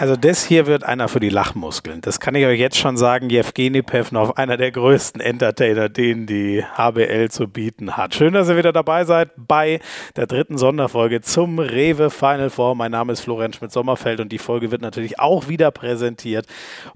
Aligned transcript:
Also 0.00 0.16
das 0.16 0.46
hier 0.46 0.66
wird 0.66 0.82
einer 0.82 1.08
für 1.08 1.20
die 1.20 1.28
Lachmuskeln. 1.28 2.00
Das 2.00 2.20
kann 2.20 2.34
ich 2.34 2.46
euch 2.46 2.58
jetzt 2.58 2.78
schon 2.78 2.96
sagen. 2.96 3.28
Jewgeni 3.28 3.82
Pevnov, 3.82 4.38
einer 4.38 4.56
der 4.56 4.70
größten 4.70 5.20
Entertainer, 5.20 5.90
den 5.90 6.24
die 6.24 6.64
HBL 6.64 7.28
zu 7.28 7.48
bieten 7.48 7.98
hat. 7.98 8.14
Schön, 8.14 8.32
dass 8.32 8.48
ihr 8.48 8.56
wieder 8.56 8.72
dabei 8.72 9.04
seid 9.04 9.28
bei 9.36 9.78
der 10.16 10.26
dritten 10.26 10.56
Sonderfolge 10.56 11.20
zum 11.20 11.58
Rewe 11.58 12.08
Final 12.08 12.48
Four. 12.48 12.76
Mein 12.76 12.92
Name 12.92 13.12
ist 13.12 13.20
Florian 13.20 13.52
Schmidt-Sommerfeld 13.52 14.20
und 14.20 14.32
die 14.32 14.38
Folge 14.38 14.70
wird 14.70 14.80
natürlich 14.80 15.20
auch 15.20 15.48
wieder 15.48 15.70
präsentiert 15.70 16.46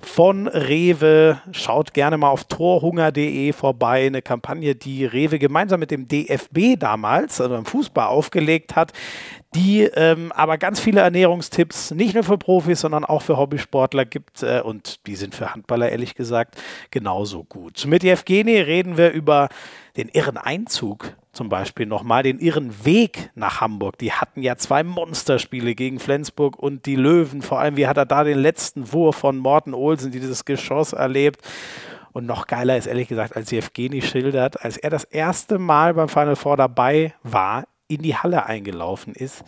von 0.00 0.48
Rewe. 0.48 1.42
Schaut 1.52 1.92
gerne 1.92 2.16
mal 2.16 2.30
auf 2.30 2.44
torhunger.de 2.44 3.52
vorbei. 3.52 4.06
Eine 4.06 4.22
Kampagne, 4.22 4.76
die 4.76 5.04
Rewe 5.04 5.38
gemeinsam 5.38 5.78
mit 5.78 5.90
dem 5.90 6.08
DFB 6.08 6.78
damals, 6.78 7.38
also 7.38 7.54
beim 7.54 7.66
Fußball, 7.66 8.06
aufgelegt 8.06 8.76
hat 8.76 8.94
die 9.54 9.82
ähm, 9.82 10.32
aber 10.32 10.58
ganz 10.58 10.80
viele 10.80 11.00
Ernährungstipps 11.00 11.92
nicht 11.92 12.14
nur 12.14 12.24
für 12.24 12.38
Profis, 12.38 12.80
sondern 12.80 13.04
auch 13.04 13.22
für 13.22 13.36
Hobbysportler 13.36 14.04
gibt. 14.04 14.42
Äh, 14.42 14.60
und 14.62 15.06
die 15.06 15.16
sind 15.16 15.34
für 15.34 15.54
Handballer 15.54 15.90
ehrlich 15.90 16.14
gesagt 16.14 16.60
genauso 16.90 17.44
gut. 17.44 17.86
Mit 17.86 18.04
Evgeni 18.04 18.58
reden 18.58 18.96
wir 18.96 19.12
über 19.12 19.48
den 19.96 20.08
irren 20.08 20.36
Einzug 20.36 21.14
zum 21.32 21.48
Beispiel 21.48 21.86
nochmal, 21.86 22.22
den 22.22 22.38
irren 22.38 22.84
Weg 22.84 23.30
nach 23.34 23.60
Hamburg. 23.60 23.98
Die 23.98 24.12
hatten 24.12 24.42
ja 24.42 24.56
zwei 24.56 24.82
Monsterspiele 24.82 25.74
gegen 25.74 25.98
Flensburg 25.98 26.58
und 26.58 26.86
die 26.86 26.96
Löwen. 26.96 27.42
Vor 27.42 27.58
allem, 27.58 27.76
wie 27.76 27.86
hat 27.86 27.96
er 27.96 28.06
da 28.06 28.24
den 28.24 28.38
letzten 28.38 28.92
Wurf 28.92 29.16
von 29.16 29.38
Morten 29.38 29.74
Olsen, 29.74 30.12
dieses 30.12 30.44
Geschoss 30.44 30.92
erlebt. 30.92 31.42
Und 32.12 32.26
noch 32.26 32.46
geiler 32.46 32.76
ist 32.76 32.86
ehrlich 32.86 33.08
gesagt, 33.08 33.34
als 33.34 33.52
Evgeni 33.52 34.00
schildert, 34.00 34.64
als 34.64 34.76
er 34.76 34.90
das 34.90 35.02
erste 35.02 35.58
Mal 35.58 35.94
beim 35.94 36.08
Final 36.08 36.36
Four 36.36 36.56
dabei 36.56 37.12
war, 37.24 37.64
in 37.88 38.02
die 38.02 38.16
Halle 38.16 38.46
eingelaufen 38.46 39.14
ist. 39.14 39.44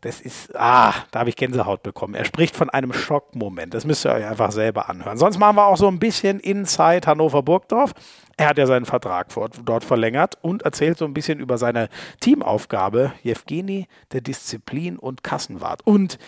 Das 0.00 0.20
ist, 0.20 0.54
ah, 0.54 0.94
da 1.10 1.20
habe 1.20 1.30
ich 1.30 1.34
Gänsehaut 1.34 1.82
bekommen. 1.82 2.14
Er 2.14 2.24
spricht 2.24 2.54
von 2.54 2.70
einem 2.70 2.92
Schockmoment. 2.92 3.74
Das 3.74 3.84
müsst 3.84 4.06
ihr 4.06 4.12
euch 4.12 4.24
einfach 4.24 4.52
selber 4.52 4.88
anhören. 4.88 5.18
Sonst 5.18 5.38
machen 5.38 5.56
wir 5.56 5.66
auch 5.66 5.76
so 5.76 5.88
ein 5.88 5.98
bisschen 5.98 6.38
Inside 6.38 7.06
Hannover-Burgdorf. 7.06 7.94
Er 8.36 8.48
hat 8.48 8.58
ja 8.58 8.66
seinen 8.66 8.86
Vertrag 8.86 9.26
dort 9.64 9.82
verlängert 9.82 10.38
und 10.40 10.62
erzählt 10.62 10.98
so 10.98 11.04
ein 11.04 11.14
bisschen 11.14 11.40
über 11.40 11.58
seine 11.58 11.88
Teamaufgabe, 12.20 13.12
Jewgeni, 13.24 13.88
der 14.12 14.20
Disziplin 14.20 14.96
und 14.96 15.24
Kassenwart. 15.24 15.84
Und 15.84 16.20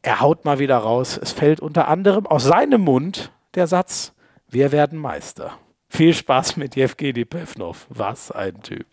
er 0.00 0.20
haut 0.20 0.46
mal 0.46 0.58
wieder 0.58 0.78
raus, 0.78 1.18
es 1.22 1.32
fällt 1.32 1.60
unter 1.60 1.88
anderem 1.88 2.26
aus 2.26 2.44
seinem 2.44 2.80
Mund 2.80 3.32
der 3.54 3.66
Satz, 3.66 4.14
wir 4.48 4.72
werden 4.72 4.98
Meister. 4.98 5.58
Viel 5.88 6.14
Spaß 6.14 6.56
mit 6.56 6.74
Jewgeni 6.74 7.26
Pevnov. 7.26 7.86
Was 7.90 8.30
ein 8.30 8.62
Typ. 8.62 8.86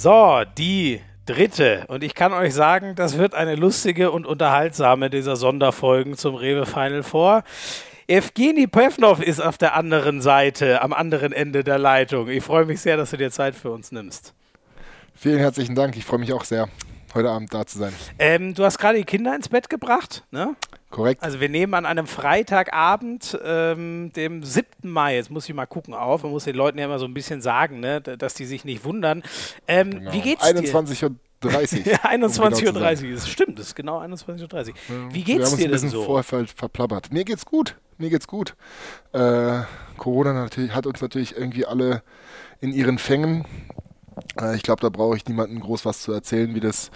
So, 0.00 0.44
die 0.56 1.00
dritte. 1.26 1.84
Und 1.88 2.04
ich 2.04 2.14
kann 2.14 2.32
euch 2.32 2.54
sagen, 2.54 2.94
das 2.94 3.18
wird 3.18 3.34
eine 3.34 3.56
lustige 3.56 4.12
und 4.12 4.26
unterhaltsame 4.28 5.10
dieser 5.10 5.34
Sonderfolgen 5.34 6.16
zum 6.16 6.36
Rewe 6.36 6.66
Final 6.66 7.02
Four. 7.02 7.42
Evgeni 8.06 8.68
Pevnov 8.68 9.20
ist 9.20 9.40
auf 9.40 9.58
der 9.58 9.74
anderen 9.74 10.20
Seite, 10.20 10.82
am 10.82 10.92
anderen 10.92 11.32
Ende 11.32 11.64
der 11.64 11.78
Leitung. 11.78 12.28
Ich 12.28 12.44
freue 12.44 12.64
mich 12.64 12.80
sehr, 12.80 12.96
dass 12.96 13.10
du 13.10 13.16
dir 13.16 13.32
Zeit 13.32 13.56
für 13.56 13.72
uns 13.72 13.90
nimmst. 13.90 14.34
Vielen 15.16 15.40
herzlichen 15.40 15.74
Dank. 15.74 15.96
Ich 15.96 16.04
freue 16.04 16.20
mich 16.20 16.32
auch 16.32 16.44
sehr, 16.44 16.68
heute 17.12 17.30
Abend 17.30 17.52
da 17.52 17.66
zu 17.66 17.80
sein. 17.80 17.92
Ähm, 18.20 18.54
du 18.54 18.64
hast 18.64 18.78
gerade 18.78 18.98
die 18.98 19.04
Kinder 19.04 19.34
ins 19.34 19.48
Bett 19.48 19.68
gebracht, 19.68 20.22
ne? 20.30 20.54
Korrekt. 20.90 21.22
Also 21.22 21.40
wir 21.40 21.48
nehmen 21.48 21.74
an 21.74 21.84
einem 21.84 22.06
Freitagabend, 22.06 23.38
ähm, 23.44 24.10
dem 24.14 24.42
7. 24.42 24.90
Mai, 24.90 25.16
jetzt 25.16 25.30
muss 25.30 25.48
ich 25.48 25.54
mal 25.54 25.66
gucken 25.66 25.92
auf, 25.92 26.22
man 26.22 26.32
muss 26.32 26.44
den 26.44 26.56
Leuten 26.56 26.78
ja 26.78 26.86
immer 26.86 26.98
so 26.98 27.04
ein 27.04 27.14
bisschen 27.14 27.42
sagen, 27.42 27.80
ne, 27.80 28.00
dass 28.00 28.34
die 28.34 28.46
sich 28.46 28.64
nicht 28.64 28.84
wundern. 28.84 29.22
Ähm, 29.66 29.90
genau. 29.90 30.12
Wie 30.12 30.20
geht's 30.20 30.42
21 30.42 31.00
dir? 31.00 31.10
30. 31.40 31.86
ja, 31.86 31.98
21.30 31.98 33.06
Uhr. 33.06 33.14
Das 33.14 33.28
stimmt, 33.28 33.58
das 33.58 33.68
ist 33.68 33.74
genau 33.74 34.00
21.30 34.00 34.68
Uhr. 34.68 34.74
Wie 35.12 35.22
geht's 35.22 35.54
dir 35.56 35.68
denn 35.68 35.88
so? 35.88 36.04
Vorher 36.04 36.46
verplappert. 36.46 37.12
Mir 37.12 37.24
geht's 37.24 37.46
gut. 37.46 37.76
Mir 37.98 38.10
geht's 38.10 38.26
gut. 38.26 38.54
Äh, 39.12 39.62
Corona 39.96 40.32
natürlich, 40.32 40.74
hat 40.74 40.86
uns 40.86 41.00
natürlich 41.00 41.36
irgendwie 41.36 41.66
alle 41.66 42.02
in 42.60 42.72
ihren 42.72 42.98
Fängen. 42.98 43.44
Äh, 44.40 44.56
ich 44.56 44.62
glaube, 44.62 44.80
da 44.80 44.88
brauche 44.88 45.16
ich 45.16 45.26
niemandem 45.26 45.60
groß 45.60 45.84
was 45.84 46.02
zu 46.02 46.12
erzählen, 46.12 46.54
wie 46.54 46.60
das, 46.60 46.90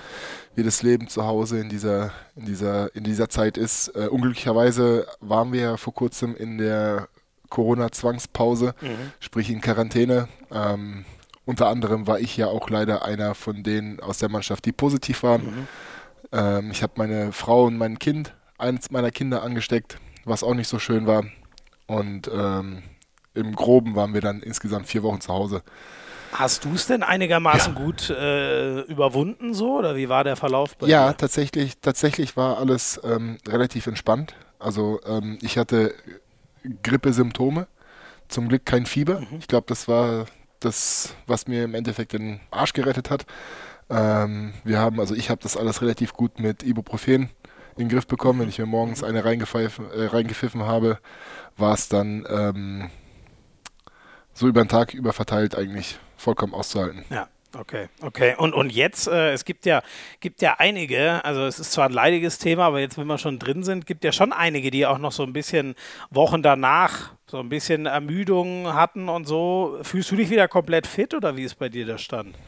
wie 0.55 0.63
das 0.63 0.83
Leben 0.83 1.09
zu 1.09 1.25
Hause 1.25 1.61
in 1.61 1.69
dieser, 1.69 2.13
in 2.37 2.47
dieser, 2.47 2.95
in 2.95 3.05
dieser 3.05 3.29
Zeit 3.29 3.57
ist. 3.57 3.89
Äh, 3.89 4.09
unglücklicherweise 4.09 5.07
waren 5.21 5.53
wir 5.53 5.61
ja 5.61 5.77
vor 5.77 5.95
kurzem 5.95 6.37
in 6.37 6.59
der 6.59 7.09
Corona-Zwangspause, 7.49 8.75
mhm. 8.81 9.13
sprich 9.21 9.51
in 9.51 9.61
Quarantäne. 9.61 10.29
Ähm, 10.51 11.05
unter 11.45 11.69
anderem 11.69 12.07
war 12.07 12.21
ich 12.21 12.37
ja 12.37 12.47
auch 12.47 12.71
leider 12.71 13.05
einer 13.05 13.35
von 13.35 13.63
denen 13.63 14.01
aus 14.01 14.19
der 14.19 14.29
Mannschaft, 14.29 14.65
die 14.65 14.73
positiv 14.73 15.23
waren. 15.23 15.45
Mhm. 15.45 15.69
Ähm, 16.33 16.71
ich 16.71 16.83
habe 16.83 16.95
meine 16.97 17.33
Frau 17.33 17.65
und 17.65 17.77
mein 17.77 17.99
Kind, 17.99 18.35
eins 18.59 18.91
meiner 18.91 19.11
Kinder 19.11 19.43
angesteckt, 19.43 19.99
was 20.25 20.43
auch 20.43 20.55
nicht 20.55 20.69
so 20.69 20.79
schön 20.79 21.07
war. 21.07 21.25
Und 21.87 22.31
ähm, 22.33 22.83
im 23.35 23.55
Groben 23.55 23.97
waren 23.97 24.15
wir 24.15 24.21
dann 24.21 24.41
insgesamt 24.41 24.87
vier 24.87 25.03
Wochen 25.03 25.21
zu 25.21 25.33
Hause. 25.33 25.63
Hast 26.33 26.65
du 26.65 26.73
es 26.75 26.87
denn 26.87 27.03
einigermaßen 27.03 27.75
ja. 27.75 27.81
gut 27.81 28.09
äh, 28.11 28.81
überwunden 28.83 29.53
so 29.53 29.79
oder 29.79 29.97
wie 29.97 30.09
war 30.09 30.25
der 30.25 30.37
Verlauf 30.37 30.77
bei 30.77 30.87
ja, 30.87 31.09
dir? 31.11 31.17
Tatsächlich, 31.17 31.75
tatsächlich 31.81 32.37
war 32.37 32.59
alles 32.59 32.99
ähm, 33.05 33.37
relativ 33.47 33.87
entspannt. 33.87 34.35
Also 34.59 35.01
ähm, 35.07 35.39
ich 35.43 35.59
hatte 35.59 35.95
Grippesymptome, 36.83 37.67
zum 38.29 38.49
Glück 38.49 38.65
kein 38.65 38.87
Fieber. 38.87 39.21
Mhm. 39.21 39.39
Ich 39.41 39.49
glaube, 39.49 39.67
das 39.69 39.89
war 39.89 40.25
das, 40.61 41.15
was 41.27 41.47
mir 41.49 41.65
im 41.65 41.75
Endeffekt 41.75 42.15
den 42.15 42.41
Arsch 42.51 42.73
gerettet 42.73 43.11
hat. 43.11 43.27
Ähm, 43.91 44.55
wir 44.65 44.79
haben, 44.79 45.01
also 45.01 45.15
ich 45.15 45.29
habe 45.29 45.43
das 45.43 45.57
alles 45.57 45.83
relativ 45.83 46.15
gut 46.15 46.41
mit 46.41 46.63
Ibuprofen 46.63 47.29
in 47.77 47.85
den 47.85 47.89
Griff 47.89 48.07
bekommen. 48.07 48.41
Wenn 48.41 48.49
ich 48.49 48.59
mir 48.59 48.67
morgens 48.67 49.03
eine 49.03 49.25
reingepfiffen, 49.25 49.91
äh, 49.91 50.07
reingepfiffen 50.07 50.63
habe, 50.63 50.99
war 51.59 51.75
es 51.75 51.89
dann 51.89 52.27
ähm, 52.31 52.91
so 54.33 54.49
über 54.49 54.65
den 54.65 54.69
Tag 54.69 54.95
über 54.95 55.13
verteilt 55.13 55.57
eigentlich 55.57 55.99
vollkommen 56.23 56.55
auszuhalten. 56.55 57.05
Ja. 57.11 57.29
Okay, 57.55 57.89
okay. 58.01 58.35
Und, 58.39 58.55
und 58.55 58.73
jetzt, 58.73 59.09
äh, 59.09 59.33
es 59.33 59.45
gibt 59.45 59.67
ja, 59.67 59.83
gibt 60.21 60.41
ja 60.41 60.55
einige, 60.57 61.23
also 61.23 61.45
es 61.45 61.59
ist 61.59 61.73
zwar 61.73 61.85
ein 61.85 61.93
leidiges 61.93 62.39
Thema, 62.39 62.65
aber 62.65 62.81
jetzt, 62.81 62.97
wenn 62.97 63.07
wir 63.07 63.19
schon 63.19 63.39
drin 63.39 63.63
sind, 63.63 63.85
gibt 63.85 64.05
ja 64.05 64.13
schon 64.13 64.33
einige, 64.33 64.71
die 64.71 64.87
auch 64.87 64.97
noch 64.97 65.13
so 65.13 65.23
ein 65.23 65.35
bisschen 65.35 65.75
Wochen 66.09 66.43
danach 66.43 67.13
so 67.27 67.41
ein 67.41 67.51
bisschen 67.51 67.85
Ermüdung 67.85 68.73
hatten 68.73 69.11
und 69.11 69.27
so. 69.27 69.79
Fühlst 69.83 70.11
du 70.11 70.17
dich 70.17 70.31
wieder 70.31 70.49
komplett 70.49 70.87
fit 70.87 71.13
oder 71.13 71.37
wie 71.37 71.45
ist 71.45 71.59
bei 71.59 71.69
dir 71.69 71.85
der 71.85 71.99
Stand? 71.99 72.39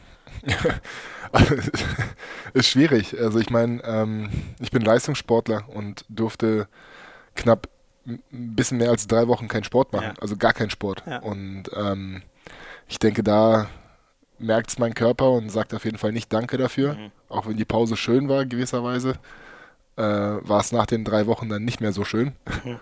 ist 2.54 2.68
schwierig. 2.68 3.18
Also 3.18 3.40
ich 3.40 3.50
meine, 3.50 3.82
ähm, 3.84 4.30
ich 4.58 4.70
bin 4.70 4.82
Leistungssportler 4.82 5.68
und 5.68 6.04
durfte 6.08 6.68
knapp 7.34 7.68
ein 8.06 8.20
bisschen 8.30 8.78
mehr 8.78 8.90
als 8.90 9.06
drei 9.06 9.28
Wochen 9.28 9.48
keinen 9.48 9.64
Sport 9.64 9.92
machen, 9.92 10.12
ja. 10.16 10.20
also 10.20 10.36
gar 10.36 10.52
keinen 10.52 10.70
Sport. 10.70 11.02
Ja. 11.06 11.18
Und 11.18 11.64
ähm, 11.74 12.22
ich 12.88 12.98
denke, 12.98 13.22
da 13.22 13.68
merkt 14.38 14.70
es 14.70 14.78
mein 14.78 14.94
Körper 14.94 15.30
und 15.30 15.50
sagt 15.50 15.74
auf 15.74 15.84
jeden 15.84 15.98
Fall 15.98 16.12
nicht 16.12 16.32
Danke 16.32 16.56
dafür. 16.56 16.94
Mhm. 16.94 17.10
Auch 17.28 17.46
wenn 17.46 17.56
die 17.56 17.64
Pause 17.64 17.96
schön 17.96 18.28
war, 18.28 18.44
gewisserweise, 18.44 19.14
äh, 19.96 20.02
war 20.02 20.60
es 20.60 20.72
nach 20.72 20.86
den 20.86 21.04
drei 21.04 21.26
Wochen 21.26 21.48
dann 21.48 21.64
nicht 21.64 21.80
mehr 21.80 21.92
so 21.92 22.04
schön. 22.04 22.32
Mhm. 22.64 22.78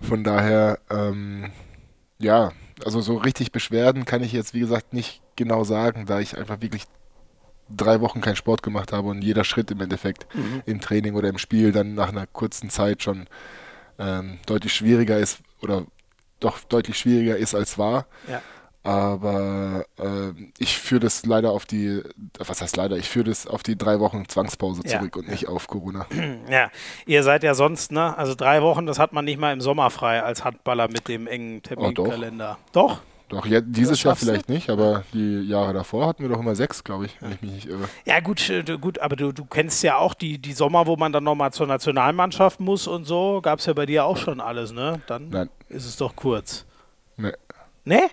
Von 0.00 0.24
daher, 0.24 0.78
ähm, 0.90 1.52
ja, 2.18 2.52
also 2.84 3.00
so 3.00 3.16
richtig 3.16 3.52
Beschwerden 3.52 4.04
kann 4.04 4.22
ich 4.22 4.32
jetzt, 4.32 4.52
wie 4.54 4.60
gesagt, 4.60 4.92
nicht 4.92 5.22
genau 5.36 5.64
sagen, 5.64 6.06
da 6.06 6.20
ich 6.20 6.36
einfach 6.36 6.60
wirklich 6.60 6.84
drei 7.74 8.00
Wochen 8.00 8.20
keinen 8.20 8.36
Sport 8.36 8.62
gemacht 8.62 8.92
habe 8.92 9.08
und 9.08 9.22
jeder 9.22 9.44
Schritt 9.44 9.70
im 9.70 9.80
Endeffekt 9.80 10.26
mhm. 10.34 10.62
im 10.66 10.80
Training 10.80 11.14
oder 11.14 11.28
im 11.28 11.38
Spiel 11.38 11.72
dann 11.72 11.94
nach 11.94 12.08
einer 12.10 12.26
kurzen 12.26 12.70
Zeit 12.70 13.02
schon 13.02 13.26
ähm, 13.98 14.38
deutlich 14.46 14.72
schwieriger 14.72 15.18
ist 15.18 15.40
oder 15.60 15.84
doch 16.38 16.60
deutlich 16.60 16.98
schwieriger 16.98 17.36
ist 17.36 17.54
als 17.54 17.78
war. 17.78 18.06
Ja. 18.28 18.42
Aber 18.86 19.84
äh, 19.98 20.30
ich 20.58 20.78
führe 20.78 21.00
das 21.00 21.26
leider 21.26 21.50
auf 21.50 21.66
die, 21.66 22.02
was 22.38 22.62
heißt 22.62 22.76
leider, 22.76 22.96
ich 22.96 23.08
führe 23.08 23.24
das 23.24 23.48
auf 23.48 23.64
die 23.64 23.76
drei 23.76 23.98
Wochen 23.98 24.28
Zwangspause 24.28 24.84
zurück 24.84 25.16
ja. 25.16 25.22
und 25.22 25.28
nicht 25.28 25.48
auf 25.48 25.66
Corona. 25.66 26.06
Ja, 26.48 26.70
ihr 27.06 27.22
seid 27.22 27.42
ja 27.42 27.54
sonst, 27.54 27.90
ne? 27.90 28.16
Also 28.16 28.34
drei 28.34 28.62
Wochen, 28.62 28.86
das 28.86 28.98
hat 28.98 29.12
man 29.12 29.24
nicht 29.24 29.40
mal 29.40 29.52
im 29.52 29.60
Sommer 29.60 29.90
frei 29.90 30.22
als 30.22 30.44
Handballer 30.44 30.86
mit 30.88 31.08
dem 31.08 31.26
engen 31.26 31.62
Terminkalender. 31.62 32.58
Oh, 32.60 32.68
doch. 32.72 32.88
doch? 32.90 33.00
Doch, 33.28 33.46
ja, 33.46 33.60
dieses 33.60 34.02
Jahr 34.04 34.14
vielleicht 34.14 34.48
du? 34.48 34.52
nicht, 34.52 34.70
aber 34.70 35.02
die 35.12 35.40
Jahre 35.40 35.72
davor 35.72 36.06
hatten 36.06 36.22
wir 36.22 36.28
doch 36.28 36.38
immer 36.38 36.54
sechs, 36.54 36.84
glaube 36.84 37.06
ich, 37.06 37.20
wenn 37.20 37.32
ich 37.32 37.42
mich 37.42 37.50
nicht 37.52 37.66
irre. 37.66 37.88
Ja, 38.04 38.20
gut, 38.20 38.48
äh, 38.48 38.62
gut 38.80 39.00
aber 39.00 39.16
du, 39.16 39.32
du 39.32 39.44
kennst 39.44 39.82
ja 39.82 39.96
auch 39.96 40.14
die, 40.14 40.38
die 40.38 40.52
Sommer, 40.52 40.86
wo 40.86 40.96
man 40.96 41.12
dann 41.12 41.24
nochmal 41.24 41.52
zur 41.52 41.66
Nationalmannschaft 41.66 42.60
muss 42.60 42.86
und 42.86 43.04
so. 43.04 43.40
Gab 43.42 43.58
es 43.58 43.66
ja 43.66 43.72
bei 43.72 43.86
dir 43.86 44.04
auch 44.04 44.16
schon 44.16 44.40
alles, 44.40 44.70
ne? 44.70 45.00
Dann 45.08 45.30
Nein. 45.30 45.50
ist 45.68 45.86
es 45.86 45.96
doch 45.96 46.14
kurz. 46.14 46.64
Nee. 47.16 47.32
Nee? 47.84 48.08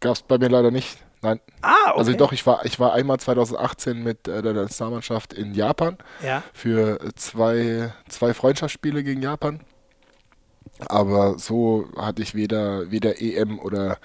Gab 0.00 0.14
es 0.14 0.22
bei 0.22 0.38
mir 0.38 0.48
leider 0.48 0.70
nicht. 0.70 0.98
Nein. 1.22 1.40
Ah, 1.62 1.72
okay. 1.90 1.98
Also 1.98 2.12
doch, 2.12 2.32
ich 2.32 2.46
war, 2.46 2.64
ich 2.64 2.78
war 2.78 2.92
einmal 2.92 3.18
2018 3.18 4.02
mit 4.02 4.28
äh, 4.28 4.42
der 4.42 4.52
Nationalmannschaft 4.52 5.32
in 5.32 5.54
Japan 5.54 5.96
ja. 6.22 6.42
für 6.52 6.98
zwei, 7.16 7.92
zwei 8.08 8.34
Freundschaftsspiele 8.34 9.02
gegen 9.02 9.22
Japan. 9.22 9.60
Aber 10.88 11.38
so 11.38 11.86
hatte 11.96 12.22
ich 12.22 12.34
weder, 12.34 12.90
weder 12.90 13.20
EM 13.20 13.58
oder 13.58 13.98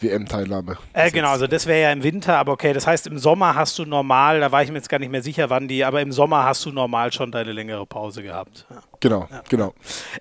WM-Teilnahme. 0.00 0.76
Äh, 0.92 1.10
genau, 1.10 1.30
also 1.30 1.46
das 1.46 1.66
wäre 1.66 1.82
ja 1.82 1.92
im 1.92 2.02
Winter, 2.02 2.36
aber 2.36 2.52
okay, 2.52 2.72
das 2.72 2.86
heißt, 2.86 3.06
im 3.06 3.18
Sommer 3.18 3.54
hast 3.54 3.78
du 3.78 3.84
normal, 3.84 4.40
da 4.40 4.52
war 4.52 4.62
ich 4.62 4.68
mir 4.70 4.76
jetzt 4.76 4.88
gar 4.88 4.98
nicht 4.98 5.10
mehr 5.10 5.22
sicher, 5.22 5.48
wann 5.48 5.68
die, 5.68 5.84
aber 5.84 6.02
im 6.02 6.12
Sommer 6.12 6.44
hast 6.44 6.64
du 6.66 6.70
normal 6.70 7.12
schon 7.12 7.32
deine 7.32 7.52
längere 7.52 7.86
Pause 7.86 8.22
gehabt. 8.22 8.66
Ja. 8.68 8.82
Genau, 9.00 9.28
ja. 9.30 9.42
genau. 9.48 9.74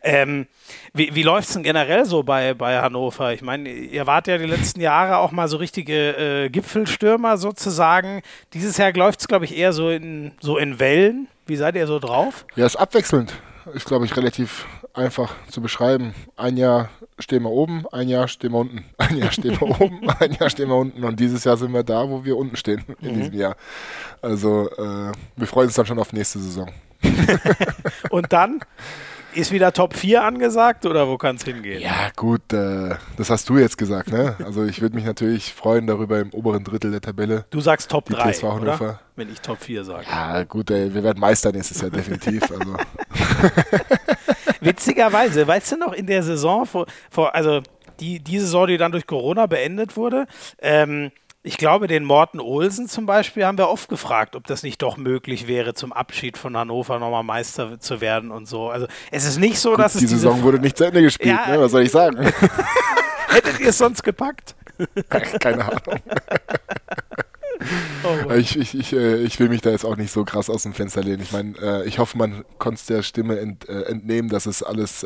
Ähm, 0.04 0.48
wie 0.94 1.14
wie 1.16 1.24
läuft 1.24 1.48
es 1.48 1.54
denn 1.54 1.64
generell 1.64 2.06
so 2.06 2.24
bei, 2.24 2.54
bei 2.54 2.80
Hannover? 2.80 3.34
Ich 3.34 3.42
meine, 3.42 3.70
ihr 3.70 4.06
wart 4.08 4.28
ja 4.28 4.38
die 4.38 4.46
letzten 4.46 4.82
Jahre 4.82 5.18
auch 5.18 5.32
mal 5.32 5.48
so 5.48 5.58
richtige 5.58 6.46
äh, 6.46 6.50
Gipfelstürmer 6.50 7.38
sozusagen. 7.38 8.22
Dieses 8.54 8.78
Jahr 8.78 8.94
läuft 8.94 9.22
es, 9.22 9.28
glaube 9.28 9.46
ich, 9.46 9.58
eher 9.58 9.74
so 9.74 9.90
in, 9.90 10.34
so 10.40 10.58
in 10.58 10.80
Wellen. 10.80 11.28
Wie 11.48 11.56
seid 11.56 11.76
ihr 11.76 11.88
so 11.88 12.00
drauf? 12.00 12.46
Ja, 12.56 12.66
ist 12.66 12.76
abwechselnd. 12.76 13.34
Ist, 13.74 13.86
glaube 13.86 14.06
ich, 14.06 14.16
relativ 14.16 14.66
einfach 14.98 15.36
zu 15.50 15.62
beschreiben. 15.62 16.14
Ein 16.36 16.58
Jahr 16.58 16.90
stehen 17.20 17.44
wir 17.44 17.52
oben, 17.52 17.86
ein 17.92 18.08
Jahr 18.10 18.28
stehen 18.28 18.52
wir 18.52 18.60
unten. 18.60 18.86
Ein 18.98 19.18
Jahr 19.18 19.32
stehen 19.32 19.60
wir 19.60 19.82
oben, 19.82 20.10
ein 20.20 20.34
Jahr 20.34 20.50
stehen 20.50 20.70
wir 20.70 20.76
unten. 20.76 21.04
Und 21.04 21.20
dieses 21.20 21.44
Jahr 21.44 21.58
sind 21.58 21.72
wir 21.72 21.84
da, 21.84 22.10
wo 22.10 22.26
wir 22.26 22.38
unten 22.38 22.56
stehen 22.56 22.84
in 23.02 23.12
mhm. 23.12 23.20
diesem 23.20 23.34
Jahr. 23.36 23.56
Also 24.22 24.70
äh, 24.72 25.12
wir 25.36 25.48
freuen 25.48 25.68
uns 25.68 25.76
dann 25.76 25.86
schon 25.86 26.00
auf 26.00 26.12
nächste 26.12 26.40
Saison. 26.40 26.70
Und 28.10 28.34
dann 28.34 28.62
ist 29.36 29.52
wieder 29.52 29.74
Top 29.74 29.96
4 29.96 30.24
angesagt 30.24 30.86
oder 30.86 31.08
wo 31.08 31.18
kann 31.18 31.36
es 31.36 31.44
hingehen? 31.44 31.82
Ja, 31.82 32.10
gut, 32.16 32.54
äh, 32.54 32.96
das 33.18 33.30
hast 33.30 33.50
du 33.50 33.58
jetzt 33.58 33.78
gesagt, 33.78 34.12
ne? 34.12 34.36
Also 34.44 34.64
ich 34.64 34.82
würde 34.82 34.96
mich 34.96 35.06
natürlich 35.06 35.54
freuen 35.54 35.88
darüber 35.88 36.20
im 36.20 36.30
oberen 36.32 36.64
Drittel 36.64 36.92
der 36.92 37.02
Tabelle. 37.02 37.46
Du 37.50 37.60
sagst 37.60 37.92
Top 37.92 38.10
3, 38.10 38.42
oder? 38.44 39.00
Wenn 39.16 39.32
ich 39.32 39.42
Top 39.42 39.62
4 39.62 39.84
sage. 39.84 40.06
Ja, 40.10 40.44
gut, 40.44 40.72
ey, 40.72 40.94
wir 40.94 41.04
werden 41.04 41.20
Meister 41.20 41.52
nächstes 41.52 41.82
Jahr 41.82 41.92
definitiv. 41.92 42.44
Also. 42.44 42.78
Witzigerweise, 44.66 45.48
weißt 45.48 45.74
du 45.74 45.78
noch, 45.78 45.94
in 45.94 46.08
der 46.08 46.24
Saison, 46.24 46.66
vor, 46.66 46.86
vor 47.10 47.36
also 47.36 47.62
die, 48.00 48.20
die 48.20 48.40
Saison, 48.40 48.68
die 48.68 48.78
dann 48.78 48.92
durch 48.92 49.08
Corona 49.08 49.46
beendet 49.46 49.96
wurde, 49.96 50.28
ähm, 50.60 51.12
ich 51.46 51.58
glaube, 51.58 51.86
den 51.86 52.04
Morten 52.04 52.40
Olsen 52.40 52.88
zum 52.88 53.06
Beispiel 53.06 53.46
haben 53.46 53.60
wir 53.60 53.70
oft 53.70 53.88
gefragt, 53.88 54.36
ob 54.36 54.48
das 54.48 54.64
nicht 54.64 54.82
doch 54.82 54.98
möglich 54.98 55.48
wäre, 55.48 55.76
zum 55.76 55.94
Abschied 55.94 56.40
von 56.40 56.58
Hannover 56.58 56.98
nochmal 56.98 57.24
Meister 57.24 57.80
zu 57.80 58.02
werden 58.02 58.32
und 58.32 58.48
so. 58.48 58.70
Also 58.70 58.88
es 59.12 59.26
ist 59.26 59.38
nicht 59.38 59.60
so, 59.60 59.72
Gut, 59.72 59.80
dass 59.80 59.94
die 59.94 60.06
es. 60.06 60.10
Die 60.10 60.16
Saison 60.16 60.42
wurde 60.42 60.58
nicht 60.58 60.76
zu 60.76 60.86
Ende 60.86 61.04
gespielt, 61.04 61.38
ja, 61.46 61.56
ne? 61.56 61.62
was 61.62 61.72
soll 61.72 61.84
ich 61.84 61.92
sagen? 61.92 62.18
Hättet 63.28 63.60
ihr 63.60 63.70
es 63.70 63.78
sonst 63.78 64.02
gepackt? 64.02 64.56
Keine 65.40 65.66
Ahnung. 65.66 65.82
Oh 68.06 68.32
ich, 68.34 68.58
ich, 68.58 68.78
ich, 68.78 68.94
äh, 68.94 69.18
ich, 69.18 69.40
will 69.40 69.50
mich 69.50 69.62
da 69.62 69.72
jetzt 69.72 69.86
auch 69.86 69.98
nicht 69.98 70.12
so 70.12 70.24
krass 70.24 70.50
aus 70.50 70.64
dem 70.64 70.74
Fenster 70.74 71.02
lehnen. 71.02 71.22
Ich 71.22 71.32
meine, 71.32 71.54
äh, 71.62 71.88
ich 71.88 72.00
hoffe, 72.00 72.18
man 72.18 72.46
konnte 72.58 72.82
der 72.88 73.04
Stimme 73.04 73.40
ent, 73.40 73.68
äh, 73.68 73.84
entnehmen, 73.84 74.30
dass 74.30 74.46
es 74.46 74.64
alles 74.64 75.06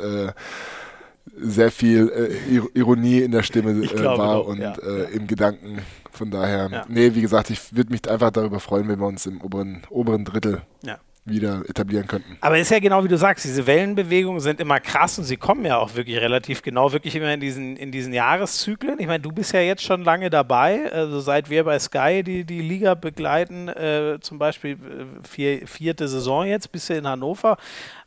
sehr 1.37 1.71
viel 1.71 2.09
äh, 2.09 2.77
Ironie 2.77 3.19
in 3.19 3.31
der 3.31 3.43
Stimme 3.43 3.71
äh, 3.71 4.03
war 4.03 4.45
und 4.45 4.59
ja. 4.59 4.73
äh, 4.73 5.13
im 5.13 5.27
Gedanken. 5.27 5.79
Von 6.11 6.31
daher, 6.31 6.69
ja. 6.71 6.85
nee, 6.89 7.13
wie 7.13 7.21
gesagt, 7.21 7.49
ich 7.49 7.75
würde 7.75 7.91
mich 7.91 8.09
einfach 8.09 8.31
darüber 8.31 8.59
freuen, 8.59 8.87
wenn 8.87 8.99
wir 8.99 9.07
uns 9.07 9.25
im 9.25 9.41
oberen, 9.41 9.83
oberen 9.89 10.25
Drittel 10.25 10.61
ja 10.81 10.97
wieder 11.29 11.63
etablieren 11.67 12.07
könnten. 12.07 12.37
Aber 12.41 12.55
es 12.57 12.63
ist 12.63 12.71
ja 12.71 12.79
genau 12.79 13.03
wie 13.03 13.07
du 13.07 13.17
sagst, 13.17 13.45
diese 13.45 13.65
Wellenbewegungen 13.65 14.39
sind 14.39 14.59
immer 14.59 14.79
krass 14.79 15.17
und 15.17 15.25
sie 15.25 15.37
kommen 15.37 15.65
ja 15.65 15.77
auch 15.77 15.95
wirklich 15.95 16.17
relativ 16.17 16.61
genau, 16.61 16.91
wirklich 16.91 17.15
immer 17.15 17.33
in 17.33 17.39
diesen, 17.39 17.77
in 17.77 17.91
diesen 17.91 18.13
Jahreszyklen. 18.13 18.99
Ich 18.99 19.07
meine, 19.07 19.21
du 19.21 19.31
bist 19.31 19.53
ja 19.53 19.61
jetzt 19.61 19.83
schon 19.83 20.03
lange 20.03 20.29
dabei, 20.29 20.91
also 20.91 21.19
seit 21.19 21.49
wir 21.49 21.63
bei 21.63 21.79
Sky 21.79 22.23
die, 22.23 22.43
die 22.43 22.61
Liga 22.61 22.95
begleiten, 22.95 23.67
äh, 23.69 24.17
zum 24.21 24.39
Beispiel 24.39 24.73
äh, 24.73 25.27
vier, 25.27 25.67
vierte 25.67 26.07
Saison 26.07 26.45
jetzt, 26.45 26.71
bist 26.71 26.89
du 26.89 26.95
in 26.95 27.07
Hannover. 27.07 27.57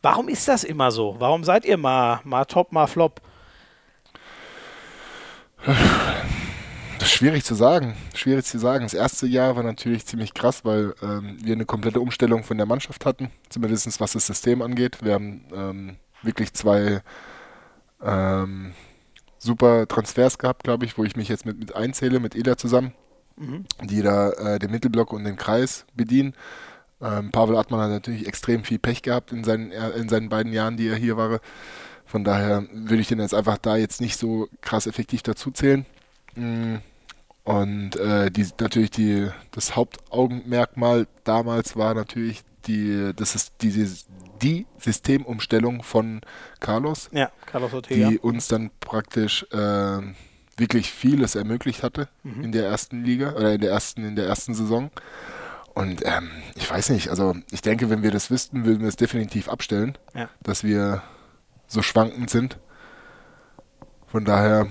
Warum 0.03 0.29
ist 0.29 0.49
das 0.49 0.65
immer 0.65 0.91
so? 0.91 1.17
Warum 1.19 1.45
seid 1.45 1.65
ihr 1.65 1.77
mal, 1.77 2.21
mal 2.25 2.45
top, 2.45 2.73
mal 2.73 2.87
flop? 2.87 3.21
Das 7.03 7.11
ist 7.11 7.17
schwierig 7.17 7.45
zu 7.45 7.57
sagen. 7.57 7.97
Schwierig 8.15 8.45
zu 8.45 8.61
sagen. 8.61 8.85
Das 8.85 8.95
erste 8.95 9.27
Jahr 9.27 9.57
war 9.57 9.65
natürlich 9.65 10.07
ziemlich 10.07 10.35
krass, 10.35 10.65
weil 10.65 10.95
ähm, 11.03 11.37
wir 11.43 11.53
eine 11.53 11.65
komplette 11.65 11.99
Umstellung 11.99 12.45
von 12.45 12.59
der 12.59 12.67
Mannschaft 12.67 13.05
hatten, 13.05 13.33
zumindest 13.49 14.01
was 14.01 14.13
das 14.13 14.25
System 14.25 14.63
angeht. 14.63 14.99
Wir 15.03 15.15
haben 15.15 15.45
ähm, 15.53 15.97
wirklich 16.23 16.53
zwei 16.53 17.03
ähm, 18.01 18.73
super 19.37 19.89
Transfers 19.89 20.39
gehabt, 20.39 20.63
glaube 20.63 20.85
ich, 20.85 20.97
wo 20.97 21.03
ich 21.03 21.17
mich 21.17 21.29
jetzt 21.29 21.45
mit, 21.45 21.59
mit 21.59 21.75
einzähle, 21.75 22.21
mit 22.21 22.37
Ela 22.37 22.57
zusammen, 22.57 22.93
mhm. 23.37 23.65
die 23.83 24.03
da 24.03 24.31
äh, 24.31 24.61
den 24.61 24.71
Mittelblock 24.71 25.13
und 25.13 25.25
den 25.25 25.35
Kreis 25.35 25.87
bedienen. 25.95 26.35
Ähm, 27.01 27.33
Pavel 27.33 27.57
Atman 27.57 27.81
hat 27.81 27.91
natürlich 27.91 28.29
extrem 28.29 28.63
viel 28.63 28.79
Pech 28.79 29.03
gehabt 29.03 29.33
in 29.33 29.43
seinen, 29.43 29.73
in 29.73 30.09
seinen 30.09 30.29
beiden 30.29 30.53
Jahren, 30.53 30.77
die 30.77 30.87
er 30.87 30.95
hier 30.95 31.17
war. 31.17 31.41
Von 32.07 32.23
daher 32.23 32.65
würde 32.73 33.01
ich 33.01 33.09
den 33.09 33.19
jetzt 33.19 33.35
einfach 33.35 33.59
da 33.59 33.75
jetzt 33.75 34.01
nicht 34.01 34.17
so 34.17 34.47
krass 34.61 34.87
effektiv 34.87 35.25
dazu 35.25 35.51
zählen. 35.51 35.85
Mhm. 36.37 36.81
Und 37.45 37.97
äh, 37.97 38.31
die, 38.31 38.47
natürlich 38.61 38.91
die, 38.91 39.29
das 39.51 39.75
Hauptaugenmerkmal 39.75 41.07
damals 41.25 41.77
war 41.77 41.95
natürlich 41.95 42.43
die, 42.67 43.13
das 43.17 43.35
ist 43.35 43.55
die, 43.63 43.89
die 44.41 44.67
Systemumstellung 44.79 45.83
von 45.83 46.21
Carlos, 46.61 47.09
ja, 47.13 47.31
Carlos 47.47 47.73
Ortega. 47.73 48.09
die 48.09 48.19
uns 48.19 48.47
dann 48.49 48.71
praktisch 48.81 49.45
äh, 49.51 49.99
wirklich 50.57 50.93
vieles 50.93 51.35
ermöglicht 51.35 51.83
hatte 51.83 52.09
mhm. 52.23 52.45
in 52.45 52.53
der 52.53 52.67
ersten 52.67 53.05
Liga 53.05 53.33
oder 53.33 53.55
in 53.55 53.61
der 53.61 53.71
ersten, 53.71 54.05
in 54.05 54.17
der 54.17 54.27
ersten 54.27 54.55
Saison. 54.55 54.91
Und 55.75 56.03
ähm, 56.05 56.31
ich 56.55 56.71
weiß 56.71 56.91
nicht, 56.91 57.09
also 57.09 57.35
ich 57.51 57.63
denke, 57.63 57.89
wenn 57.89 58.03
wir 58.03 58.11
das 58.11 58.31
wüssten, 58.31 58.65
würden 58.67 58.81
wir 58.81 58.89
es 58.89 58.97
definitiv 58.97 59.49
abstellen, 59.49 59.97
ja. 60.15 60.29
dass 60.43 60.65
wir 60.65 61.03
so 61.67 61.83
schwankend 61.83 62.29
sind. 62.29 62.59
Von 64.07 64.27
daher, 64.27 64.69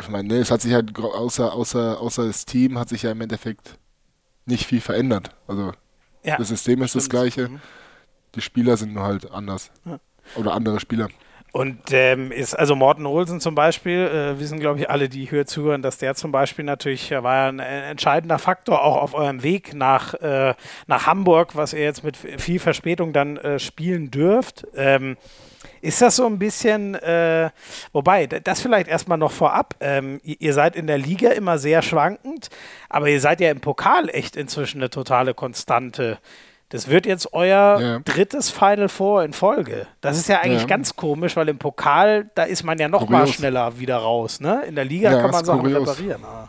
ich 0.00 0.08
meine, 0.08 0.28
ne, 0.28 0.38
es 0.38 0.50
hat 0.50 0.60
sich 0.60 0.72
halt 0.72 0.98
außer, 0.98 1.52
außer, 1.52 2.00
außer 2.00 2.26
das 2.26 2.44
Team 2.44 2.78
hat 2.78 2.88
sich 2.88 3.02
ja 3.02 3.12
im 3.12 3.20
Endeffekt 3.20 3.78
nicht 4.46 4.66
viel 4.66 4.80
verändert. 4.80 5.34
Also 5.46 5.72
ja, 6.24 6.36
das 6.36 6.48
System 6.48 6.82
ist 6.82 6.90
stimmt. 6.90 7.04
das 7.04 7.10
gleiche. 7.10 7.48
Mhm. 7.48 7.60
Die 8.34 8.40
Spieler 8.40 8.76
sind 8.76 8.94
nur 8.94 9.04
halt 9.04 9.30
anders. 9.30 9.70
Ja. 9.84 10.00
Oder 10.36 10.54
andere 10.54 10.80
Spieler. 10.80 11.08
Und 11.54 11.92
ähm, 11.92 12.32
ist 12.32 12.58
also 12.58 12.74
Morten 12.74 13.06
Olsen 13.06 13.38
zum 13.38 13.54
Beispiel, 13.54 14.00
äh, 14.00 14.40
wissen 14.40 14.58
glaube 14.58 14.80
ich 14.80 14.90
alle, 14.90 15.08
die 15.08 15.24
hier 15.26 15.46
zuhören, 15.46 15.82
dass 15.82 15.98
der 15.98 16.16
zum 16.16 16.32
Beispiel 16.32 16.64
natürlich 16.64 17.12
äh, 17.12 17.22
war 17.22 17.36
ja 17.36 17.48
ein 17.48 17.60
äh, 17.60 17.90
entscheidender 17.90 18.40
Faktor 18.40 18.82
auch 18.82 18.96
auf 18.96 19.14
eurem 19.14 19.44
Weg 19.44 19.72
nach, 19.72 20.14
äh, 20.14 20.54
nach 20.88 21.06
Hamburg, 21.06 21.54
was 21.54 21.72
ihr 21.72 21.84
jetzt 21.84 22.02
mit 22.02 22.16
viel 22.16 22.58
Verspätung 22.58 23.12
dann 23.12 23.36
äh, 23.36 23.60
spielen 23.60 24.10
dürft. 24.10 24.66
Ähm, 24.74 25.16
ist 25.80 26.02
das 26.02 26.16
so 26.16 26.26
ein 26.26 26.40
bisschen, 26.40 26.96
äh, 26.96 27.50
wobei, 27.92 28.26
das 28.26 28.60
vielleicht 28.60 28.88
erstmal 28.88 29.18
noch 29.18 29.30
vorab, 29.30 29.76
ähm, 29.78 30.20
ihr 30.24 30.54
seid 30.54 30.74
in 30.74 30.88
der 30.88 30.98
Liga 30.98 31.30
immer 31.30 31.58
sehr 31.58 31.82
schwankend, 31.82 32.48
aber 32.88 33.08
ihr 33.10 33.20
seid 33.20 33.40
ja 33.40 33.52
im 33.52 33.60
Pokal 33.60 34.08
echt 34.08 34.34
inzwischen 34.34 34.78
eine 34.80 34.90
totale 34.90 35.34
Konstante. 35.34 36.18
Das 36.70 36.88
wird 36.88 37.06
jetzt 37.06 37.32
euer 37.32 37.80
ja. 37.80 37.98
drittes 38.00 38.50
Final 38.50 38.88
Four 38.88 39.24
in 39.24 39.32
Folge. 39.32 39.86
Das 40.00 40.16
ist 40.18 40.28
ja 40.28 40.40
eigentlich 40.40 40.62
ja. 40.62 40.68
ganz 40.68 40.96
komisch, 40.96 41.36
weil 41.36 41.48
im 41.48 41.58
Pokal, 41.58 42.30
da 42.34 42.44
ist 42.44 42.64
man 42.64 42.78
ja 42.78 42.88
noch 42.88 43.06
kurios. 43.06 43.10
mal 43.10 43.26
schneller 43.28 43.78
wieder 43.78 43.98
raus. 43.98 44.40
Ne? 44.40 44.64
In 44.66 44.74
der 44.74 44.84
Liga 44.84 45.12
ja, 45.12 45.20
kann 45.20 45.30
man 45.30 45.44
Sachen 45.44 45.60
kurios. 45.60 45.88
reparieren. 45.88 46.24
Ah. 46.24 46.48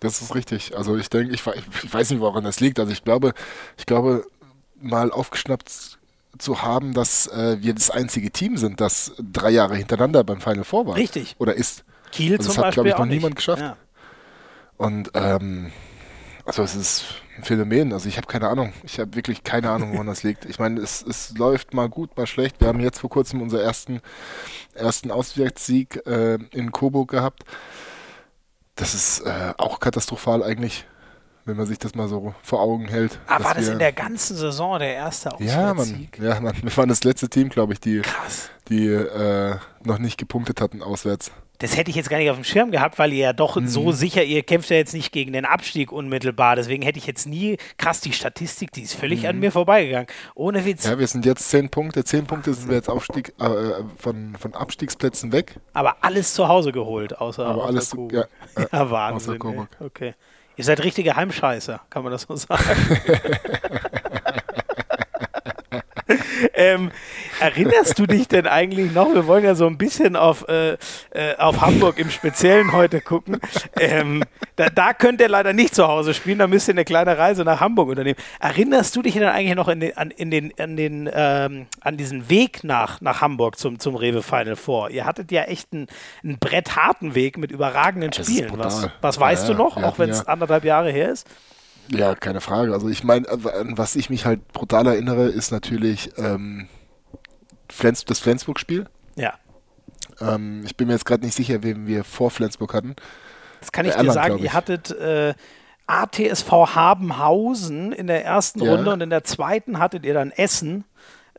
Das 0.00 0.20
ist 0.20 0.34
richtig. 0.34 0.76
Also 0.76 0.96
ich 0.96 1.08
denke, 1.08 1.34
ich, 1.34 1.42
ich, 1.46 1.94
weiß 1.94 2.10
nicht, 2.10 2.20
woran 2.20 2.44
das 2.44 2.60
liegt. 2.60 2.78
Also 2.78 2.92
ich 2.92 3.02
glaube, 3.02 3.32
ich 3.78 3.86
glaube, 3.86 4.26
mal 4.80 5.10
aufgeschnappt 5.10 5.98
zu 6.38 6.62
haben, 6.62 6.92
dass 6.92 7.28
äh, 7.28 7.56
wir 7.60 7.74
das 7.74 7.90
einzige 7.90 8.30
Team 8.30 8.56
sind, 8.56 8.80
das 8.80 9.12
drei 9.18 9.50
Jahre 9.50 9.76
hintereinander 9.76 10.22
beim 10.22 10.40
Final 10.40 10.64
Four 10.64 10.86
war. 10.86 10.96
Richtig. 10.96 11.34
Oder 11.38 11.54
ist. 11.54 11.84
Kiel 12.12 12.36
also 12.36 12.50
zum 12.50 12.56
das 12.56 12.64
hat, 12.66 12.74
glaube 12.74 12.90
ich, 12.90 12.98
noch 12.98 13.06
niemand 13.06 13.36
geschafft. 13.36 13.64
Und 14.76 15.10
ähm, 15.14 15.72
also 16.44 16.62
es 16.62 16.74
ist 16.74 17.04
ein 17.36 17.44
Phänomen. 17.44 17.92
Also 17.92 18.08
ich 18.08 18.16
habe 18.16 18.26
keine 18.26 18.48
Ahnung. 18.48 18.72
Ich 18.84 18.98
habe 18.98 19.14
wirklich 19.14 19.44
keine 19.44 19.70
Ahnung, 19.70 19.92
woran 19.92 20.06
das 20.06 20.22
liegt. 20.22 20.44
Ich 20.44 20.58
meine, 20.58 20.80
es, 20.80 21.02
es 21.02 21.36
läuft 21.36 21.74
mal 21.74 21.88
gut, 21.88 22.16
mal 22.16 22.26
schlecht. 22.26 22.60
Wir 22.60 22.68
haben 22.68 22.80
jetzt 22.80 23.00
vor 23.00 23.10
kurzem 23.10 23.42
unseren 23.42 23.60
ersten, 23.60 24.00
ersten 24.74 25.10
Auswärtssieg 25.10 26.06
äh, 26.06 26.38
in 26.52 26.72
Coburg 26.72 27.10
gehabt. 27.10 27.44
Das 28.74 28.94
ist 28.94 29.20
äh, 29.20 29.54
auch 29.56 29.80
katastrophal 29.80 30.42
eigentlich 30.42 30.86
wenn 31.46 31.56
man 31.56 31.66
sich 31.66 31.78
das 31.78 31.94
mal 31.94 32.08
so 32.08 32.34
vor 32.42 32.60
Augen 32.60 32.88
hält. 32.88 33.20
Ah, 33.28 33.42
war 33.42 33.54
das 33.54 33.68
in 33.68 33.78
der 33.78 33.92
ganzen 33.92 34.36
Saison 34.36 34.80
der 34.80 34.94
erste 34.94 35.32
Auswärtssieg? 35.32 35.56
Ja, 35.56 35.74
Mann. 35.74 36.08
Ja, 36.20 36.40
Mann. 36.40 36.56
Wir 36.60 36.76
waren 36.76 36.88
das 36.88 37.04
letzte 37.04 37.28
Team, 37.28 37.50
glaube 37.50 37.72
ich, 37.72 37.80
die, 37.80 38.02
die 38.68 38.88
äh, 38.88 39.54
noch 39.84 39.98
nicht 39.98 40.18
gepunktet 40.18 40.60
hatten 40.60 40.82
auswärts. 40.82 41.30
Das 41.58 41.76
hätte 41.76 41.90
ich 41.90 41.96
jetzt 41.96 42.10
gar 42.10 42.18
nicht 42.18 42.30
auf 42.30 42.36
dem 42.36 42.44
Schirm 42.44 42.70
gehabt, 42.70 42.98
weil 42.98 43.12
ihr 43.12 43.18
ja 43.18 43.32
doch 43.32 43.56
mhm. 43.56 43.68
so 43.68 43.92
sicher, 43.92 44.22
ihr 44.22 44.42
kämpft 44.42 44.70
ja 44.70 44.76
jetzt 44.76 44.94
nicht 44.94 45.12
gegen 45.12 45.32
den 45.32 45.44
Abstieg 45.44 45.92
unmittelbar. 45.92 46.56
Deswegen 46.56 46.82
hätte 46.82 46.98
ich 46.98 47.06
jetzt 47.06 47.26
nie, 47.26 47.56
krass, 47.78 48.00
die 48.00 48.12
Statistik, 48.12 48.72
die 48.72 48.82
ist 48.82 48.94
völlig 48.94 49.22
mhm. 49.22 49.28
an 49.28 49.38
mir 49.40 49.52
vorbeigegangen. 49.52 50.08
Ohne 50.34 50.64
Witz. 50.64 50.84
Ja, 50.84 50.98
wir 50.98 51.06
sind 51.06 51.24
jetzt 51.24 51.48
zehn 51.48 51.68
Punkte. 51.68 52.04
Zehn 52.04 52.26
Punkte 52.26 52.54
sind 52.54 52.68
wir 52.68 52.76
jetzt 52.76 52.88
Aufstieg, 52.88 53.32
äh, 53.40 53.82
von, 53.98 54.36
von 54.38 54.54
Abstiegsplätzen 54.54 55.32
weg. 55.32 55.56
Aber 55.72 55.96
alles 56.02 56.34
zu 56.34 56.48
Hause 56.48 56.72
geholt, 56.72 57.18
außer, 57.18 57.46
Aber 57.46 57.64
außer 57.64 57.68
alles, 57.68 57.96
Ja, 58.12 58.22
äh, 58.56 58.66
ja, 58.72 58.90
Wahnsinn. 58.90 59.38
Okay. 59.80 60.14
Ihr 60.58 60.64
seid 60.64 60.82
richtige 60.82 61.16
Heimscheißer, 61.16 61.82
kann 61.90 62.02
man 62.02 62.12
das 62.12 62.22
so 62.22 62.34
sagen? 62.34 62.62
ähm, 66.54 66.92
erinnerst 67.40 67.98
du 67.98 68.06
dich 68.06 68.28
denn 68.28 68.46
eigentlich 68.46 68.92
noch? 68.92 69.12
Wir 69.12 69.26
wollen 69.26 69.44
ja 69.44 69.54
so 69.54 69.66
ein 69.66 69.76
bisschen 69.76 70.14
auf, 70.16 70.46
äh, 70.48 70.74
äh, 71.10 71.36
auf 71.38 71.60
Hamburg 71.60 71.98
im 71.98 72.10
Speziellen 72.10 72.72
heute 72.72 73.00
gucken. 73.00 73.38
Ähm, 73.78 74.22
da, 74.54 74.68
da 74.70 74.92
könnt 74.92 75.20
ihr 75.20 75.28
leider 75.28 75.52
nicht 75.52 75.74
zu 75.74 75.86
Hause 75.88 76.14
spielen, 76.14 76.38
da 76.38 76.46
müsst 76.46 76.68
ihr 76.68 76.74
eine 76.74 76.84
kleine 76.84 77.18
Reise 77.18 77.44
nach 77.44 77.60
Hamburg 77.60 77.88
unternehmen. 77.88 78.18
Erinnerst 78.40 78.94
du 78.94 79.02
dich 79.02 79.14
denn 79.14 79.24
eigentlich 79.24 79.56
noch 79.56 79.68
in 79.68 79.80
den, 79.80 79.96
an, 79.96 80.10
in 80.10 80.30
den, 80.30 80.52
an, 80.58 80.76
den, 80.76 81.10
ähm, 81.12 81.66
an 81.80 81.96
diesen 81.96 82.30
Weg 82.30 82.62
nach, 82.62 83.00
nach 83.00 83.20
Hamburg 83.20 83.58
zum, 83.58 83.78
zum 83.78 83.96
Rewe 83.96 84.22
Final 84.22 84.56
Four? 84.56 84.90
Ihr 84.90 85.04
hattet 85.04 85.32
ja 85.32 85.42
echt 85.42 85.72
einen, 85.72 85.88
einen 86.22 86.38
brettharten 86.38 87.14
Weg 87.14 87.36
mit 87.36 87.50
überragenden 87.50 88.12
Spielen. 88.12 88.52
Was, 88.56 88.88
was 89.00 89.18
weißt 89.18 89.48
ja, 89.48 89.54
du 89.54 89.62
noch, 89.62 89.76
auch 89.82 89.98
wenn 89.98 90.10
es 90.10 90.18
ja. 90.18 90.26
anderthalb 90.26 90.64
Jahre 90.64 90.90
her 90.90 91.10
ist? 91.10 91.26
Ja, 91.88 92.14
keine 92.14 92.40
Frage. 92.40 92.72
Also 92.72 92.88
ich 92.88 93.04
meine, 93.04 93.28
an 93.28 93.78
was 93.78 93.96
ich 93.96 94.10
mich 94.10 94.26
halt 94.26 94.46
brutal 94.52 94.86
erinnere, 94.86 95.26
ist 95.28 95.50
natürlich 95.50 96.10
ähm, 96.16 96.68
Flens 97.70 98.04
das 98.04 98.18
Flensburg-Spiel. 98.18 98.86
Ja. 99.14 99.34
Ähm, 100.20 100.62
ich 100.64 100.76
bin 100.76 100.88
mir 100.88 100.94
jetzt 100.94 101.06
gerade 101.06 101.24
nicht 101.24 101.34
sicher, 101.34 101.62
wen 101.62 101.86
wir 101.86 102.04
vor 102.04 102.30
Flensburg 102.30 102.74
hatten. 102.74 102.96
Das 103.60 103.72
kann 103.72 103.86
ich 103.86 103.94
dir 103.94 104.12
sagen. 104.12 104.38
Ihr 104.38 104.52
hattet 104.52 104.90
äh, 104.90 105.34
ATSV 105.86 106.50
Habenhausen 106.50 107.92
in 107.92 108.06
der 108.06 108.24
ersten 108.24 108.62
ja. 108.62 108.74
Runde 108.74 108.92
und 108.92 109.00
in 109.00 109.10
der 109.10 109.24
zweiten 109.24 109.78
hattet 109.78 110.04
ihr 110.04 110.14
dann 110.14 110.30
Essen. 110.30 110.84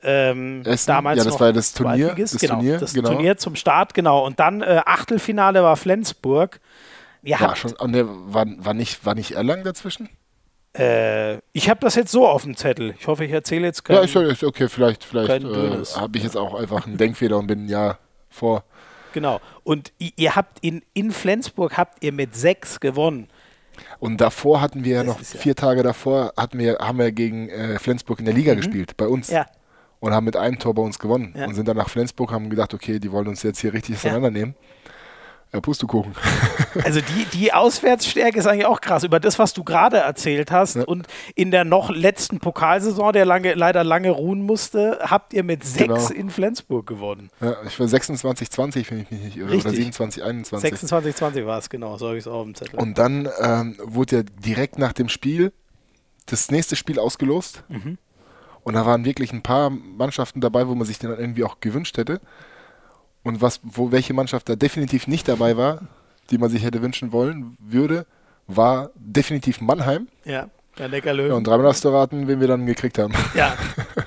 Ähm, 0.03 0.61
Essen, 0.63 0.87
damals 0.87 1.17
ja, 1.17 1.23
das 1.23 1.39
war 1.39 1.51
das 1.53 1.73
Turnier, 1.73 2.13
das, 2.15 2.37
genau, 2.37 2.55
Turnier, 2.55 2.77
das 2.77 2.93
genau. 2.93 3.09
Turnier 3.09 3.37
zum 3.37 3.55
Start, 3.55 3.93
genau. 3.93 4.25
Und 4.25 4.39
dann 4.39 4.61
äh, 4.61 4.81
Achtelfinale 4.85 5.63
war 5.63 5.75
Flensburg. 5.75 6.59
Ihr 7.23 7.39
war, 7.39 7.55
schon, 7.55 7.73
ne, 7.87 8.05
war, 8.07 8.45
war, 8.57 8.73
nicht, 8.73 9.05
war 9.05 9.15
nicht 9.15 9.31
Erlangen 9.31 9.63
dazwischen? 9.63 10.09
Äh, 10.77 11.37
ich 11.53 11.69
habe 11.69 11.79
das 11.79 11.95
jetzt 11.95 12.11
so 12.11 12.27
auf 12.27 12.43
dem 12.43 12.55
Zettel. 12.55 12.93
Ich 12.99 13.07
hoffe, 13.07 13.25
ich 13.25 13.31
erzähle 13.31 13.65
jetzt 13.65 13.83
keinen. 13.83 13.97
Ja, 13.97 14.03
ist, 14.03 14.15
ist 14.15 14.43
okay. 14.43 14.69
Vielleicht, 14.69 15.03
vielleicht 15.03 15.43
äh, 15.43 15.83
habe 15.99 16.17
ich 16.17 16.23
jetzt 16.23 16.37
auch 16.37 16.53
einfach 16.53 16.85
einen 16.85 16.97
Denkfehler 16.97 17.37
und 17.37 17.47
bin 17.47 17.65
ein 17.65 17.69
Jahr 17.69 17.99
vor. 18.29 18.63
Genau. 19.13 19.39
Und 19.63 19.91
ihr 19.97 20.35
habt 20.35 20.59
in, 20.61 20.83
in 20.93 21.11
Flensburg 21.11 21.77
habt 21.77 22.03
ihr 22.03 22.11
mit 22.11 22.35
sechs 22.35 22.79
gewonnen. 22.79 23.27
Und 23.99 24.21
davor 24.21 24.61
hatten 24.61 24.83
wir 24.83 24.97
ja 24.97 25.03
noch, 25.03 25.19
ja 25.19 25.25
vier 25.25 25.55
Tage 25.55 25.83
davor, 25.83 26.33
hatten 26.37 26.59
wir, 26.59 26.77
haben 26.79 26.99
wir 26.99 27.11
gegen 27.11 27.49
äh, 27.49 27.79
Flensburg 27.79 28.19
in 28.19 28.25
der 28.25 28.33
Liga 28.33 28.53
mhm. 28.53 28.57
gespielt, 28.57 28.97
bei 28.97 29.07
uns. 29.07 29.29
Ja. 29.29 29.45
Und 29.99 30.13
haben 30.13 30.25
mit 30.25 30.35
einem 30.35 30.59
Tor 30.59 30.75
bei 30.75 30.83
uns 30.83 30.99
gewonnen. 30.99 31.33
Ja. 31.35 31.47
Und 31.47 31.55
sind 31.55 31.67
dann 31.67 31.77
nach 31.77 31.89
Flensburg, 31.89 32.31
haben 32.31 32.51
gedacht, 32.51 32.73
okay, 32.75 32.99
die 32.99 33.11
wollen 33.11 33.27
uns 33.27 33.41
jetzt 33.41 33.59
hier 33.59 33.73
richtig 33.73 33.95
auseinandernehmen. 33.95 34.55
Ja. 34.59 34.66
Ja, 35.53 35.61
Pustekuchen. 35.61 36.13
Also 36.83 37.01
die, 37.01 37.25
die 37.33 37.53
Auswärtsstärke 37.53 38.37
ist 38.37 38.45
eigentlich 38.45 38.67
auch 38.67 38.81
krass. 38.81 39.03
Über 39.03 39.19
das, 39.19 39.39
was 39.39 39.51
du 39.53 39.63
gerade 39.63 39.97
erzählt 39.97 40.51
hast 40.51 40.75
ja. 40.75 40.83
und 40.83 41.07
in 41.33 41.49
der 41.49 41.63
noch 41.63 41.89
letzten 41.89 42.39
Pokalsaison, 42.39 43.13
der 43.13 43.25
lange, 43.25 43.55
leider 43.55 43.83
lange 43.83 44.11
ruhen 44.11 44.43
musste, 44.43 44.99
habt 45.01 45.33
ihr 45.33 45.43
mit 45.43 45.63
sechs 45.63 45.87
genau. 45.87 46.09
in 46.09 46.29
Flensburg 46.29 46.85
gewonnen. 46.85 47.31
Ja, 47.41 47.55
ich 47.65 47.79
war 47.79 47.87
26, 47.87 48.51
20, 48.51 48.91
wenn 48.91 48.99
ich 48.99 49.09
mich 49.09 49.21
nicht 49.21 49.37
irre. 49.37 49.49
Richtig. 49.49 49.65
Oder 49.65 49.75
27, 49.75 50.23
21. 50.23 50.69
26, 50.69 51.15
20 51.15 51.45
war 51.47 51.57
es, 51.57 51.69
genau. 51.69 51.97
So 51.97 52.07
habe 52.07 52.17
ich 52.17 52.25
es 52.25 52.27
auch 52.27 52.41
auf 52.41 52.45
dem 52.45 52.53
Zettel. 52.53 52.79
Und 52.79 52.99
dann 52.99 53.27
ähm, 53.41 53.75
wurde 53.83 54.17
ja 54.17 54.23
direkt 54.23 54.77
nach 54.77 54.93
dem 54.93 55.09
Spiel 55.09 55.51
das 56.27 56.51
nächste 56.51 56.75
Spiel 56.75 56.99
ausgelost. 56.99 57.63
Mhm. 57.69 57.97
Und 58.63 58.73
da 58.73 58.85
waren 58.85 59.03
wirklich 59.03 59.33
ein 59.33 59.41
paar 59.41 59.71
Mannschaften 59.71 60.41
dabei, 60.41 60.67
wo 60.67 60.75
man 60.75 60.85
sich 60.85 60.99
dann 60.99 61.17
irgendwie 61.17 61.43
auch 61.43 61.59
gewünscht 61.59 61.97
hätte. 61.97 62.19
Und 63.27 63.41
was, 63.41 63.59
wo 63.61 63.91
welche 63.91 64.13
Mannschaft 64.13 64.47
da 64.47 64.55
definitiv 64.55 65.05
nicht 65.05 65.27
dabei 65.27 65.57
war, 65.57 65.81
die 66.31 66.37
man 66.37 66.49
sich 66.49 66.63
hätte 66.63 66.81
wünschen 66.81 67.11
wollen 67.11 67.57
würde, 67.59 68.05
war 68.47 68.91
definitiv 68.95 69.59
Mannheim. 69.59 70.07
Ja, 70.23 70.49
der 70.79 70.89
Neckarlöwen. 70.89 71.31
Ja, 71.31 71.37
und 71.37 71.45
dreimal 71.45 71.67
hast 71.67 71.83
du 71.85 71.89
raten, 71.89 72.27
wen 72.27 72.39
wir 72.39 72.47
dann 72.47 72.65
gekriegt 72.65 72.97
haben. 72.97 73.13
Ja, 73.35 73.53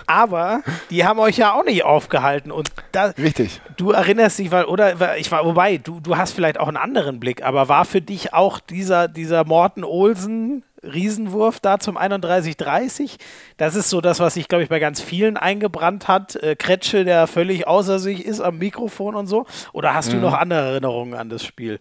aber 0.07 0.63
die 0.91 1.05
haben 1.05 1.19
euch 1.19 1.37
ja 1.37 1.55
auch 1.55 1.65
nicht 1.65 1.85
aufgehalten. 1.85 2.51
Und 2.51 2.71
da, 2.93 3.07
Richtig. 3.07 3.61
Du 3.77 3.91
erinnerst 3.91 4.39
dich, 4.39 4.51
weil, 4.51 4.65
oder 4.65 5.17
ich 5.17 5.31
war, 5.31 5.45
wobei, 5.45 5.79
du, 5.79 6.01
du 6.01 6.17
hast 6.17 6.33
vielleicht 6.33 6.59
auch 6.59 6.69
einen 6.69 6.77
anderen 6.77 7.21
Blick, 7.21 7.45
aber 7.45 7.69
war 7.69 7.85
für 7.85 8.01
dich 8.01 8.35
auch 8.35 8.61
dieser, 8.61 9.09
dieser 9.09 9.45
Morten 9.45 9.85
Olsen 9.85 10.65
Riesenwurf 10.83 11.61
da 11.61 11.79
zum 11.79 11.99
31-30. 11.99 13.17
Das 13.57 13.75
ist 13.75 13.91
so 13.91 14.01
das, 14.01 14.21
was 14.21 14.35
sich, 14.35 14.49
glaube 14.49 14.65
ich, 14.65 14.71
bei 14.71 14.79
ganz 14.79 15.01
vielen 15.01 15.37
eingebrannt 15.37 16.09
hat. 16.09 16.37
Äh, 16.37 16.57
Kretsche, 16.57 17.05
der 17.05 17.27
völlig 17.27 17.67
außer 17.67 17.99
sich 17.99 18.25
ist 18.25 18.41
am 18.41 18.59
Mikrofon 18.59 19.15
und 19.15 19.27
so. 19.27 19.47
Oder 19.73 19.95
hast 19.95 20.09
mhm. 20.09 20.13
du 20.13 20.19
noch 20.19 20.35
andere 20.35 20.61
Erinnerungen 20.61 21.15
an 21.15 21.29
das 21.29 21.45
Spiel? 21.45 21.81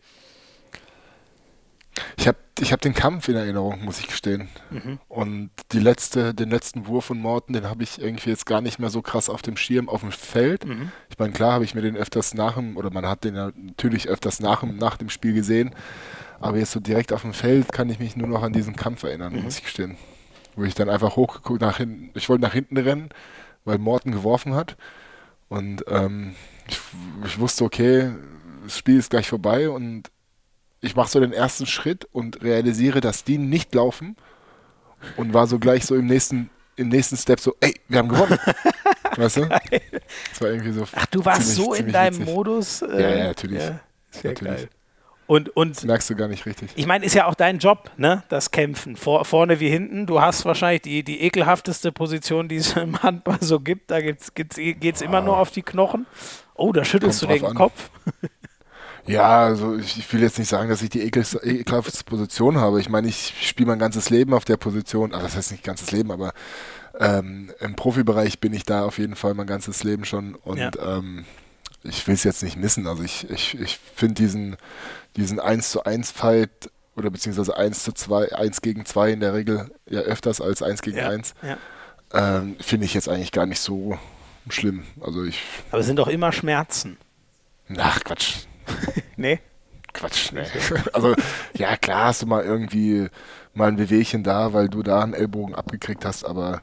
Ich 2.17 2.27
habe 2.27 2.37
ich 2.59 2.73
hab 2.73 2.81
den 2.81 2.93
Kampf 2.93 3.27
in 3.27 3.35
Erinnerung, 3.35 3.83
muss 3.83 3.99
ich 3.99 4.07
gestehen. 4.07 4.49
Mhm. 4.69 4.99
Und 5.07 5.49
die 5.71 5.79
letzte, 5.79 6.33
den 6.33 6.49
letzten 6.49 6.87
Wurf 6.87 7.05
von 7.05 7.19
Morten, 7.19 7.53
den 7.53 7.69
habe 7.69 7.83
ich 7.83 8.01
irgendwie 8.01 8.29
jetzt 8.29 8.45
gar 8.45 8.61
nicht 8.61 8.79
mehr 8.79 8.89
so 8.89 9.01
krass 9.01 9.29
auf 9.29 9.41
dem 9.41 9.57
Schirm, 9.57 9.87
auf 9.89 10.01
dem 10.01 10.11
Feld. 10.11 10.65
Mhm. 10.65 10.91
Ich 11.09 11.17
meine, 11.17 11.33
klar 11.33 11.53
habe 11.53 11.63
ich 11.63 11.75
mir 11.75 11.81
den 11.81 11.95
öfters 11.95 12.33
nach 12.33 12.55
dem, 12.55 12.77
oder 12.77 12.91
man 12.91 13.05
hat 13.05 13.23
den 13.23 13.33
natürlich 13.33 14.07
öfters 14.07 14.39
nach, 14.39 14.63
nach 14.63 14.97
dem 14.97 15.09
Spiel 15.09 15.33
gesehen. 15.33 15.73
Aber 16.39 16.57
jetzt 16.57 16.71
so 16.71 16.79
direkt 16.79 17.13
auf 17.13 17.21
dem 17.21 17.33
Feld 17.33 17.71
kann 17.71 17.89
ich 17.89 17.99
mich 17.99 18.15
nur 18.15 18.27
noch 18.27 18.43
an 18.43 18.53
diesen 18.53 18.75
Kampf 18.75 19.03
erinnern, 19.03 19.33
mhm. 19.33 19.43
muss 19.43 19.57
ich 19.57 19.63
gestehen. 19.63 19.97
Wo 20.55 20.63
ich 20.63 20.75
dann 20.75 20.89
einfach 20.89 21.15
hochgeguckt, 21.15 21.61
nach 21.61 21.77
hinten, 21.77 22.11
ich 22.13 22.27
wollte 22.29 22.43
nach 22.43 22.53
hinten 22.53 22.77
rennen, 22.77 23.09
weil 23.65 23.77
Morten 23.77 24.11
geworfen 24.11 24.55
hat. 24.55 24.77
Und 25.47 25.83
ähm, 25.87 26.35
ich, 26.67 26.79
ich 27.25 27.39
wusste, 27.39 27.63
okay, 27.63 28.11
das 28.63 28.77
Spiel 28.77 28.99
ist 28.99 29.09
gleich 29.09 29.29
vorbei 29.29 29.69
und 29.69 30.11
ich 30.81 30.95
mache 30.95 31.09
so 31.09 31.19
den 31.19 31.33
ersten 31.33 31.65
Schritt 31.65 32.07
und 32.11 32.41
realisiere, 32.41 33.01
dass 33.01 33.23
die 33.23 33.37
nicht 33.37 33.73
laufen 33.75 34.15
und 35.17 35.33
war 35.33 35.47
so 35.47 35.59
gleich 35.59 35.85
so 35.85 35.95
im 35.95 36.05
nächsten, 36.05 36.49
im 36.75 36.89
nächsten 36.89 37.17
Step 37.17 37.39
so, 37.39 37.55
ey, 37.59 37.73
wir 37.87 37.99
haben 37.99 38.09
gewonnen. 38.09 38.39
weißt 39.17 39.37
du? 39.37 39.45
Das 39.45 40.41
war 40.41 40.49
irgendwie 40.49 40.71
so. 40.71 40.85
Ach, 40.93 41.05
du 41.07 41.23
warst 41.25 41.55
ziemlich, 41.55 41.65
so 41.65 41.73
in 41.73 41.91
deinem 41.91 42.19
witzig. 42.19 42.33
Modus. 42.33 42.81
Äh, 42.81 43.01
ja, 43.01 43.09
ja, 43.09 43.23
natürlich. 43.27 43.61
Ja, 43.61 43.79
sehr 44.11 44.31
natürlich. 44.31 44.55
geil. 44.55 44.69
Und, 45.27 45.55
und 45.55 45.75
das 45.75 45.83
merkst 45.83 46.09
du 46.09 46.15
gar 46.15 46.27
nicht 46.27 46.47
richtig. 46.47 46.71
Ich 46.75 46.87
meine, 46.87 47.05
ist 47.05 47.13
ja 47.13 47.27
auch 47.27 47.35
dein 47.35 47.59
Job, 47.59 47.91
ne? 47.97 48.23
Das 48.29 48.49
Kämpfen. 48.49 48.95
Vor, 48.95 49.25
vorne 49.25 49.59
wie 49.59 49.69
hinten. 49.69 50.07
Du 50.07 50.21
hast 50.21 50.43
wahrscheinlich 50.43 50.81
die, 50.81 51.03
die 51.03 51.21
ekelhafteste 51.21 51.91
Position, 51.91 52.47
die 52.47 52.55
es 52.55 52.73
im 52.77 53.03
Handball 53.03 53.37
so 53.39 53.59
gibt. 53.59 53.91
Da 53.91 54.01
geht 54.01 54.21
es 54.33 55.01
immer 55.01 55.21
nur 55.21 55.37
auf 55.37 55.51
die 55.51 55.61
Knochen. 55.61 56.07
Oh, 56.55 56.71
da 56.71 56.83
schüttelst 56.83 57.19
Kommt 57.19 57.31
du 57.31 57.35
den 57.37 57.45
an. 57.45 57.55
Kopf. 57.55 57.91
Ja, 59.05 59.45
also 59.45 59.75
ich, 59.75 59.97
ich, 59.97 60.13
will 60.13 60.21
jetzt 60.21 60.37
nicht 60.39 60.49
sagen, 60.49 60.69
dass 60.69 60.81
ich 60.81 60.89
die 60.89 61.01
ekelhafteste 61.01 62.03
Position 62.03 62.57
habe. 62.57 62.79
Ich 62.79 62.89
meine, 62.89 63.07
ich 63.07 63.33
spiele 63.41 63.69
mein 63.69 63.79
ganzes 63.79 64.09
Leben 64.09 64.33
auf 64.33 64.45
der 64.45 64.57
Position. 64.57 65.13
Also 65.13 65.25
das 65.25 65.35
heißt 65.35 65.51
nicht 65.51 65.63
ganzes 65.63 65.91
Leben, 65.91 66.11
aber 66.11 66.33
ähm, 66.99 67.51
im 67.59 67.75
Profibereich 67.75 68.39
bin 68.39 68.53
ich 68.53 68.63
da 68.63 68.83
auf 68.83 68.97
jeden 68.97 69.15
Fall 69.15 69.33
mein 69.33 69.47
ganzes 69.47 69.83
Leben 69.83 70.05
schon. 70.05 70.35
Und 70.35 70.59
ja. 70.59 70.71
ähm, 70.79 71.25
ich 71.83 72.07
will 72.07 72.15
es 72.15 72.23
jetzt 72.23 72.43
nicht 72.43 72.57
missen. 72.57 72.87
Also 72.87 73.03
ich, 73.03 73.29
ich, 73.29 73.59
ich 73.59 73.79
finde 73.95 74.15
diesen, 74.15 74.57
diesen 75.15 75.39
1 75.39 75.71
zu 75.71 75.83
1 75.83 76.11
Fight 76.11 76.69
oder 76.95 77.09
beziehungsweise 77.09 77.55
1 77.55 77.83
zu 77.83 77.93
2, 77.93 78.33
1 78.33 78.61
gegen 78.61 78.85
2 78.85 79.11
in 79.11 79.19
der 79.21 79.33
Regel 79.33 79.71
ja 79.87 80.01
öfters 80.01 80.41
als 80.41 80.61
1 80.61 80.81
gegen 80.81 80.97
ja, 80.97 81.09
1, 81.09 81.33
ja. 81.41 81.57
ähm, 82.13 82.57
finde 82.59 82.85
ich 82.85 82.93
jetzt 82.93 83.07
eigentlich 83.07 83.31
gar 83.31 83.45
nicht 83.45 83.61
so 83.61 83.97
schlimm. 84.49 84.83
Also 85.01 85.23
ich. 85.23 85.41
Aber 85.71 85.79
es 85.79 85.87
sind 85.87 85.97
doch 85.97 86.07
immer 86.07 86.31
Schmerzen. 86.31 86.97
Ach, 87.77 88.03
Quatsch. 88.03 88.48
nee. 89.17 89.39
Quatsch, 89.93 90.31
nee. 90.31 90.43
Also, 90.93 91.15
ja, 91.55 91.75
klar 91.75 92.05
hast 92.05 92.21
du 92.21 92.27
mal 92.27 92.43
irgendwie 92.43 93.07
mal 93.53 93.69
ein 93.69 93.75
Bewegchen 93.75 94.23
da, 94.23 94.53
weil 94.53 94.69
du 94.69 94.83
da 94.83 95.01
einen 95.01 95.13
Ellbogen 95.13 95.55
abgekriegt 95.55 96.05
hast, 96.05 96.23
aber 96.23 96.61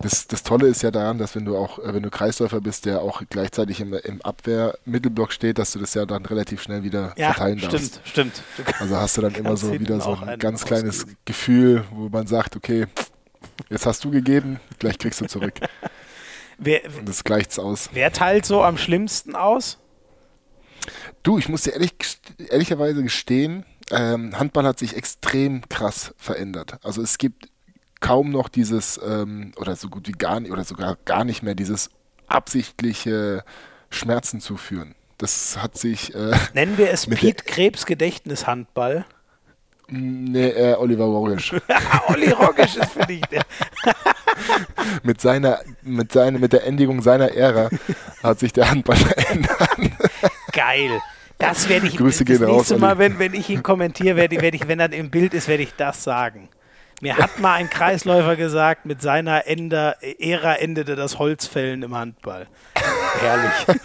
das, 0.00 0.26
das 0.26 0.42
Tolle 0.42 0.66
ist 0.66 0.82
ja 0.82 0.90
daran, 0.90 1.18
dass 1.18 1.34
wenn 1.34 1.44
du 1.44 1.56
auch, 1.56 1.78
äh, 1.78 1.94
wenn 1.94 2.02
du 2.02 2.10
Kreisläufer 2.10 2.60
bist, 2.60 2.84
der 2.84 3.00
auch 3.00 3.22
gleichzeitig 3.30 3.80
im, 3.80 3.94
im 3.94 4.20
Abwehr-Mittelblock 4.22 5.32
steht, 5.32 5.58
dass 5.58 5.72
du 5.72 5.78
das 5.78 5.94
ja 5.94 6.04
dann 6.04 6.26
relativ 6.26 6.62
schnell 6.62 6.82
wieder 6.82 7.14
ja, 7.16 7.32
verteilen 7.32 7.60
darfst. 7.60 8.00
Stimmt, 8.04 8.42
stimmt. 8.54 8.80
Also 8.80 8.96
hast 8.96 9.16
du 9.16 9.22
dann 9.22 9.34
immer 9.36 9.56
so 9.56 9.72
wieder 9.78 10.00
so 10.00 10.18
ein 10.20 10.38
ganz 10.38 10.64
kleines 10.64 11.00
ausgeben. 11.00 11.18
Gefühl, 11.24 11.84
wo 11.90 12.08
man 12.08 12.26
sagt, 12.26 12.56
okay, 12.56 12.86
jetzt 13.70 13.86
hast 13.86 14.04
du 14.04 14.10
gegeben, 14.10 14.60
gleich 14.78 14.98
kriegst 14.98 15.20
du 15.20 15.26
zurück. 15.26 15.54
wer, 16.58 16.80
Und 16.98 17.08
das 17.08 17.24
gleicht's 17.24 17.58
aus. 17.58 17.88
Wer 17.92 18.12
teilt 18.12 18.46
so 18.46 18.62
am 18.62 18.76
schlimmsten 18.76 19.36
aus? 19.36 19.78
Du, 21.22 21.38
ich 21.38 21.48
muss 21.48 21.62
dir 21.62 21.72
ehrlich, 21.72 21.94
ehrlicherweise 22.50 23.02
gestehen, 23.02 23.64
ähm, 23.90 24.38
Handball 24.38 24.66
hat 24.66 24.78
sich 24.78 24.96
extrem 24.96 25.68
krass 25.68 26.14
verändert. 26.16 26.78
Also 26.82 27.02
es 27.02 27.18
gibt 27.18 27.48
kaum 28.00 28.30
noch 28.30 28.48
dieses, 28.48 29.00
ähm, 29.04 29.52
oder 29.56 29.76
so 29.76 29.88
gut 29.88 30.08
wie 30.08 30.12
gar 30.12 30.40
nicht, 30.40 30.52
oder 30.52 30.64
sogar 30.64 30.96
gar 31.04 31.24
nicht 31.24 31.42
mehr 31.42 31.54
dieses 31.54 31.90
absichtliche 32.26 33.44
Schmerzen 33.90 34.40
zuführen. 34.40 34.94
Das 35.18 35.58
hat 35.62 35.78
sich. 35.78 36.14
Äh, 36.14 36.36
Nennen 36.52 36.76
wir 36.76 36.90
es 36.90 37.06
Piet 37.06 37.46
Krebs 37.46 37.86
Gedächtnishandball? 37.86 39.06
Nee, 39.88 40.48
äh, 40.48 40.74
Oliver 40.74 41.04
Rogisch. 41.04 41.54
Olli 42.08 42.30
Rogisch 42.30 42.76
ist 42.76 42.92
für 42.92 43.06
dich 43.06 43.20
der. 43.26 43.42
mit 45.02 45.20
seiner, 45.20 45.60
mit 45.82 46.12
seiner, 46.12 46.38
mit 46.38 46.52
der 46.52 46.66
Endigung 46.66 47.02
seiner 47.02 47.32
Ära 47.32 47.68
hat 48.22 48.38
sich 48.38 48.52
der 48.52 48.70
Handball 48.70 48.96
verändert. 48.96 50.10
Geil. 50.54 51.00
Das 51.38 51.68
werde 51.68 51.86
ich 51.88 51.96
Grüße 51.96 52.24
das 52.24 52.38
gehen 52.38 52.48
nächste 52.48 52.78
Mal, 52.78 52.98
wenn, 52.98 53.18
wenn 53.18 53.34
ich 53.34 53.50
ihn 53.50 53.62
kommentiere, 53.62 54.16
werde, 54.16 54.40
werde 54.40 54.56
ich, 54.56 54.68
wenn 54.68 54.80
er 54.80 54.92
im 54.92 55.10
Bild 55.10 55.34
ist, 55.34 55.48
werde 55.48 55.64
ich 55.64 55.74
das 55.74 56.04
sagen. 56.04 56.48
Mir 57.00 57.18
hat 57.18 57.38
mal 57.40 57.54
ein 57.54 57.68
Kreisläufer 57.68 58.36
gesagt, 58.36 58.86
mit 58.86 59.02
seiner 59.02 59.46
Ende, 59.46 59.96
Ära 60.20 60.54
endete 60.54 60.94
das 60.94 61.18
Holzfällen 61.18 61.82
im 61.82 61.94
Handball. 61.94 62.46
Herrlich. 63.20 63.80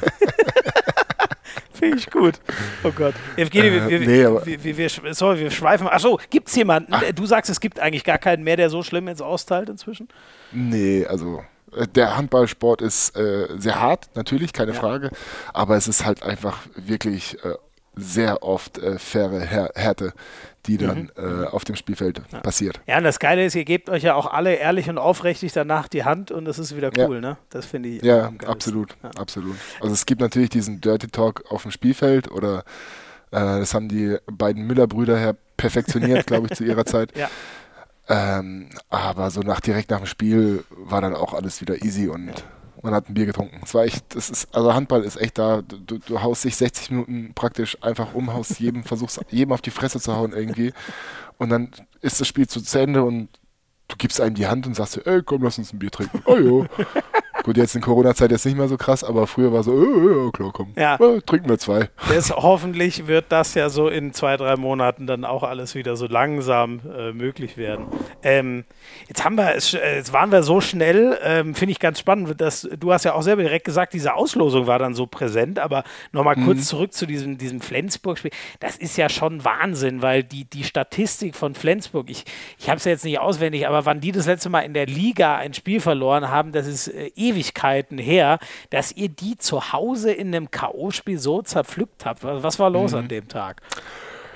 Finde 1.73 1.97
ich 1.97 2.09
gut. 2.11 2.39
Oh 2.83 2.91
Gott. 2.91 3.15
Evgeny, 3.37 3.67
äh, 3.67 3.89
wir, 3.89 3.99
nee, 3.99 4.25
wir, 4.45 4.63
wir, 4.63 4.77
wir, 4.77 5.13
sorry, 5.13 5.39
wir 5.39 5.49
schweifen. 5.49 5.87
Achso, 5.87 6.19
gibt 6.29 6.49
es 6.49 6.55
jemanden? 6.55 6.93
Ach. 6.93 7.01
Du 7.15 7.25
sagst, 7.25 7.49
es 7.49 7.59
gibt 7.59 7.79
eigentlich 7.79 8.03
gar 8.03 8.17
keinen 8.17 8.43
mehr, 8.43 8.57
der 8.57 8.69
so 8.69 8.83
schlimm 8.83 9.07
jetzt 9.07 9.21
austeilt 9.21 9.69
inzwischen? 9.69 10.09
Nee, 10.51 11.05
also 11.05 11.43
der 11.95 12.17
Handballsport 12.17 12.81
ist 12.81 13.15
äh, 13.15 13.47
sehr 13.57 13.79
hart, 13.79 14.09
natürlich, 14.15 14.53
keine 14.53 14.73
ja. 14.73 14.79
Frage. 14.79 15.11
Aber 15.53 15.75
es 15.75 15.87
ist 15.87 16.05
halt 16.05 16.23
einfach 16.23 16.57
wirklich 16.75 17.43
äh, 17.43 17.55
sehr 17.95 18.43
oft 18.43 18.77
äh, 18.77 18.97
faire 18.97 19.41
Härte 19.41 20.13
die 20.65 20.77
dann 20.77 21.11
mhm. 21.17 21.43
äh, 21.43 21.47
auf 21.47 21.63
dem 21.63 21.75
Spielfeld 21.75 22.21
ja. 22.31 22.39
passiert. 22.41 22.79
Ja, 22.85 22.97
und 22.97 23.03
das 23.03 23.19
Geile 23.19 23.45
ist, 23.45 23.55
ihr 23.55 23.65
gebt 23.65 23.89
euch 23.89 24.03
ja 24.03 24.15
auch 24.15 24.31
alle 24.31 24.55
ehrlich 24.55 24.89
und 24.89 24.97
aufrichtig 24.97 25.53
danach 25.53 25.87
die 25.87 26.03
Hand 26.03 26.31
und 26.31 26.45
das 26.45 26.59
ist 26.59 26.75
wieder 26.75 26.91
cool, 26.97 27.15
ja. 27.15 27.21
ne? 27.21 27.37
Das 27.49 27.65
finde 27.65 27.89
ich. 27.89 28.03
Ja, 28.03 28.31
absolut, 28.45 28.95
ja. 29.01 29.09
absolut. 29.17 29.55
Also 29.81 29.93
es 29.93 30.05
gibt 30.05 30.21
natürlich 30.21 30.49
diesen 30.49 30.81
Dirty 30.81 31.07
Talk 31.07 31.43
auf 31.49 31.63
dem 31.63 31.71
Spielfeld 31.71 32.29
oder 32.29 32.59
äh, 33.31 33.39
das 33.39 33.73
haben 33.73 33.87
die 33.87 34.17
beiden 34.27 34.67
Müller-Brüder 34.67 35.17
her 35.17 35.35
perfektioniert, 35.57 36.27
glaube 36.27 36.47
ich, 36.49 36.57
zu 36.57 36.65
ihrer 36.65 36.85
Zeit. 36.85 37.17
Ja. 37.17 37.29
Ähm, 38.09 38.69
aber 38.89 39.29
so 39.29 39.41
nach 39.41 39.59
direkt 39.59 39.91
nach 39.91 39.99
dem 39.99 40.07
Spiel 40.07 40.65
war 40.71 40.99
dann 40.99 41.15
auch 41.15 41.33
alles 41.33 41.61
wieder 41.61 41.83
easy 41.83 42.07
und 42.07 42.43
man 42.81 42.93
hat 42.93 43.07
ein 43.07 43.13
Bier 43.13 43.27
getrunken. 43.27 43.61
Es 43.63 43.73
war 43.73 43.83
echt, 43.83 44.15
das 44.15 44.29
ist, 44.29 44.53
also 44.55 44.73
Handball 44.73 45.03
ist 45.03 45.17
echt 45.17 45.37
da, 45.37 45.61
du, 45.61 45.99
du 45.99 46.21
haust 46.21 46.43
dich 46.43 46.55
60 46.55 46.91
Minuten 46.91 47.33
praktisch 47.35 47.77
einfach 47.81 48.13
um, 48.13 48.33
haust 48.33 48.59
jedem, 48.59 48.83
versuchst 48.83 49.19
jedem 49.29 49.51
auf 49.51 49.61
die 49.61 49.71
Fresse 49.71 49.99
zu 49.99 50.15
hauen 50.15 50.33
irgendwie. 50.33 50.73
Und 51.37 51.49
dann 51.49 51.71
ist 52.01 52.19
das 52.19 52.27
Spiel 52.27 52.47
zu 52.47 52.61
Ende 52.77 53.03
und 53.03 53.29
du 53.89 53.95
gibst 53.97 54.21
einem 54.21 54.35
die 54.35 54.47
Hand 54.47 54.65
und 54.65 54.75
sagst, 54.75 55.05
ey, 55.05 55.21
komm, 55.23 55.43
lass 55.43 55.57
uns 55.57 55.73
ein 55.73 55.79
Bier 55.79 55.91
trinken. 55.91 56.21
Oh 56.25 56.37
jo. 56.37 56.65
Gut, 57.49 57.57
jetzt 57.57 57.73
in 57.73 57.81
Corona-Zeit 57.81 58.29
jetzt 58.29 58.45
nicht 58.45 58.59
mehr 58.59 58.67
so 58.67 58.77
krass, 58.77 59.03
aber 59.03 59.25
früher 59.25 59.51
war 59.51 59.63
so, 59.63 59.71
oh, 59.71 60.25
ja, 60.25 60.29
klar, 60.29 60.51
komm, 60.53 60.71
ja. 60.77 60.99
Ja, 60.99 61.19
trinken 61.21 61.49
wir 61.49 61.57
zwei. 61.57 61.89
Das, 62.07 62.29
hoffentlich 62.29 63.07
wird 63.07 63.25
das 63.29 63.55
ja 63.55 63.69
so 63.69 63.87
in 63.87 64.13
zwei, 64.13 64.37
drei 64.37 64.55
Monaten 64.55 65.07
dann 65.07 65.25
auch 65.25 65.41
alles 65.41 65.73
wieder 65.73 65.95
so 65.95 66.05
langsam 66.05 66.79
äh, 66.95 67.11
möglich 67.11 67.57
werden. 67.57 67.87
Ähm, 68.21 68.65
jetzt 69.07 69.25
haben 69.25 69.35
wir, 69.35 69.55
äh, 69.55 69.95
jetzt 69.95 70.13
waren 70.13 70.31
wir 70.31 70.43
so 70.43 70.61
schnell, 70.61 71.17
ähm, 71.23 71.55
finde 71.55 71.71
ich 71.71 71.79
ganz 71.79 71.97
spannend, 71.97 72.39
dass 72.39 72.69
du 72.79 72.93
hast 72.93 73.05
ja 73.05 73.15
auch 73.15 73.23
selber 73.23 73.41
direkt 73.41 73.65
gesagt, 73.65 73.95
diese 73.95 74.13
Auslosung 74.13 74.67
war 74.67 74.77
dann 74.77 74.93
so 74.93 75.07
präsent, 75.07 75.57
aber 75.57 75.83
nochmal 76.11 76.35
mhm. 76.35 76.45
kurz 76.45 76.67
zurück 76.67 76.93
zu 76.93 77.07
diesem, 77.07 77.39
diesem 77.39 77.61
Flensburg-Spiel. 77.61 78.29
Das 78.59 78.77
ist 78.77 78.95
ja 78.95 79.09
schon 79.09 79.43
Wahnsinn, 79.43 80.03
weil 80.03 80.23
die, 80.23 80.45
die 80.45 80.65
Statistik 80.65 81.35
von 81.35 81.55
Flensburg, 81.55 82.11
ich, 82.11 82.25
ich 82.59 82.69
habe 82.69 82.77
es 82.77 82.85
ja 82.85 82.91
jetzt 82.91 83.05
nicht 83.05 83.17
auswendig, 83.17 83.67
aber 83.67 83.87
wann 83.87 84.01
die 84.01 84.11
das 84.11 84.27
letzte 84.27 84.51
Mal 84.51 84.61
in 84.61 84.75
der 84.75 84.85
Liga 84.85 85.37
ein 85.37 85.55
Spiel 85.55 85.79
verloren 85.79 86.29
haben, 86.29 86.51
das 86.51 86.67
ist 86.67 86.89
äh, 86.89 87.09
Ewigkeiten 87.39 87.97
her, 87.97 88.39
dass 88.69 88.91
ihr 88.91 89.09
die 89.09 89.37
zu 89.37 89.71
Hause 89.71 90.11
in 90.11 90.27
einem 90.27 90.51
K.O.-Spiel 90.51 91.17
so 91.17 91.41
zerpflückt 91.41 92.05
habt. 92.05 92.23
Was 92.23 92.59
war 92.59 92.69
los 92.69 92.91
mhm. 92.91 92.97
an 92.97 93.07
dem 93.07 93.27
Tag? 93.27 93.61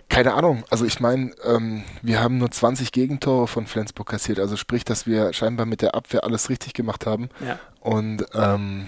Keine 0.10 0.34
Ahnung. 0.34 0.64
Also 0.70 0.86
ich 0.86 1.00
meine, 1.00 1.32
ähm, 1.44 1.84
wir 2.02 2.22
haben 2.22 2.38
nur 2.38 2.52
20 2.52 2.92
Gegentore 2.92 3.48
von 3.48 3.66
Flensburg 3.66 4.10
kassiert. 4.10 4.40
Also 4.40 4.56
sprich, 4.56 4.86
dass 4.86 5.08
wir 5.08 5.34
scheinbar 5.34 5.66
mit 5.66 5.82
der 5.82 5.96
Abwehr 5.96 6.24
alles 6.24 6.50
richtig 6.50 6.74
gemacht 6.74 7.06
haben. 7.06 7.30
Ja. 7.46 7.60
Und 7.80 8.26
ähm, 8.34 8.88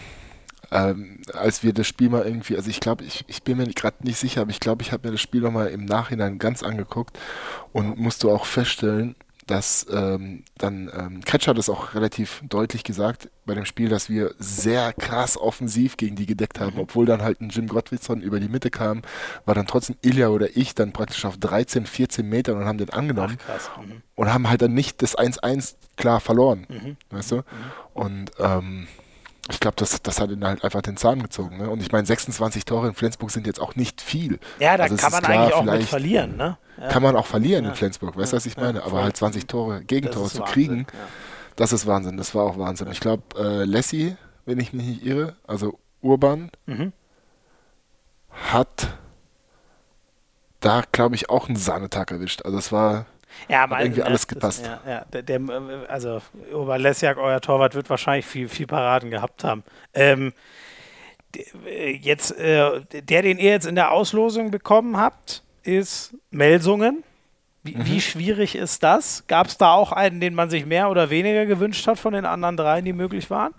ähm, 0.72 1.22
als 1.34 1.64
wir 1.64 1.74
das 1.74 1.88
Spiel 1.88 2.10
mal 2.10 2.26
irgendwie, 2.26 2.56
also 2.56 2.70
ich 2.70 2.80
glaube, 2.80 3.04
ich, 3.04 3.26
ich 3.28 3.44
bin 3.44 3.58
mir 3.58 3.66
gerade 3.68 3.98
nicht 4.02 4.20
sicher, 4.20 4.42
aber 4.42 4.52
ich 4.52 4.60
glaube, 4.60 4.82
ich 4.82 4.92
habe 4.92 5.08
mir 5.08 5.12
das 5.12 5.22
Spiel 5.22 5.42
nochmal 5.42 5.68
im 5.68 5.86
Nachhinein 5.86 6.38
ganz 6.38 6.64
angeguckt 6.64 7.18
und 7.72 7.98
musste 7.98 8.28
auch 8.28 8.46
feststellen, 8.46 9.16
dass 9.48 9.86
ähm, 9.92 10.44
dann 10.58 10.92
ähm, 10.98 11.22
Kretsch 11.24 11.48
hat 11.48 11.58
es 11.58 11.70
auch 11.70 11.94
relativ 11.94 12.42
deutlich 12.50 12.84
gesagt 12.84 13.30
bei 13.46 13.54
dem 13.54 13.66
Spiel, 13.66 13.90
dass 13.90 14.10
wir 14.10 14.34
sehr 14.40 14.92
krass 14.94 15.38
offensiv 15.38 15.98
gegen 15.98 16.16
die 16.16 16.26
gedeckt 16.26 16.60
haben, 16.60 16.76
mhm. 16.76 16.82
obwohl 16.82 17.06
dann 17.06 17.22
halt 17.22 17.42
ein 17.42 17.50
Jim 17.50 17.68
Gottwitson 17.68 18.22
über 18.22 18.40
die 18.40 18.50
Mitte 18.50 18.72
kam, 18.72 19.04
war 19.46 19.54
dann 19.54 19.68
trotzdem 19.68 19.98
Ilja 20.02 20.30
oder 20.30 20.58
ich 20.58 20.74
dann 20.74 20.94
praktisch 20.94 21.26
auf 21.26 21.38
13, 21.38 21.86
14 21.86 22.28
Metern 22.28 22.58
und 22.58 22.66
haben 22.66 22.80
den 22.80 22.90
angenommen 22.90 23.38
Ach, 23.48 23.78
mhm. 23.78 24.02
und 24.16 24.34
haben 24.34 24.50
halt 24.50 24.64
dann 24.64 24.74
nicht 24.74 25.02
das 25.04 25.18
1-1 25.18 25.76
klar 25.96 26.20
verloren, 26.20 26.66
mhm. 26.68 26.98
weißt 27.12 27.32
du? 27.32 27.36
Mhm. 27.38 27.42
Und 27.94 28.32
ähm, 28.40 28.88
ich 29.50 29.60
glaube, 29.60 29.76
das, 29.78 30.02
das 30.02 30.20
hat 30.20 30.32
ihn 30.32 30.44
halt 30.44 30.64
einfach 30.64 30.82
den 30.82 30.98
Zahn 30.98 31.22
gezogen. 31.22 31.58
Ne? 31.58 31.70
Und 31.70 31.82
ich 31.82 31.92
meine, 31.92 32.06
26 32.06 32.66
Tore 32.66 32.88
in 32.88 32.94
Flensburg 32.96 33.30
sind 33.30 33.46
jetzt 33.46 33.62
auch 33.62 33.76
nicht 33.76 34.02
viel. 34.02 34.40
Ja, 34.60 34.76
da 34.76 34.84
also 34.84 34.96
kann 34.96 35.12
man 35.12 35.24
klar, 35.24 35.40
eigentlich 35.40 35.54
auch 35.54 35.64
mit 35.64 35.84
verlieren. 35.84 36.36
Ne? 36.36 36.58
Ja. 36.78 36.88
Kann 36.88 37.04
man 37.04 37.16
auch 37.16 37.28
verlieren 37.28 37.64
ja. 37.64 37.70
in 37.70 37.76
Flensburg, 37.76 38.18
weißt 38.18 38.34
du, 38.34 38.38
was 38.38 38.46
ich 38.46 38.58
meine? 38.58 38.84
Aber 38.84 39.04
halt 39.04 39.16
20 39.16 39.46
Tore, 39.48 39.84
Gegentore 39.84 40.30
zu 40.30 40.42
kriegen, 40.42 40.88
ja. 40.92 41.00
das 41.56 41.74
ist 41.74 41.86
Wahnsinn. 41.86 42.18
Das 42.18 42.34
war 42.34 42.44
auch 42.44 42.58
Wahnsinn. 42.58 42.90
Ich 42.92 43.00
glaube, 43.00 43.24
äh, 43.38 43.66
Lassie, 43.66 44.18
wenn 44.46 44.60
ich 44.60 44.74
mich 44.74 44.86
nicht 44.86 45.06
irre, 45.06 45.36
also 45.46 45.80
Urban, 46.02 46.50
mhm. 46.66 46.92
hat 48.32 48.98
da, 50.60 50.82
glaube 50.92 51.14
ich, 51.14 51.30
auch 51.30 51.48
einen 51.48 51.58
Sahnetag 51.58 52.10
erwischt. 52.10 52.42
Also 52.44 52.58
es 52.58 52.72
war 52.72 53.06
ja, 53.48 53.64
aber 53.64 53.82
irgendwie 53.82 54.04
alles 54.04 54.22
das, 54.22 54.28
gepasst. 54.28 54.66
Ja, 54.66 54.80
ja, 54.88 55.06
der, 55.06 55.24
der, 55.24 55.42
also 55.88 56.22
Ober 56.54 56.78
Lesjak, 56.78 57.18
euer 57.18 57.42
Torwart, 57.42 57.76
wird 57.76 57.90
wahrscheinlich 57.90 58.26
viel, 58.26 58.50
viel 58.50 58.68
Paraden 58.68 59.12
gehabt 59.12 59.44
haben. 59.44 59.64
Ähm, 59.94 60.34
jetzt, 62.02 62.38
äh, 62.38 62.82
der, 62.92 63.22
den 63.22 63.38
ihr 63.38 63.52
jetzt 63.52 63.68
in 63.68 63.76
der 63.76 63.92
Auslosung 63.92 64.52
bekommen 64.52 64.98
habt, 64.98 65.44
ist 65.64 66.16
Melsungen. 66.32 67.04
Wie, 67.64 67.76
mhm. 67.76 67.86
wie 67.86 68.02
schwierig 68.02 68.56
ist 68.56 68.84
das? 68.84 69.24
Gab 69.28 69.48
es 69.48 69.58
da 69.58 69.74
auch 69.74 69.92
einen, 69.92 70.22
den 70.22 70.36
man 70.36 70.50
sich 70.50 70.66
mehr 70.66 70.90
oder 70.90 71.10
weniger 71.10 71.46
gewünscht 71.46 71.88
hat 71.88 71.98
von 71.98 72.14
den 72.14 72.26
anderen 72.26 72.58
dreien, 72.58 72.86
die 72.86 72.94
möglich 72.94 73.30
waren? 73.30 73.54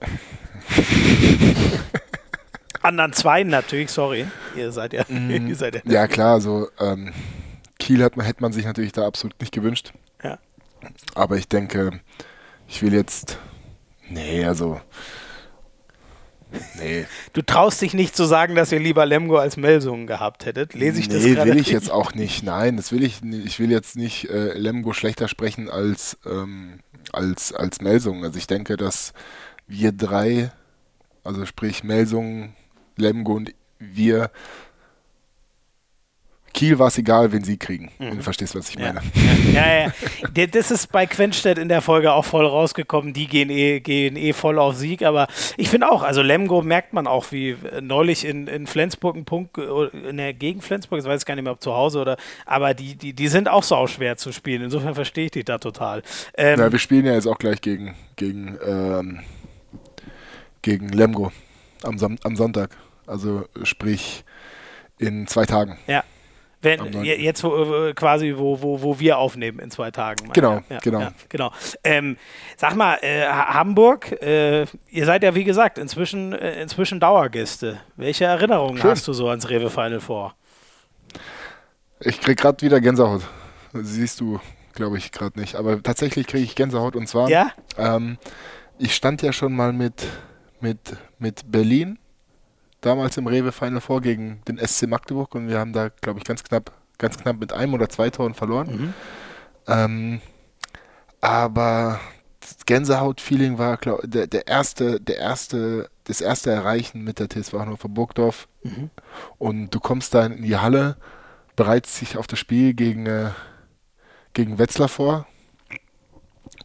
anderen 2.82 3.12
zwei 3.12 3.42
natürlich, 3.42 3.90
sorry. 3.90 4.26
Ihr 4.56 4.72
seid 4.72 4.92
ja. 4.92 5.04
Mm, 5.08 5.30
ihr 5.48 5.56
seid 5.56 5.74
ja, 5.74 5.80
ja 5.84 6.06
klar, 6.08 6.40
so 6.40 6.68
ähm, 6.80 7.12
Kiel 7.82 8.04
hat 8.04 8.16
man, 8.16 8.24
hätte 8.24 8.42
man 8.42 8.52
sich 8.52 8.64
natürlich 8.64 8.92
da 8.92 9.04
absolut 9.04 9.40
nicht 9.40 9.52
gewünscht. 9.52 9.92
Ja. 10.22 10.38
Aber 11.16 11.36
ich 11.36 11.48
denke, 11.48 12.00
ich 12.68 12.80
will 12.80 12.94
jetzt. 12.94 13.38
Nee, 14.08 14.44
also. 14.44 14.80
Nee. 16.78 17.06
Du 17.32 17.42
traust 17.42 17.80
dich 17.80 17.92
nicht 17.94 18.14
zu 18.14 18.24
sagen, 18.24 18.54
dass 18.54 18.70
ihr 18.70 18.78
lieber 18.78 19.04
Lemgo 19.04 19.36
als 19.36 19.56
Melsungen 19.56 20.06
gehabt 20.06 20.44
hättet. 20.44 20.74
Lese 20.74 21.00
ich 21.00 21.08
nee, 21.08 21.14
das 21.14 21.24
gerade? 21.24 21.50
will 21.50 21.58
ich 21.58 21.70
jetzt 21.70 21.90
auch 21.90 22.14
nicht. 22.14 22.44
Nein, 22.44 22.76
das 22.76 22.92
will 22.92 23.02
ich 23.02 23.22
nicht. 23.22 23.46
Ich 23.46 23.58
will 23.58 23.70
jetzt 23.70 23.96
nicht 23.96 24.28
äh, 24.30 24.52
Lemgo 24.52 24.92
schlechter 24.92 25.26
sprechen 25.26 25.68
als, 25.68 26.18
ähm, 26.24 26.80
als, 27.12 27.52
als 27.52 27.80
Melsungen. 27.80 28.22
Also 28.22 28.38
ich 28.38 28.46
denke, 28.46 28.76
dass 28.76 29.12
wir 29.66 29.90
drei, 29.92 30.52
also 31.24 31.46
sprich 31.46 31.82
Melsungen, 31.82 32.54
Lemgo 32.96 33.32
und 33.32 33.54
wir 33.78 34.30
Kiel 36.54 36.78
war 36.78 36.88
es 36.88 36.98
egal, 36.98 37.32
wen 37.32 37.42
sie 37.42 37.56
kriegen. 37.56 37.90
Mhm. 37.98 38.04
Wenn 38.04 38.16
du 38.18 38.22
verstehst, 38.22 38.54
was 38.54 38.68
ich 38.68 38.78
meine. 38.78 39.00
Ja, 39.52 39.66
ja, 39.66 39.80
ja. 39.86 40.46
Das 40.52 40.70
ist 40.70 40.92
bei 40.92 41.06
Quenstedt 41.06 41.58
in 41.58 41.68
der 41.68 41.80
Folge 41.80 42.12
auch 42.12 42.24
voll 42.24 42.46
rausgekommen. 42.46 43.12
Die 43.12 43.26
gehen 43.26 43.50
eh, 43.50 43.80
gehen 43.80 44.16
eh 44.16 44.32
voll 44.32 44.58
auf 44.58 44.76
Sieg. 44.76 45.02
Aber 45.02 45.28
ich 45.56 45.68
finde 45.68 45.90
auch, 45.90 46.02
also 46.02 46.22
Lemgo 46.22 46.62
merkt 46.62 46.92
man 46.92 47.06
auch, 47.06 47.32
wie 47.32 47.56
neulich 47.80 48.24
in, 48.24 48.46
in 48.46 48.66
Flensburg 48.66 49.16
ein 49.16 49.24
Punkt, 49.24 49.56
in 49.58 50.16
der 50.16 50.34
Gegend 50.34 50.64
Flensburg, 50.64 51.00
ich 51.00 51.04
weiß 51.04 51.24
gar 51.24 51.34
nicht 51.34 51.44
mehr, 51.44 51.52
ob 51.52 51.62
zu 51.62 51.74
Hause 51.74 52.00
oder, 52.00 52.16
aber 52.46 52.74
die, 52.74 52.96
die, 52.96 53.12
die 53.12 53.28
sind 53.28 53.48
auch 53.48 53.62
sau 53.62 53.86
schwer 53.86 54.16
zu 54.16 54.32
spielen. 54.32 54.62
Insofern 54.62 54.94
verstehe 54.94 55.26
ich 55.26 55.30
die 55.30 55.44
da 55.44 55.58
total. 55.58 56.02
Ähm, 56.36 56.58
ja, 56.58 56.70
wir 56.70 56.78
spielen 56.78 57.06
ja 57.06 57.14
jetzt 57.14 57.26
auch 57.26 57.38
gleich 57.38 57.60
gegen, 57.60 57.94
gegen, 58.16 58.58
ähm, 58.66 59.20
gegen 60.62 60.88
Lemgo 60.88 61.32
am, 61.82 61.96
am 62.22 62.36
Sonntag. 62.36 62.76
Also 63.06 63.44
sprich 63.62 64.24
in 64.98 65.26
zwei 65.26 65.44
Tagen. 65.44 65.78
Ja. 65.86 66.04
Wenn, 66.62 67.02
jetzt 67.02 67.42
wo, 67.42 67.92
quasi, 67.94 68.34
wo, 68.36 68.62
wo, 68.62 68.82
wo 68.82 69.00
wir 69.00 69.18
aufnehmen 69.18 69.58
in 69.58 69.70
zwei 69.70 69.90
Tagen. 69.90 70.32
Genau, 70.32 70.62
ja, 70.70 70.78
genau. 70.78 71.00
Ja, 71.00 71.12
genau. 71.28 71.52
Ähm, 71.82 72.16
sag 72.56 72.76
mal, 72.76 72.98
äh, 73.02 73.26
Hamburg, 73.26 74.12
äh, 74.22 74.66
ihr 74.88 75.04
seid 75.04 75.24
ja 75.24 75.34
wie 75.34 75.42
gesagt 75.44 75.76
inzwischen, 75.78 76.32
äh, 76.32 76.62
inzwischen 76.62 77.00
Dauergäste. 77.00 77.80
Welche 77.96 78.26
Erinnerungen 78.26 78.78
Schön. 78.78 78.90
hast 78.90 79.08
du 79.08 79.12
so 79.12 79.28
ans 79.28 79.50
Rewe 79.50 79.70
Final 79.70 80.00
vor? 80.00 80.36
Ich 82.00 82.20
krieg 82.20 82.38
gerade 82.38 82.62
wieder 82.62 82.80
Gänsehaut. 82.80 83.22
Siehst 83.72 84.20
du, 84.20 84.40
glaube 84.74 84.98
ich, 84.98 85.10
gerade 85.10 85.38
nicht. 85.40 85.56
Aber 85.56 85.82
tatsächlich 85.82 86.26
kriege 86.26 86.44
ich 86.44 86.54
Gänsehaut 86.54 86.94
und 86.94 87.08
zwar, 87.08 87.28
ja? 87.28 87.50
Ähm, 87.76 88.18
ich 88.78 88.94
stand 88.94 89.22
ja 89.22 89.32
schon 89.32 89.54
mal 89.54 89.72
mit, 89.72 90.06
mit, 90.60 90.78
mit 91.18 91.50
Berlin 91.50 91.98
damals 92.82 93.16
im 93.16 93.26
Rewe 93.26 93.52
Final 93.52 93.80
Four 93.80 94.02
gegen 94.02 94.42
den 94.46 94.58
SC 94.58 94.86
Magdeburg 94.86 95.34
und 95.34 95.48
wir 95.48 95.58
haben 95.58 95.72
da, 95.72 95.88
glaube 95.88 96.18
ich, 96.18 96.24
ganz 96.24 96.44
knapp, 96.44 96.72
ganz 96.98 97.16
knapp 97.16 97.38
mit 97.38 97.52
einem 97.52 97.72
oder 97.74 97.88
zwei 97.88 98.10
Toren 98.10 98.34
verloren. 98.34 98.68
Mhm. 98.68 98.94
Ähm, 99.66 100.20
aber 101.20 102.00
das 102.40 102.66
Gänsehaut-Feeling 102.66 103.58
war 103.58 103.76
glaub, 103.76 104.00
der, 104.04 104.26
der 104.26 104.48
erste, 104.48 105.00
der 105.00 105.18
erste, 105.18 105.88
das 106.04 106.20
erste 106.20 106.50
Erreichen 106.50 107.02
mit 107.02 107.20
der 107.20 107.28
TSV 107.28 107.54
Hannover 107.54 107.88
Burgdorf. 107.88 108.48
Mhm. 108.62 108.90
Und 109.38 109.70
du 109.70 109.80
kommst 109.80 110.14
da 110.14 110.26
in 110.26 110.42
die 110.42 110.56
Halle, 110.56 110.96
bereitest 111.56 112.00
dich 112.00 112.16
auf 112.16 112.26
das 112.26 112.38
Spiel 112.38 112.74
gegen, 112.74 113.06
äh, 113.06 113.30
gegen 114.32 114.58
Wetzlar 114.58 114.88
vor 114.88 115.26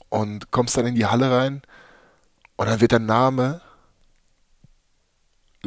und 0.10 0.52
kommst 0.52 0.78
dann 0.78 0.88
in 0.88 0.96
die 0.96 1.06
Halle 1.06 1.32
rein 1.32 1.62
und 2.56 2.68
dann 2.68 2.82
wird 2.82 2.94
dein 2.94 3.06
Name 3.06 3.62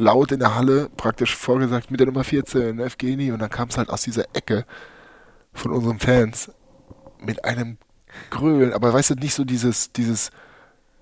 laut 0.01 0.31
in 0.31 0.39
der 0.39 0.55
Halle 0.55 0.89
praktisch 0.97 1.35
vorgesagt 1.35 1.91
mit 1.91 1.99
der 1.99 2.07
Nummer 2.07 2.23
14, 2.23 2.79
Evgeni 2.79 3.31
und 3.31 3.39
dann 3.39 3.49
kam 3.49 3.69
es 3.69 3.77
halt 3.77 3.89
aus 3.89 4.01
dieser 4.01 4.25
Ecke 4.33 4.65
von 5.53 5.71
unseren 5.71 5.99
Fans 5.99 6.51
mit 7.19 7.45
einem 7.45 7.77
Grölen, 8.29 8.73
aber 8.73 8.91
weißt 8.91 9.11
du, 9.11 9.15
nicht 9.15 9.35
so 9.35 9.45
dieses, 9.45 9.91
dieses, 9.93 10.31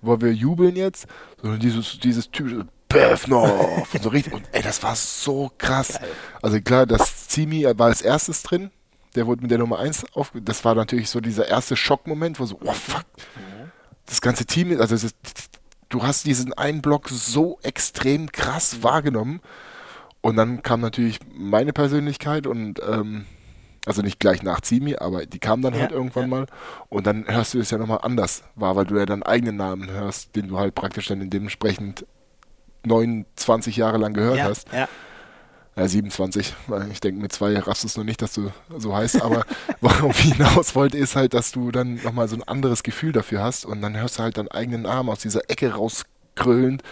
wo 0.02 0.20
wir 0.22 0.34
jubeln 0.34 0.76
jetzt, 0.76 1.08
sondern 1.42 1.60
dieses, 1.60 2.00
dieses 2.00 2.30
typische 2.30 2.68
Bevnov 2.90 3.94
und 3.94 4.04
so 4.04 4.10
richtig, 4.10 4.34
und 4.34 4.44
ey, 4.52 4.62
das 4.62 4.84
war 4.84 4.96
so 4.96 5.52
krass. 5.58 6.00
Also 6.42 6.60
klar, 6.60 6.86
das 6.86 7.30
Zimi 7.30 7.64
war 7.64 7.88
als 7.88 8.02
erstes 8.02 8.44
drin, 8.44 8.70
der 9.16 9.28
wurde 9.28 9.42
mit 9.42 9.52
der 9.52 9.60
Nummer 9.60 9.80
1 9.80 10.14
auf, 10.14 10.32
das 10.36 10.66
war 10.66 10.76
natürlich 10.76 11.10
so 11.10 11.22
dieser 11.22 11.48
erste 11.48 11.76
Schockmoment, 11.76 12.40
wo 12.40 12.46
so, 12.46 12.60
oh 12.64 12.74
fuck, 12.74 13.06
das 14.06 14.20
ganze 14.22 14.46
Team, 14.46 14.78
also 14.80 14.96
das, 14.96 15.14
du 15.90 16.04
hast 16.04 16.26
diesen 16.26 16.54
einen 16.54 16.82
Block 16.82 17.10
so 17.10 17.60
extrem 17.64 18.32
krass 18.32 18.84
wahrgenommen 18.84 19.42
und 20.22 20.36
dann 20.36 20.64
kam 20.64 20.82
natürlich 20.82 21.20
meine 21.34 21.74
Persönlichkeit 21.74 22.48
und 22.48 22.80
ähm, 22.88 23.26
also 23.86 24.02
nicht 24.02 24.20
gleich 24.20 24.44
nach 24.44 24.62
Zimi, 24.62 24.96
aber 24.96 25.26
die 25.26 25.40
kam 25.40 25.62
dann 25.62 25.74
ja, 25.74 25.82
halt 25.82 25.92
irgendwann 25.92 26.24
ja. 26.24 26.28
mal 26.28 26.46
und 26.90 27.08
dann 27.08 27.26
hörst 27.28 27.54
du 27.54 27.60
es 27.60 27.72
ja 27.72 27.78
nochmal 27.78 28.00
anders 28.04 28.44
wahr, 28.56 28.76
weil 28.76 28.86
du 28.86 28.98
ja 28.98 29.06
deinen 29.06 29.24
eigenen 29.24 29.58
Namen 29.58 29.90
hörst, 29.90 30.36
den 30.36 30.48
du 30.48 30.60
halt 30.60 30.76
praktisch 30.76 31.08
dann 31.08 31.22
in 31.22 31.30
dementsprechend 31.30 32.06
29 32.86 33.78
Jahre 33.78 33.98
lang 33.98 34.14
gehört 34.14 34.38
ja, 34.38 34.44
hast. 34.46 34.72
Ja. 35.80 35.86
Ja, 35.86 35.88
27, 35.88 36.54
weil 36.68 36.92
ich 36.92 37.00
denke, 37.00 37.22
mit 37.22 37.32
zwei 37.32 37.58
raffst 37.58 37.84
du 37.84 37.88
es 37.88 37.98
noch 37.98 38.04
nicht, 38.04 38.22
dass 38.22 38.34
du 38.34 38.52
so 38.78 38.96
heißt, 38.96 39.22
aber 39.22 39.46
worauf 39.82 40.20
ich 40.20 40.34
hinaus 40.34 40.76
wollte, 40.76 40.98
ist 40.98 41.16
halt, 41.16 41.34
dass 41.34 41.52
du 41.52 41.72
dann 41.72 42.00
nochmal 42.04 42.28
so 42.28 42.36
ein 42.36 42.44
anderes 42.44 42.84
Gefühl 42.84 43.14
dafür 43.14 43.42
hast 43.42 43.66
und 43.66 43.82
dann 43.82 43.98
hörst 43.98 44.20
du 44.20 44.24
halt 44.24 44.38
deinen 44.38 44.50
eigenen 44.50 44.86
Arm 44.86 45.10
aus 45.10 45.20
dieser 45.20 45.50
Ecke 45.50 45.74
rauskröllend. 45.74 46.84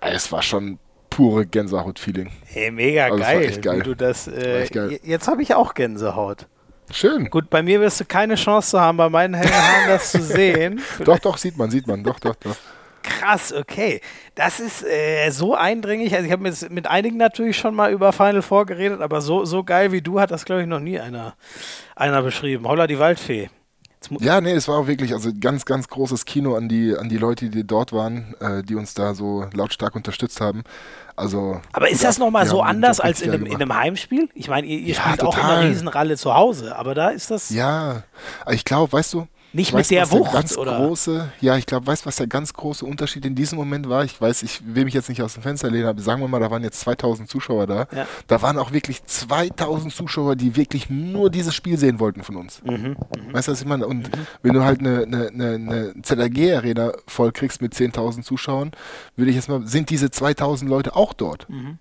Es 0.00 0.32
war 0.32 0.42
schon 0.42 0.78
pure 1.10 1.46
Gänsehaut-Feeling. 1.46 2.30
Hey, 2.46 2.70
mega 2.70 3.04
also 3.04 3.18
geil, 3.18 3.60
geil. 3.60 3.78
Wie 3.80 3.82
du 3.82 3.94
das, 3.94 4.26
äh, 4.26 4.66
geil. 4.72 4.98
Jetzt 5.02 5.28
habe 5.28 5.42
ich 5.42 5.54
auch 5.54 5.74
Gänsehaut. 5.74 6.46
Schön. 6.90 7.30
Gut, 7.30 7.50
bei 7.50 7.62
mir 7.62 7.80
wirst 7.80 8.00
du 8.00 8.04
keine 8.04 8.34
Chance 8.36 8.80
haben, 8.80 8.98
bei 8.98 9.08
meinen 9.08 9.34
hellen 9.34 9.52
Haaren 9.52 9.88
das 9.88 10.12
zu 10.12 10.22
sehen. 10.22 10.80
doch, 11.04 11.18
doch, 11.18 11.38
sieht 11.38 11.56
man, 11.56 11.70
sieht 11.70 11.86
man, 11.86 12.02
doch, 12.02 12.18
doch, 12.20 12.34
doch. 12.36 12.56
Krass, 13.04 13.52
okay. 13.52 14.00
Das 14.34 14.60
ist 14.60 14.82
äh, 14.82 15.30
so 15.30 15.54
eindringlich. 15.54 16.14
Also 16.14 16.24
ich 16.26 16.32
habe 16.32 16.42
mit, 16.42 16.70
mit 16.70 16.86
einigen 16.86 17.18
natürlich 17.18 17.56
schon 17.56 17.74
mal 17.74 17.92
über 17.92 18.12
Final 18.12 18.40
Four 18.40 18.64
geredet, 18.64 19.02
aber 19.02 19.20
so, 19.20 19.44
so 19.44 19.62
geil 19.62 19.92
wie 19.92 20.00
du 20.00 20.20
hat 20.20 20.30
das, 20.30 20.46
glaube 20.46 20.62
ich, 20.62 20.68
noch 20.68 20.80
nie 20.80 20.98
einer, 20.98 21.34
einer 21.94 22.22
beschrieben. 22.22 22.66
Holla 22.66 22.86
die 22.86 22.98
Waldfee. 22.98 23.50
Ja, 24.20 24.40
nee, 24.40 24.52
es 24.52 24.68
war 24.68 24.78
auch 24.78 24.86
wirklich 24.86 25.12
also 25.12 25.30
ganz, 25.38 25.64
ganz 25.64 25.88
großes 25.88 26.24
Kino 26.24 26.56
an 26.56 26.68
die, 26.68 26.96
an 26.96 27.08
die 27.08 27.16
Leute, 27.16 27.48
die 27.48 27.66
dort 27.66 27.92
waren, 27.92 28.34
äh, 28.40 28.62
die 28.62 28.74
uns 28.74 28.94
da 28.94 29.14
so 29.14 29.46
lautstark 29.52 29.94
unterstützt 29.94 30.40
haben. 30.40 30.64
Also, 31.16 31.60
aber 31.72 31.88
ist 31.88 32.04
das 32.04 32.18
nochmal 32.18 32.46
so 32.46 32.60
anders 32.60 33.00
als 33.00 33.22
in 33.22 33.30
einem, 33.30 33.46
in 33.46 33.54
einem, 33.54 33.74
Heimspiel? 33.74 34.28
Ich 34.34 34.48
meine, 34.48 34.66
ihr, 34.66 34.78
ihr 34.78 34.94
ja, 34.94 35.00
spielt 35.00 35.20
total. 35.20 35.28
auch 35.28 35.44
in 35.44 35.50
einer 35.50 35.70
Riesenralle 35.70 36.16
zu 36.16 36.34
Hause, 36.34 36.76
aber 36.76 36.94
da 36.94 37.08
ist 37.10 37.30
das. 37.30 37.50
Ja, 37.50 38.02
ich 38.50 38.64
glaube, 38.64 38.92
weißt 38.92 39.14
du, 39.14 39.28
nicht 39.54 39.72
weißt, 39.72 39.90
mit 39.90 39.98
der 39.98 40.10
Wucht, 40.10 40.32
der 40.32 40.40
ganz 40.40 40.58
oder? 40.58 40.76
Große, 40.76 41.32
ja, 41.40 41.56
ich 41.56 41.64
glaube, 41.66 41.86
weißt 41.86 42.04
du, 42.04 42.06
was 42.06 42.16
der 42.16 42.26
ganz 42.26 42.52
große 42.52 42.84
Unterschied 42.84 43.24
in 43.24 43.36
diesem 43.36 43.56
Moment 43.56 43.88
war? 43.88 44.04
Ich 44.04 44.20
weiß, 44.20 44.42
ich 44.42 44.60
will 44.66 44.84
mich 44.84 44.94
jetzt 44.94 45.08
nicht 45.08 45.22
aus 45.22 45.34
dem 45.34 45.44
Fenster 45.44 45.70
lehnen, 45.70 45.86
aber 45.86 46.02
sagen 46.02 46.20
wir 46.20 46.28
mal, 46.28 46.40
da 46.40 46.50
waren 46.50 46.64
jetzt 46.64 46.80
2000 46.80 47.28
Zuschauer 47.28 47.66
da. 47.66 47.86
Ja. 47.94 48.06
Da 48.26 48.42
waren 48.42 48.58
auch 48.58 48.72
wirklich 48.72 49.04
2000 49.04 49.94
Zuschauer, 49.94 50.34
die 50.34 50.56
wirklich 50.56 50.90
nur 50.90 51.30
dieses 51.30 51.54
Spiel 51.54 51.78
sehen 51.78 52.00
wollten 52.00 52.24
von 52.24 52.36
uns. 52.36 52.62
Mhm, 52.64 52.72
mhm. 52.72 52.96
weißt 53.32 53.48
du, 53.48 53.52
was 53.52 53.60
ich 53.60 53.66
meine? 53.66 53.86
Und 53.86 54.08
mhm. 54.08 54.26
wenn 54.42 54.54
du 54.54 54.64
halt 54.64 54.80
eine, 54.80 55.04
eine, 55.04 55.28
eine, 55.28 55.54
eine 55.54 55.94
ZRG-Arena 56.02 56.92
voll 57.06 57.30
kriegst 57.30 57.62
mit 57.62 57.74
10.000 57.74 58.22
Zuschauern, 58.22 58.72
würde 59.14 59.30
ich 59.30 59.36
jetzt 59.36 59.48
mal, 59.48 59.64
sind 59.66 59.88
diese 59.90 60.10
2000 60.10 60.68
Leute 60.68 60.96
auch 60.96 61.12
dort? 61.12 61.48
Mhm. 61.48 61.78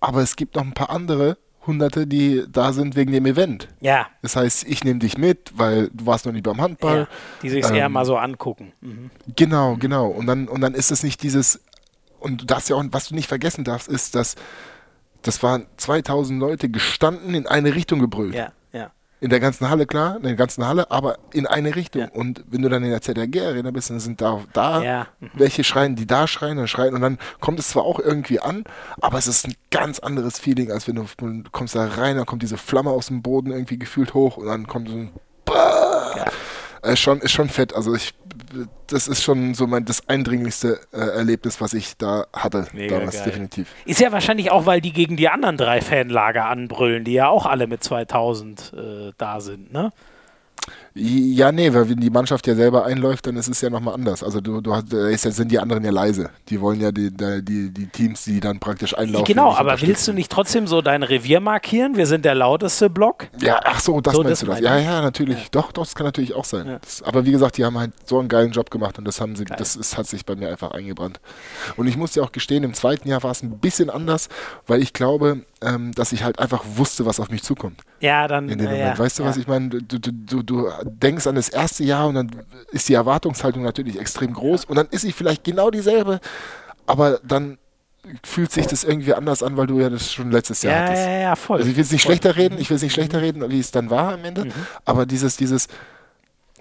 Aber 0.00 0.22
es 0.22 0.36
gibt 0.36 0.56
noch 0.56 0.62
ein 0.62 0.72
paar 0.72 0.88
andere, 0.88 1.36
Hunderte, 1.66 2.06
die 2.06 2.44
da 2.50 2.72
sind 2.72 2.96
wegen 2.96 3.12
dem 3.12 3.26
Event. 3.26 3.68
Ja. 3.80 4.06
Das 4.22 4.36
heißt, 4.36 4.64
ich 4.64 4.82
nehme 4.82 4.98
dich 4.98 5.18
mit, 5.18 5.52
weil 5.54 5.90
du 5.92 6.06
warst 6.06 6.26
noch 6.26 6.32
nie 6.32 6.40
beim 6.40 6.60
Handball. 6.60 7.00
Ja, 7.00 7.08
die 7.42 7.50
sich 7.50 7.66
ähm, 7.66 7.74
eher 7.74 7.88
mal 7.88 8.04
so 8.04 8.16
angucken. 8.16 8.72
Mhm. 8.80 9.10
Genau, 9.36 9.76
genau. 9.76 10.08
Und 10.08 10.26
dann, 10.26 10.48
und 10.48 10.62
dann 10.62 10.74
ist 10.74 10.90
es 10.90 11.02
nicht 11.02 11.22
dieses, 11.22 11.60
und 12.18 12.42
du 12.42 12.46
darfst 12.46 12.70
ja 12.70 12.76
auch, 12.76 12.84
was 12.90 13.08
du 13.08 13.14
nicht 13.14 13.28
vergessen 13.28 13.64
darfst, 13.64 13.88
ist, 13.88 14.14
dass 14.14 14.36
das 15.22 15.42
waren 15.42 15.66
2000 15.76 16.40
Leute 16.40 16.70
gestanden 16.70 17.34
in 17.34 17.46
eine 17.46 17.74
Richtung 17.74 17.98
gebrüllt. 17.98 18.34
Ja, 18.34 18.52
in 19.20 19.30
der 19.30 19.40
ganzen 19.40 19.68
Halle, 19.68 19.86
klar, 19.86 20.16
in 20.16 20.22
der 20.22 20.34
ganzen 20.34 20.66
Halle, 20.66 20.90
aber 20.90 21.18
in 21.32 21.46
eine 21.46 21.76
Richtung. 21.76 22.02
Ja. 22.02 22.08
Und 22.12 22.44
wenn 22.48 22.62
du 22.62 22.68
dann 22.68 22.82
in 22.82 22.90
der 22.90 23.02
ZRG-Arena 23.02 23.70
bist, 23.70 23.90
dann 23.90 24.00
sind 24.00 24.20
da, 24.20 24.40
da 24.52 24.82
ja. 24.82 25.06
mhm. 25.20 25.30
welche 25.34 25.62
schreien, 25.62 25.96
die 25.96 26.06
da 26.06 26.26
schreien, 26.26 26.56
dann 26.56 26.68
schreien 26.68 26.94
und 26.94 27.02
dann 27.02 27.18
kommt 27.40 27.58
es 27.58 27.68
zwar 27.68 27.84
auch 27.84 27.98
irgendwie 27.98 28.40
an, 28.40 28.64
aber 29.00 29.18
es 29.18 29.26
ist 29.26 29.46
ein 29.46 29.54
ganz 29.70 29.98
anderes 29.98 30.38
Feeling, 30.38 30.70
als 30.70 30.88
wenn 30.88 30.96
du, 30.96 31.06
du 31.16 31.42
kommst 31.52 31.74
da 31.74 31.86
rein, 31.86 32.16
dann 32.16 32.26
kommt 32.26 32.42
diese 32.42 32.56
Flamme 32.56 32.90
aus 32.90 33.08
dem 33.08 33.22
Boden 33.22 33.50
irgendwie 33.50 33.78
gefühlt 33.78 34.14
hoch 34.14 34.36
und 34.36 34.46
dann 34.46 34.66
kommt 34.66 34.88
so 34.88 34.94
ein 34.94 35.10
ja. 36.16 36.24
Äh, 36.82 36.96
schon, 36.96 37.20
ist 37.20 37.32
schon 37.32 37.48
fett. 37.48 37.74
Also 37.74 37.94
ich, 37.94 38.14
das 38.86 39.08
ist 39.08 39.22
schon 39.22 39.54
so 39.54 39.66
mein 39.66 39.84
das 39.84 40.08
eindringlichste 40.08 40.80
äh, 40.92 40.98
Erlebnis, 40.98 41.60
was 41.60 41.74
ich 41.74 41.96
da 41.96 42.26
hatte 42.32 42.66
Mega 42.72 42.98
damals, 42.98 43.16
geil. 43.16 43.24
definitiv. 43.26 43.68
Ist 43.84 44.00
ja 44.00 44.12
wahrscheinlich 44.12 44.50
auch, 44.50 44.66
weil 44.66 44.80
die 44.80 44.92
gegen 44.92 45.16
die 45.16 45.28
anderen 45.28 45.56
drei 45.56 45.80
Fanlager 45.80 46.46
anbrüllen, 46.46 47.04
die 47.04 47.12
ja 47.12 47.28
auch 47.28 47.46
alle 47.46 47.66
mit 47.66 47.82
2000 47.82 48.72
äh, 48.76 49.12
da 49.16 49.40
sind, 49.40 49.72
ne? 49.72 49.92
Ja, 50.94 51.52
nee, 51.52 51.72
weil 51.72 51.88
wenn 51.88 52.00
die 52.00 52.10
Mannschaft 52.10 52.46
ja 52.46 52.54
selber 52.54 52.84
einläuft, 52.84 53.26
dann 53.26 53.36
ist 53.36 53.48
es 53.48 53.60
ja 53.60 53.70
nochmal 53.70 53.94
anders. 53.94 54.24
Also 54.24 54.40
du, 54.40 54.60
du 54.60 54.74
hast, 54.74 54.90
sind 54.90 55.52
die 55.52 55.58
anderen 55.58 55.84
ja 55.84 55.90
leise. 55.90 56.30
Die 56.48 56.60
wollen 56.60 56.80
ja 56.80 56.90
die, 56.90 57.10
die, 57.10 57.70
die 57.70 57.86
Teams, 57.86 58.24
die 58.24 58.40
dann 58.40 58.58
praktisch 58.58 58.96
einlaufen. 58.96 59.24
Genau, 59.24 59.54
aber 59.54 59.80
willst 59.80 60.08
du 60.08 60.12
nicht 60.12 60.32
trotzdem 60.32 60.66
so 60.66 60.82
dein 60.82 61.02
Revier 61.02 61.40
markieren? 61.40 61.96
Wir 61.96 62.06
sind 62.06 62.24
der 62.24 62.34
lauteste 62.34 62.90
Block. 62.90 63.28
Ja, 63.40 63.60
ach 63.64 63.78
so, 63.78 64.00
das 64.00 64.14
so, 64.14 64.22
meinst 64.22 64.42
das 64.42 64.46
du 64.46 64.46
das. 64.46 64.60
Ja, 64.60 64.78
ja, 64.78 65.00
natürlich. 65.00 65.38
Ja. 65.38 65.48
Doch, 65.52 65.72
doch, 65.72 65.84
das 65.84 65.94
kann 65.94 66.06
natürlich 66.06 66.34
auch 66.34 66.44
sein. 66.44 66.66
Ja. 66.66 66.78
Das, 66.80 67.02
aber 67.02 67.24
wie 67.24 67.32
gesagt, 67.32 67.56
die 67.56 67.64
haben 67.64 67.78
halt 67.78 67.92
so 68.04 68.18
einen 68.18 68.28
geilen 68.28 68.50
Job 68.50 68.70
gemacht 68.70 68.98
und 68.98 69.04
das 69.04 69.20
haben 69.20 69.36
sie, 69.36 69.44
Geil. 69.44 69.56
das 69.58 69.76
ist, 69.76 69.96
hat 69.96 70.06
sich 70.06 70.26
bei 70.26 70.34
mir 70.34 70.48
einfach 70.48 70.72
eingebrannt. 70.72 71.20
Und 71.76 71.86
ich 71.86 71.96
muss 71.96 72.12
dir 72.12 72.24
auch 72.24 72.32
gestehen, 72.32 72.64
im 72.64 72.74
zweiten 72.74 73.08
Jahr 73.08 73.22
war 73.22 73.30
es 73.30 73.42
ein 73.42 73.58
bisschen 73.58 73.90
anders, 73.90 74.28
weil 74.66 74.82
ich 74.82 74.92
glaube, 74.92 75.44
ähm, 75.62 75.92
dass 75.94 76.12
ich 76.12 76.24
halt 76.24 76.38
einfach 76.38 76.64
wusste, 76.76 77.06
was 77.06 77.20
auf 77.20 77.30
mich 77.30 77.42
zukommt. 77.42 77.80
Ja, 78.00 78.26
dann. 78.28 78.48
In 78.48 78.58
dem 78.58 78.70
Moment. 78.70 78.98
Weißt 78.98 79.18
du, 79.18 79.24
was 79.24 79.36
ich 79.36 79.46
meine? 79.46 79.68
Du, 79.68 79.98
du, 79.98 80.12
du, 80.12 80.42
du 80.42 80.68
denkst 80.84 81.26
an 81.26 81.34
das 81.34 81.48
erste 81.48 81.84
Jahr 81.84 82.08
und 82.08 82.14
dann 82.14 82.30
ist 82.72 82.88
die 82.88 82.94
Erwartungshaltung 82.94 83.62
natürlich 83.62 83.98
extrem 83.98 84.32
groß 84.32 84.64
und 84.64 84.76
dann 84.76 84.88
ist 84.90 85.02
sie 85.02 85.12
vielleicht 85.12 85.44
genau 85.44 85.70
dieselbe, 85.70 86.20
aber 86.86 87.20
dann 87.22 87.58
fühlt 88.24 88.50
sich 88.50 88.66
das 88.66 88.84
irgendwie 88.84 89.14
anders 89.14 89.42
an, 89.42 89.56
weil 89.56 89.66
du 89.66 89.80
ja 89.80 89.90
das 89.90 90.12
schon 90.12 90.30
letztes 90.30 90.62
Jahr 90.62 90.74
ja, 90.74 90.82
hattest. 90.82 91.06
Ja, 91.06 91.18
ja, 91.18 91.36
voll. 91.36 91.58
Also 91.58 91.70
ich 91.70 91.76
will 91.76 91.84
es 91.84 91.92
nicht 91.92 92.02
voll. 92.02 92.12
schlechter 92.12 92.36
reden, 92.36 92.58
ich 92.58 92.70
will 92.70 92.76
es 92.76 92.82
nicht 92.82 92.94
schlechter 92.94 93.20
reden, 93.20 93.48
wie 93.50 93.60
es 93.60 93.70
dann 93.70 93.90
war 93.90 94.14
am 94.14 94.24
Ende, 94.24 94.46
mhm. 94.46 94.52
aber 94.84 95.06
dieses, 95.06 95.36
dieses, 95.36 95.68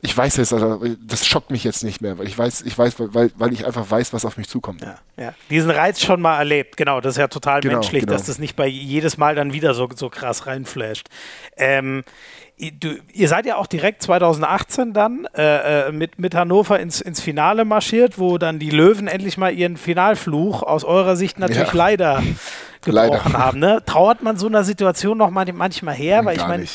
ich 0.02 0.16
weiß 0.16 0.38
jetzt, 0.38 0.54
also 0.54 0.82
das 1.06 1.26
schockt 1.26 1.52
mich 1.52 1.64
jetzt 1.64 1.84
nicht 1.84 2.02
mehr, 2.02 2.18
weil 2.18 2.28
ich 2.28 2.38
weiß, 2.38 2.62
ich 2.62 2.78
weiß, 2.78 2.96
weil, 3.00 3.32
weil 3.36 3.54
ich 3.54 3.66
einfach 3.66 3.90
weiß, 3.90 4.14
was 4.14 4.24
auf 4.26 4.38
mich 4.38 4.48
zukommt. 4.48 4.82
Ja, 4.82 4.96
ja. 5.18 5.34
Diesen 5.50 5.72
Reiz 5.72 6.00
schon 6.02 6.22
mal 6.22 6.38
erlebt, 6.38 6.78
genau, 6.78 7.02
das 7.02 7.16
ist 7.16 7.20
ja 7.20 7.28
total 7.28 7.62
genau, 7.62 7.76
menschlich, 7.76 8.04
genau. 8.04 8.14
dass 8.14 8.26
das 8.26 8.40
nicht 8.40 8.56
bei 8.56 8.68
jedes 8.68 9.18
Mal 9.18 9.36
dann 9.36 9.52
wieder 9.52 9.74
so, 9.74 9.90
so 9.94 10.10
krass 10.10 10.48
reinflasht. 10.48 11.10
Ähm, 11.58 12.04
Du, 12.80 12.98
ihr 13.14 13.30
seid 13.30 13.46
ja 13.46 13.56
auch 13.56 13.68
direkt 13.68 14.04
2018 14.04 14.92
dann 14.92 15.28
äh, 15.34 15.88
äh, 15.88 15.92
mit, 15.94 16.20
mit 16.20 16.36
Hannover 16.36 16.80
ins, 16.80 17.00
ins 17.00 17.22
Finale 17.22 17.64
marschiert, 17.64 18.20
wo 18.20 18.38
dann 18.38 18.60
die 18.60 18.70
Löwen 18.70 19.08
endlich 19.08 19.38
mal 19.38 19.54
ihren 19.54 19.78
Finalfluch 19.78 20.62
aus 20.64 20.84
eurer 20.84 21.16
Sicht 21.16 21.40
natürlich 21.40 21.70
ja. 21.70 21.74
leider 21.74 22.22
gebrochen 22.82 22.94
leider. 22.94 23.34
haben. 23.34 23.60
Ne? 23.60 23.82
Trauert 23.86 24.24
man 24.24 24.38
so 24.38 24.48
einer 24.48 24.66
Situation 24.66 25.18
noch 25.18 25.30
mal 25.30 25.46
manchmal 25.54 25.96
her? 25.96 26.26
Weil 26.26 26.36
Gar 26.36 26.44
ich 26.44 26.48
meine, 26.50 26.66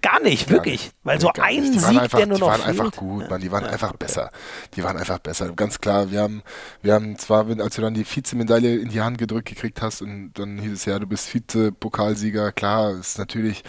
Gar 0.00 0.22
nicht, 0.22 0.48
wirklich. 0.48 0.84
Nicht. 0.84 0.94
Weil 1.02 1.20
so 1.20 1.30
ein. 1.40 1.72
Sieg, 1.72 2.00
einfach, 2.00 2.18
der 2.18 2.26
nur 2.28 2.38
noch 2.38 2.54
Die 2.54 2.60
waren 2.60 2.68
einfach 2.68 2.92
gut, 2.92 3.22
ja. 3.22 3.30
man, 3.30 3.40
die 3.40 3.50
waren 3.50 3.64
ja. 3.64 3.70
einfach 3.70 3.92
besser. 3.94 4.30
Die 4.74 4.84
waren 4.84 4.96
einfach 4.96 5.18
besser. 5.18 5.52
Ganz 5.52 5.80
klar, 5.80 6.10
wir 6.12 6.20
haben, 6.20 6.42
wir 6.82 6.94
haben 6.94 7.18
zwar, 7.18 7.46
als 7.58 7.74
du 7.74 7.82
dann 7.82 7.94
die 7.94 8.06
Vizemedaille 8.06 8.76
in 8.76 8.90
die 8.90 9.00
Hand 9.00 9.18
gedrückt 9.18 9.48
gekriegt 9.48 9.82
hast 9.82 10.00
und 10.02 10.34
dann 10.34 10.58
hieß 10.58 10.72
es 10.72 10.84
ja, 10.84 11.00
du 11.00 11.06
bist 11.06 11.28
Vize-Pokalsieger, 11.28 12.52
klar, 12.52 12.92
ist 12.92 13.18
natürlich, 13.18 13.64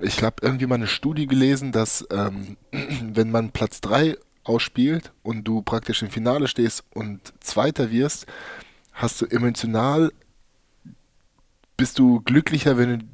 ich 0.00 0.22
habe 0.22 0.36
irgendwie 0.42 0.66
mal 0.66 0.76
eine 0.76 0.86
Studie 0.86 1.26
gelesen, 1.26 1.72
dass 1.72 2.06
ähm, 2.10 2.56
wenn 2.72 3.30
man 3.30 3.50
Platz 3.50 3.80
3 3.80 4.16
ausspielt 4.44 5.12
und 5.22 5.44
du 5.44 5.62
praktisch 5.62 6.02
im 6.02 6.10
Finale 6.10 6.48
stehst 6.48 6.84
und 6.94 7.32
Zweiter 7.40 7.90
wirst, 7.90 8.26
hast 8.92 9.20
du 9.20 9.26
emotional 9.26 10.10
bist 11.78 11.98
du 11.98 12.20
glücklicher, 12.20 12.76
wenn 12.76 12.98
du 12.98 13.06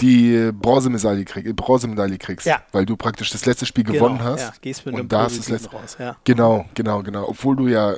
die 0.00 0.50
Bronzemedaille, 0.52 1.24
krieg, 1.24 1.56
Bronzemedaille 1.56 2.18
kriegst, 2.18 2.46
ja. 2.46 2.62
weil 2.72 2.84
du 2.84 2.96
praktisch 2.96 3.30
das 3.30 3.46
letzte 3.46 3.66
Spiel 3.66 3.84
genau, 3.84 3.98
gewonnen 3.98 4.22
hast. 4.22 4.40
Ja, 4.40 4.52
gehst 4.60 4.86
mit 4.86 4.94
und 4.94 5.10
da 5.10 5.26
ist 5.26 5.38
das 5.38 5.48
letzte 5.48 5.70
raus. 5.70 5.96
Ja. 5.98 6.16
Genau, 6.24 6.66
genau, 6.74 7.02
genau. 7.02 7.28
Obwohl 7.28 7.56
du 7.56 7.68
ja 7.68 7.94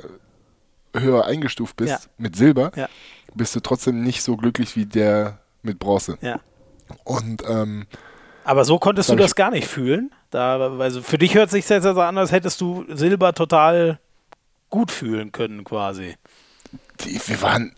höher 0.95 1.25
eingestuft 1.25 1.75
bist 1.75 1.91
ja. 1.91 1.99
mit 2.17 2.35
Silber, 2.35 2.71
bist 3.35 3.55
du 3.55 3.59
trotzdem 3.59 4.01
nicht 4.01 4.23
so 4.23 4.37
glücklich 4.37 4.75
wie 4.75 4.85
der 4.85 5.39
mit 5.61 5.79
Bronze. 5.79 6.17
Und 7.03 7.43
ähm, 7.47 7.85
Aber 8.47 8.63
so 8.63 8.79
konntest 8.79 9.09
du 9.09 9.17
das 9.17 9.35
gar 9.35 9.51
nicht 9.51 9.67
fühlen. 9.67 10.09
Da, 10.29 10.77
also 10.79 11.01
für 11.01 11.17
dich 11.17 11.35
hört 11.35 11.49
sich 11.49 11.67
jetzt 11.67 11.85
also 11.85 11.99
an, 11.99 12.17
als 12.17 12.31
hättest 12.31 12.61
du 12.61 12.85
Silber 12.87 13.33
total 13.33 13.99
gut 14.69 14.89
fühlen 14.89 15.33
können, 15.33 15.65
quasi. 15.65 16.15
Wir 16.97 17.41
waren 17.41 17.75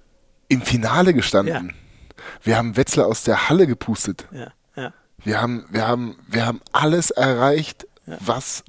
im 0.48 0.62
Finale 0.62 1.16
gestanden. 1.16 1.70
Ja. 1.70 2.24
Wir 2.44 2.58
haben 2.58 2.78
Wetzlar 2.78 3.08
aus 3.08 3.24
der 3.24 3.50
Halle 3.50 3.66
gepustet. 3.66 4.28
Ja, 4.32 4.52
ja. 4.76 4.94
Wir, 5.24 5.42
haben, 5.42 5.66
wir, 5.72 5.88
haben, 5.88 6.18
wir 6.28 6.46
haben 6.46 6.62
alles 6.72 7.10
erreicht, 7.10 7.88
was 8.06 8.64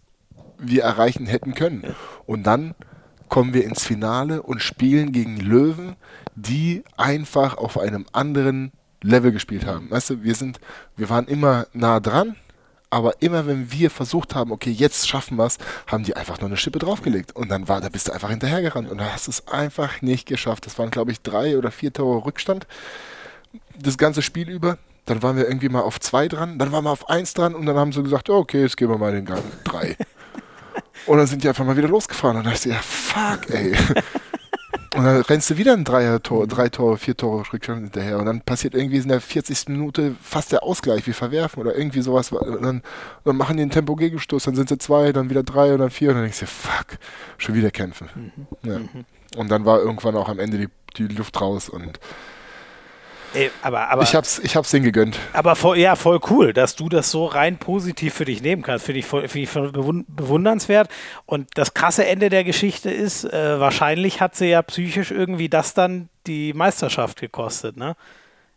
wir 0.57 0.85
erreichen 0.85 1.27
hätten 1.27 1.53
können. 1.53 1.95
Und 2.25 2.45
dann 2.45 2.75
kommen 3.29 3.53
wir 3.53 3.65
ins 3.65 3.85
Finale 3.85 4.43
und 4.43 4.63
spielen 4.63 5.13
gegen 5.13 5.37
Löwen, 5.37 5.97
die 6.35 6.83
einfach 6.97 7.59
auf 7.59 7.79
einem 7.79 8.07
anderen 8.13 8.73
Level 9.03 9.33
gespielt 9.33 9.67
haben. 9.67 9.91
Weißt 9.91 10.11
du, 10.11 10.23
wir 10.23 10.35
sind, 10.35 10.61
wir 10.97 11.09
waren 11.09 11.27
immer 11.27 11.67
nah 11.73 12.01
dran, 12.01 12.37
aber 12.91 13.23
immer 13.23 13.47
wenn 13.47 13.71
wir 13.71 13.91
versucht 13.91 14.35
haben, 14.35 14.51
okay, 14.51 14.71
jetzt 14.71 15.09
schaffen 15.09 15.37
wir 15.37 15.47
es, 15.47 15.59
haben 15.87 16.05
die 16.05 16.17
einfach 16.17 16.41
nur 16.41 16.49
eine 16.49 16.57
Schippe 16.57 16.81
draufgelegt. 16.81 17.35
Und 17.35 17.49
dann 17.49 17.69
war, 17.69 17.81
da 17.81 17.89
bist 17.89 18.09
du 18.09 18.13
einfach 18.13 18.31
hinterhergerannt 18.31 18.91
und 18.91 18.99
da 18.99 19.13
hast 19.13 19.29
du 19.29 19.31
es 19.31 19.47
einfach 19.49 20.03
nicht 20.03 20.27
geschafft. 20.27 20.67
Das 20.67 20.79
waren, 20.79 20.91
glaube 20.91 21.13
ich, 21.13 21.23
drei 21.23 21.57
oder 21.57 21.71
vier 21.71 21.93
Tore 21.93 22.25
Rückstand. 22.25 22.67
Das 23.79 23.97
ganze 23.97 24.23
Spiel 24.23 24.51
über. 24.51 24.77
Dann 25.07 25.23
waren 25.23 25.37
wir 25.37 25.47
irgendwie 25.47 25.69
mal 25.69 25.81
auf 25.81 25.99
zwei 25.99 26.29
dran, 26.29 26.59
dann 26.59 26.73
waren 26.73 26.85
wir 26.85 26.91
auf 26.91 27.09
eins 27.09 27.33
dran 27.33 27.55
und 27.55 27.67
dann 27.67 27.77
haben 27.77 27.93
sie 27.93 28.03
gesagt, 28.03 28.29
okay, 28.29 28.61
jetzt 28.61 28.77
gehen 28.77 28.91
wir 28.91 28.99
mal 28.99 29.11
in 29.11 29.25
den 29.25 29.25
Gang. 29.25 29.43
Drei. 29.65 29.97
und 31.07 31.19
dann 31.19 31.27
sind 31.27 31.43
die 31.43 31.49
einfach 31.49 31.65
mal 31.65 31.77
wieder 31.77 31.89
losgefahren. 31.89 32.37
Und 32.37 32.45
dann 32.45 32.53
dachte 32.53 32.69
ich, 32.69 32.75
ja, 32.75 32.81
fuck, 32.83 33.51
ey. 33.51 33.75
Und 35.01 35.07
dann 35.07 35.23
rennst 35.23 35.49
du 35.49 35.57
wieder 35.57 35.73
ein 35.73 35.85
Dreier-Tor, 35.85 36.47
drei 36.47 36.69
Tore, 36.69 36.99
vier 36.99 37.17
Tore 37.17 37.43
Rückstand 37.51 37.85
hinterher. 37.85 38.19
Und 38.19 38.27
dann 38.27 38.43
passiert 38.43 38.75
irgendwie 38.75 38.99
in 38.99 39.09
der 39.09 39.23
40. 39.23 39.69
Minute 39.71 40.15
fast 40.23 40.53
der 40.53 40.63
Ausgleich, 40.63 41.07
wie 41.07 41.15
verwerfen 41.15 41.59
oder 41.59 41.75
irgendwie 41.75 42.03
sowas. 42.03 42.31
Und 42.33 42.63
dann, 42.63 42.83
dann 43.25 43.37
machen 43.37 43.57
die 43.57 43.63
einen 43.63 43.71
Tempo-Gegenstoß, 43.71 44.45
dann 44.45 44.57
sind 44.57 44.69
sie 44.69 44.77
zwei, 44.77 45.13
dann 45.13 45.31
wieder 45.31 45.43
drei 45.43 45.73
und 45.73 45.79
dann 45.79 45.89
vier. 45.89 46.11
Und 46.11 46.17
dann 46.17 46.25
denkst 46.25 46.41
du, 46.41 46.47
fuck, 46.47 46.99
schon 47.39 47.55
wieder 47.55 47.71
kämpfen. 47.71 48.11
Mhm. 48.15 48.71
Ja. 48.71 48.79
Mhm. 48.79 49.07
Und 49.39 49.51
dann 49.51 49.65
war 49.65 49.81
irgendwann 49.81 50.17
auch 50.17 50.29
am 50.29 50.39
Ende 50.39 50.59
die, 50.59 50.69
die 50.99 51.15
Luft 51.15 51.41
raus 51.41 51.71
und 51.71 51.99
Ey, 53.33 53.51
aber, 53.63 53.89
aber, 53.89 54.03
ich 54.03 54.15
hab's, 54.15 54.41
ich 54.41 54.57
hab's 54.57 54.71
denen 54.71 54.85
gegönnt. 54.85 55.19
Aber 55.33 55.55
voll, 55.55 55.79
ja, 55.79 55.95
voll 55.95 56.19
cool, 56.31 56.53
dass 56.53 56.75
du 56.75 56.89
das 56.89 57.11
so 57.11 57.27
rein 57.27 57.59
positiv 57.59 58.15
für 58.15 58.25
dich 58.25 58.43
nehmen 58.43 58.63
kannst. 58.63 58.87
Finde 58.87 59.01
ich, 59.01 59.07
voll, 59.07 59.29
find 59.29 59.45
ich 59.45 60.05
bewundernswert. 60.09 60.89
Und 61.27 61.49
das 61.55 61.75
krasse 61.75 62.07
Ende 62.07 62.29
der 62.29 62.45
Geschichte 62.45 62.91
ist, 62.91 63.25
äh, 63.25 63.61
wahrscheinlich 63.61 64.21
hat 64.21 64.35
sie 64.35 64.47
ja 64.47 64.63
psychisch 64.63 65.11
irgendwie 65.11 65.49
das 65.49 65.75
dann 65.75 66.09
die 66.27 66.53
Meisterschaft 66.53 67.21
gekostet, 67.21 67.77
ne? 67.77 67.97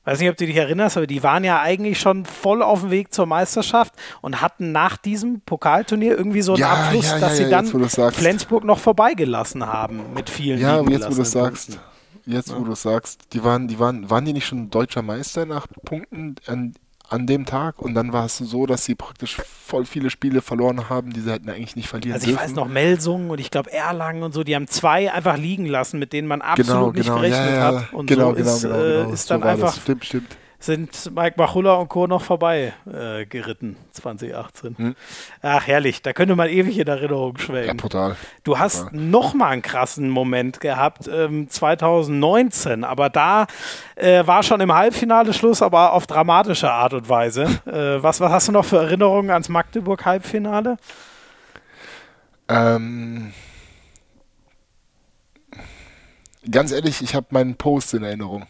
Weiß 0.05 0.19
nicht, 0.19 0.29
ob 0.29 0.35
du 0.35 0.45
dich 0.45 0.57
erinnerst, 0.57 0.97
aber 0.97 1.07
die 1.07 1.23
waren 1.23 1.45
ja 1.45 1.61
eigentlich 1.61 1.97
schon 1.97 2.25
voll 2.25 2.61
auf 2.61 2.81
dem 2.81 2.91
Weg 2.91 3.13
zur 3.13 3.25
Meisterschaft 3.25 3.93
und 4.19 4.41
hatten 4.41 4.73
nach 4.73 4.97
diesem 4.97 5.39
Pokalturnier 5.39 6.17
irgendwie 6.17 6.41
so 6.41 6.55
einen 6.55 6.61
ja, 6.61 6.73
Abschluss, 6.73 7.09
ja, 7.09 7.19
dass 7.19 7.39
ja, 7.39 7.45
sie 7.45 7.49
dann 7.49 7.81
jetzt, 7.81 8.17
Flensburg 8.17 8.65
noch 8.65 8.79
vorbeigelassen 8.79 9.65
haben 9.65 10.13
mit 10.13 10.29
vielen 10.29 10.59
Ja, 10.59 10.81
jetzt 10.81 11.05
wo 11.05 11.11
du 11.11 11.15
das 11.19 11.31
sagst 11.31 11.79
jetzt 12.25 12.49
ja. 12.49 12.59
wo 12.59 12.63
du 12.63 12.75
sagst, 12.75 13.33
die 13.33 13.43
waren, 13.43 13.67
die 13.67 13.79
waren, 13.79 14.09
waren 14.09 14.25
die 14.25 14.33
nicht 14.33 14.45
schon 14.45 14.69
deutscher 14.69 15.01
Meister 15.01 15.45
nach 15.45 15.67
Punkten 15.85 16.35
an, 16.45 16.73
an 17.09 17.27
dem 17.27 17.45
Tag 17.45 17.81
und 17.81 17.93
dann 17.93 18.13
war 18.13 18.25
es 18.25 18.37
so, 18.37 18.65
dass 18.65 18.85
sie 18.85 18.95
praktisch 18.95 19.35
voll 19.35 19.85
viele 19.85 20.09
Spiele 20.09 20.41
verloren 20.41 20.89
haben, 20.89 21.11
die 21.11 21.21
sie 21.21 21.31
hätten 21.31 21.49
eigentlich 21.49 21.75
nicht 21.75 21.87
verlieren 21.87 22.13
Also 22.13 22.25
ich 22.25 22.31
dürfen. 22.31 22.43
weiß 22.43 22.55
noch, 22.55 22.67
Melsungen 22.67 23.29
und 23.29 23.39
ich 23.39 23.51
glaube 23.51 23.71
Erlangen 23.71 24.23
und 24.23 24.33
so, 24.33 24.43
die 24.43 24.55
haben 24.55 24.67
zwei 24.67 25.11
einfach 25.11 25.37
liegen 25.37 25.65
lassen, 25.65 25.99
mit 25.99 26.13
denen 26.13 26.27
man 26.27 26.41
absolut 26.41 26.67
genau, 26.67 26.91
genau, 26.91 26.97
nicht 26.97 27.31
gerechnet 27.31 27.55
ja, 27.55 27.71
ja, 27.71 27.81
hat. 27.81 27.93
Und 27.93 28.07
genau, 28.07 28.29
so 28.29 28.35
genau, 28.35 28.55
ist, 28.55 28.61
genau, 28.63 28.75
äh, 28.75 29.13
ist 29.13 29.31
dann 29.31 29.41
so 29.41 29.47
einfach 29.47 29.75
stimmt, 29.75 30.05
stimmt 30.05 30.37
sind 30.63 31.13
Mike 31.13 31.35
Machulla 31.37 31.73
und 31.73 31.89
Co. 31.89 32.07
noch 32.07 32.21
vorbei 32.21 32.73
äh, 32.85 33.25
geritten 33.25 33.75
2018. 33.91 34.77
Hm. 34.77 34.95
Ach, 35.41 35.67
herrlich. 35.67 36.01
Da 36.01 36.13
könnte 36.13 36.37
man 36.37 36.47
ewig 36.47 36.79
in 36.79 36.87
Erinnerung 36.87 37.37
schwelgen. 37.37 37.77
Ja, 37.77 37.81
total. 37.81 38.15
Du 38.45 38.57
hast 38.57 38.85
total. 38.85 38.99
noch 38.99 39.33
mal 39.33 39.49
einen 39.49 39.61
krassen 39.61 40.09
Moment 40.09 40.61
gehabt 40.61 41.09
ähm, 41.11 41.49
2019, 41.49 42.85
aber 42.85 43.09
da 43.09 43.47
äh, 43.95 44.25
war 44.25 44.41
schon 44.43 44.61
im 44.61 44.73
Halbfinale 44.73 45.33
Schluss, 45.33 45.61
aber 45.61 45.91
auf 45.91 46.07
dramatische 46.07 46.71
Art 46.71 46.93
und 46.93 47.09
Weise. 47.09 47.43
äh, 47.65 48.01
was, 48.01 48.21
was 48.21 48.31
hast 48.31 48.47
du 48.47 48.53
noch 48.53 48.65
für 48.65 48.77
Erinnerungen 48.77 49.31
ans 49.31 49.49
Magdeburg-Halbfinale? 49.49 50.77
Ähm 52.47 53.33
ganz 56.49 56.71
ehrlich, 56.71 57.01
ich 57.01 57.15
habe 57.15 57.27
meinen 57.31 57.55
Post 57.55 57.93
in 57.93 58.03
Erinnerung 58.03 58.45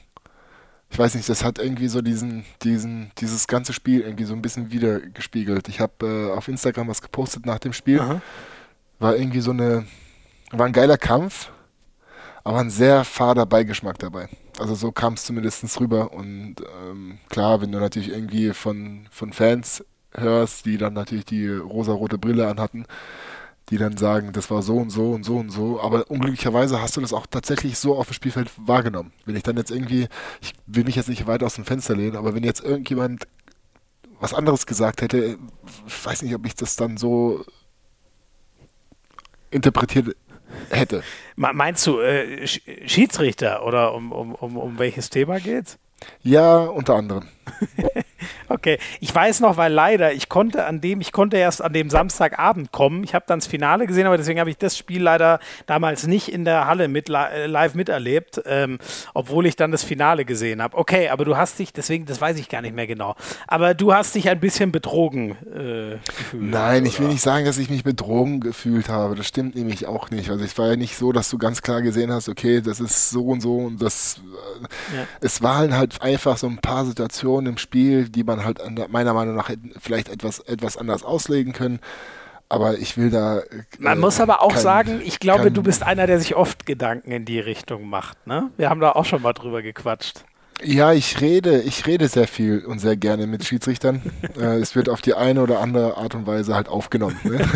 ich 0.94 1.00
weiß 1.00 1.16
nicht, 1.16 1.28
das 1.28 1.44
hat 1.44 1.58
irgendwie 1.58 1.88
so 1.88 2.04
diesen, 2.04 2.46
diesen, 2.62 3.12
dieses 3.18 3.48
ganze 3.48 3.74
Spiel 3.74 4.02
irgendwie 4.02 4.26
so 4.26 4.36
ein 4.36 4.44
bisschen 4.44 4.72
wiedergespiegelt. 4.72 5.68
Ich 5.68 5.80
habe 5.80 6.06
äh, 6.06 6.38
auf 6.38 6.48
Instagram 6.48 6.88
was 6.88 7.02
gepostet 7.02 7.48
nach 7.48 7.58
dem 7.58 7.74
Spiel. 7.74 8.00
Aha. 8.00 8.22
War 9.00 9.16
irgendwie 9.16 9.40
so 9.40 9.50
eine, 9.50 9.88
war 10.52 10.68
ein 10.68 10.72
geiler 10.72 11.00
Kampf, 11.00 11.50
aber 12.44 12.60
ein 12.60 12.70
sehr 12.70 13.06
fader 13.06 13.48
Beigeschmack 13.48 13.98
dabei. 13.98 14.30
Also 14.60 14.76
so 14.76 14.92
kam 14.92 15.14
es 15.14 15.26
zumindest 15.26 15.82
rüber. 15.82 16.14
Und 16.14 16.58
ähm, 16.62 17.18
klar, 17.28 17.60
wenn 17.60 17.72
du 17.72 17.80
natürlich 17.80 18.10
irgendwie 18.10 18.54
von, 18.54 19.08
von 19.10 19.34
Fans 19.34 19.84
hörst, 20.14 20.68
die 20.68 20.78
dann 20.78 20.94
natürlich 20.94 21.26
die 21.26 21.48
rosa-rote 21.48 22.20
Brille 22.20 22.48
anhatten, 22.48 22.86
die 23.70 23.78
dann 23.78 23.98
sagen, 23.98 24.34
das 24.34 24.52
war 24.52 24.62
so 24.62 24.78
und 24.78 24.90
so 24.90 25.12
und 25.12 25.24
so 25.24 25.38
und 25.38 25.50
so. 25.50 25.82
Aber 25.82 26.10
unglücklicherweise 26.10 26.82
hast 26.82 26.98
du 26.98 27.02
das 27.02 27.14
auch 27.14 27.26
tatsächlich 27.28 27.78
so 27.78 27.96
auf 27.96 28.08
dem 28.08 28.14
Spielfeld 28.14 28.52
wahrgenommen. 28.58 29.14
Wenn 29.26 29.36
ich 29.36 29.44
dann 29.44 29.58
jetzt 29.58 29.72
irgendwie, 29.72 30.08
ich 30.42 30.54
will 30.66 30.84
mich 30.84 30.96
jetzt 30.96 31.10
nicht 31.10 31.28
weit 31.28 31.44
aus 31.44 31.56
dem 31.56 31.66
Fenster 31.66 31.96
lehnen, 31.96 32.18
aber 32.18 32.36
wenn 32.36 32.44
jetzt 32.44 32.64
irgendjemand 32.64 33.28
was 34.20 34.34
anderes 34.34 34.66
gesagt 34.66 35.02
hätte, 35.02 35.38
ich 35.86 36.06
weiß 36.06 36.22
nicht, 36.22 36.36
ob 36.36 36.46
ich 36.46 36.56
das 36.56 36.76
dann 36.76 36.98
so 36.98 37.44
interpretiert 39.52 40.16
hätte. 40.70 41.04
Meinst 41.36 41.86
du 41.88 42.00
äh, 42.00 42.48
Schiedsrichter 42.48 43.66
oder 43.66 43.94
um, 43.94 44.12
um, 44.12 44.36
um, 44.36 44.58
um 44.58 44.80
welches 44.80 45.10
Thema 45.10 45.40
geht's? 45.40 45.78
Ja, 46.22 46.64
unter 46.66 46.96
anderem. 46.96 47.28
okay, 48.50 48.78
ich 49.00 49.14
weiß 49.14 49.40
noch, 49.40 49.58
weil 49.58 49.72
leider 49.72 50.14
ich 50.14 50.30
konnte 50.30 50.66
an 50.66 50.82
dem, 50.82 51.02
ich 51.02 51.12
konnte 51.12 51.38
erst 51.38 51.62
an 51.62 51.74
dem 51.74 51.90
Samstagabend 51.90 52.72
kommen. 52.72 53.04
Ich 53.04 53.14
habe 53.14 53.26
dann 53.28 53.40
das 53.40 53.48
Finale 53.48 53.88
gesehen, 53.88 54.08
aber 54.08 54.18
deswegen 54.18 54.40
habe 54.40 54.50
ich 54.50 54.58
das 54.58 54.78
Spiel 54.78 55.02
leider 55.02 55.40
damals 55.66 56.08
nicht 56.08 56.30
in 56.30 56.46
der 56.46 56.68
Halle 56.68 56.88
mit, 56.88 57.10
äh, 57.10 57.48
live 57.48 57.76
miterlebt, 57.76 58.42
ähm, 58.46 58.80
obwohl 59.14 59.46
ich 59.46 59.56
dann 59.56 59.72
das 59.72 59.84
Finale 59.84 60.26
gesehen 60.26 60.62
habe. 60.62 60.78
Okay, 60.78 61.10
aber 61.10 61.26
du 61.26 61.38
hast 61.38 61.60
dich, 61.60 61.74
deswegen, 61.74 62.06
das 62.06 62.22
weiß 62.22 62.38
ich 62.38 62.50
gar 62.50 62.62
nicht 62.62 62.76
mehr 62.76 62.88
genau. 62.88 63.16
Aber 63.48 63.74
du 63.74 63.94
hast 63.94 64.16
dich 64.16 64.30
ein 64.30 64.40
bisschen 64.40 64.72
betrogen 64.72 65.32
äh, 65.54 65.98
gefühlt. 66.06 66.44
Nein, 66.44 66.82
oder? 66.82 66.88
ich 66.88 67.00
will 67.00 67.08
nicht 67.08 67.22
sagen, 67.22 67.46
dass 67.46 67.58
ich 67.58 67.70
mich 67.70 67.84
betrogen 67.84 68.40
gefühlt 68.40 68.90
habe. 68.90 69.16
Das 69.16 69.28
stimmt 69.28 69.56
nämlich 69.56 69.88
auch 69.88 70.10
nicht. 70.10 70.30
Also 70.30 70.44
es 70.44 70.58
war 70.58 70.70
ja 70.70 70.76
nicht 70.76 70.98
so, 70.98 71.12
dass 71.12 71.30
du 71.30 71.38
ganz 71.38 71.62
klar 71.62 71.82
gesehen 71.82 72.12
hast, 72.12 72.30
okay, 72.30 72.62
das 72.62 72.80
ist 72.80 73.10
so 73.10 73.26
und 73.28 73.42
so 73.42 73.58
und 73.58 73.82
das. 73.82 74.20
Äh, 74.92 74.98
ja. 74.98 75.08
Es 75.22 75.42
waren 75.42 75.76
halt 75.76 76.02
einfach 76.02 76.38
so 76.38 76.48
ein 76.48 76.58
paar 76.58 76.86
Situationen 76.86 77.54
im 77.54 77.58
Spiel, 77.58 78.10
die 78.16 78.24
man 78.24 78.44
halt 78.46 78.62
meiner 78.92 79.14
Meinung 79.14 79.36
nach 79.36 79.52
vielleicht 79.80 80.10
etwas, 80.10 80.40
etwas 80.40 80.78
anders 80.78 81.04
auslegen 81.04 81.54
können. 81.54 81.80
Aber 82.50 82.78
ich 82.78 82.98
will 82.98 83.10
da. 83.10 83.40
Äh, 83.40 83.64
man 83.80 84.00
muss 84.00 84.20
aber 84.20 84.42
auch 84.42 84.54
kein, 84.54 84.62
sagen, 84.62 85.02
ich 85.04 85.20
glaube, 85.20 85.52
du 85.52 85.64
bist 85.64 85.84
einer, 85.84 86.06
der 86.06 86.20
sich 86.20 86.36
oft 86.36 86.66
Gedanken 86.66 87.12
in 87.12 87.26
die 87.26 87.40
Richtung 87.40 87.90
macht. 87.90 88.28
Ne? 88.28 88.52
Wir 88.58 88.70
haben 88.70 88.80
da 88.80 88.92
auch 88.92 89.06
schon 89.06 89.22
mal 89.22 89.34
drüber 89.34 89.62
gequatscht. 89.62 90.24
Ja, 90.62 90.94
ich 90.94 91.20
rede, 91.20 91.62
ich 91.62 91.88
rede 91.88 92.08
sehr 92.08 92.28
viel 92.28 92.64
und 92.66 92.80
sehr 92.80 92.96
gerne 92.96 93.28
mit 93.28 93.44
Schiedsrichtern. 93.44 94.02
äh, 94.38 94.60
es 94.60 94.76
wird 94.76 94.88
auf 94.88 95.02
die 95.02 95.14
eine 95.14 95.42
oder 95.42 95.60
andere 95.60 95.98
Art 95.98 96.16
und 96.16 96.28
Weise 96.28 96.56
halt 96.56 96.70
aufgenommen. 96.70 97.20
Ne? 97.24 97.40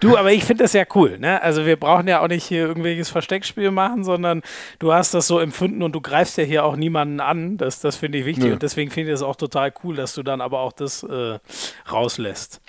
Du, 0.00 0.16
aber 0.16 0.32
ich 0.32 0.44
finde 0.44 0.64
das 0.64 0.72
ja 0.72 0.84
cool. 0.94 1.18
Ne? 1.18 1.42
Also 1.42 1.66
wir 1.66 1.76
brauchen 1.76 2.08
ja 2.08 2.20
auch 2.20 2.28
nicht 2.28 2.44
hier 2.44 2.66
irgendwelches 2.66 3.10
Versteckspiel 3.10 3.70
machen, 3.70 4.04
sondern 4.04 4.42
du 4.78 4.92
hast 4.92 5.14
das 5.14 5.26
so 5.26 5.38
empfunden 5.38 5.82
und 5.82 5.92
du 5.92 6.00
greifst 6.00 6.38
ja 6.38 6.44
hier 6.44 6.64
auch 6.64 6.76
niemanden 6.76 7.20
an. 7.20 7.56
Das, 7.56 7.80
das 7.80 7.96
finde 7.96 8.18
ich 8.18 8.24
wichtig 8.24 8.46
ja. 8.46 8.52
und 8.52 8.62
deswegen 8.62 8.90
finde 8.90 9.10
ich 9.10 9.16
es 9.16 9.22
auch 9.22 9.36
total 9.36 9.72
cool, 9.84 9.96
dass 9.96 10.14
du 10.14 10.22
dann 10.22 10.40
aber 10.40 10.60
auch 10.60 10.72
das 10.72 11.02
äh, 11.02 11.38
rauslässt. 11.90 12.60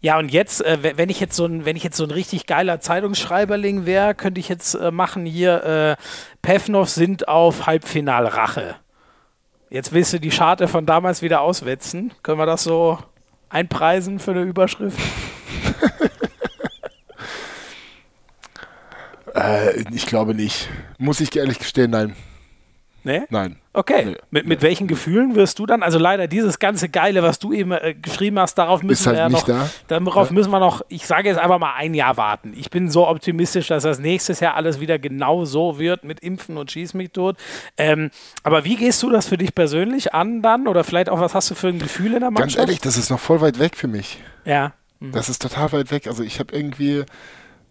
Ja, 0.00 0.18
und 0.18 0.30
jetzt, 0.30 0.64
äh, 0.64 0.96
wenn 0.96 1.08
ich 1.08 1.20
jetzt 1.20 1.36
so 1.36 1.46
ein, 1.46 1.64
wenn 1.64 1.76
ich 1.76 1.82
jetzt 1.82 1.96
so 1.96 2.04
ein 2.04 2.10
richtig 2.10 2.46
geiler 2.46 2.80
Zeitungsschreiberling 2.80 3.86
wäre, 3.86 4.14
könnte 4.14 4.40
ich 4.40 4.48
jetzt 4.48 4.74
äh, 4.74 4.90
machen 4.90 5.24
hier, 5.26 5.64
äh, 5.64 6.02
Pevnov 6.42 6.88
sind 6.88 7.28
auf 7.28 7.66
Halbfinalrache. 7.66 8.76
Jetzt 9.68 9.92
willst 9.92 10.12
du 10.12 10.20
die 10.20 10.30
Scharte 10.30 10.68
von 10.68 10.86
damals 10.86 11.22
wieder 11.22 11.40
auswetzen. 11.40 12.12
Können 12.22 12.38
wir 12.38 12.46
das 12.46 12.62
so 12.62 12.98
einpreisen 13.48 14.18
für 14.18 14.30
eine 14.30 14.42
Überschrift? 14.42 14.98
äh, 19.36 19.84
ich 19.94 20.06
glaube 20.06 20.34
nicht. 20.34 20.68
Muss 20.98 21.20
ich 21.20 21.34
ehrlich 21.36 21.58
gestehen, 21.58 21.90
nein. 21.90 22.16
Nee? 23.06 23.22
Nein. 23.30 23.56
Okay. 23.72 24.04
Nee. 24.04 24.16
Mit, 24.32 24.46
mit 24.48 24.62
welchen 24.62 24.88
Gefühlen 24.88 25.36
wirst 25.36 25.60
du 25.60 25.66
dann? 25.66 25.84
Also 25.84 25.96
leider 25.96 26.26
dieses 26.26 26.58
ganze 26.58 26.88
Geile, 26.88 27.22
was 27.22 27.38
du 27.38 27.52
eben 27.52 27.70
äh, 27.70 27.94
geschrieben 27.94 28.36
hast, 28.40 28.56
darauf 28.56 28.82
müssen 28.82 29.06
halt 29.06 29.16
wir 29.16 29.20
ja 29.20 29.28
noch. 29.28 29.44
Da. 29.44 29.70
Darauf 29.86 30.30
ja. 30.30 30.34
müssen 30.34 30.50
wir 30.50 30.58
noch, 30.58 30.82
ich 30.88 31.06
sage 31.06 31.28
jetzt 31.28 31.38
einfach 31.38 31.60
mal 31.60 31.74
ein 31.76 31.94
Jahr 31.94 32.16
warten. 32.16 32.52
Ich 32.56 32.68
bin 32.68 32.90
so 32.90 33.06
optimistisch, 33.06 33.68
dass 33.68 33.84
das 33.84 34.00
nächstes 34.00 34.40
Jahr 34.40 34.54
alles 34.54 34.80
wieder 34.80 34.98
genau 34.98 35.44
so 35.44 35.78
wird 35.78 36.02
mit 36.02 36.18
Impfen 36.18 36.56
und 36.56 36.72
Schieß 36.72 36.94
mich 36.94 37.12
tot. 37.12 37.36
Ähm, 37.76 38.10
aber 38.42 38.64
wie 38.64 38.74
gehst 38.74 39.04
du 39.04 39.10
das 39.10 39.28
für 39.28 39.38
dich 39.38 39.54
persönlich 39.54 40.12
an 40.12 40.42
dann? 40.42 40.66
Oder 40.66 40.82
vielleicht 40.82 41.08
auch, 41.08 41.20
was 41.20 41.32
hast 41.32 41.48
du 41.48 41.54
für 41.54 41.68
ein 41.68 41.78
Gefühl 41.78 42.14
in 42.14 42.20
der 42.20 42.32
Mannschaft? 42.32 42.56
Ganz 42.56 42.58
ehrlich, 42.58 42.80
das 42.80 42.96
ist 42.96 43.10
noch 43.10 43.20
voll 43.20 43.40
weit 43.40 43.60
weg 43.60 43.76
für 43.76 43.86
mich. 43.86 44.20
Ja. 44.44 44.72
Mhm. 44.98 45.12
Das 45.12 45.28
ist 45.28 45.40
total 45.40 45.70
weit 45.70 45.92
weg. 45.92 46.08
Also 46.08 46.24
ich 46.24 46.40
habe 46.40 46.52
irgendwie 46.52 47.04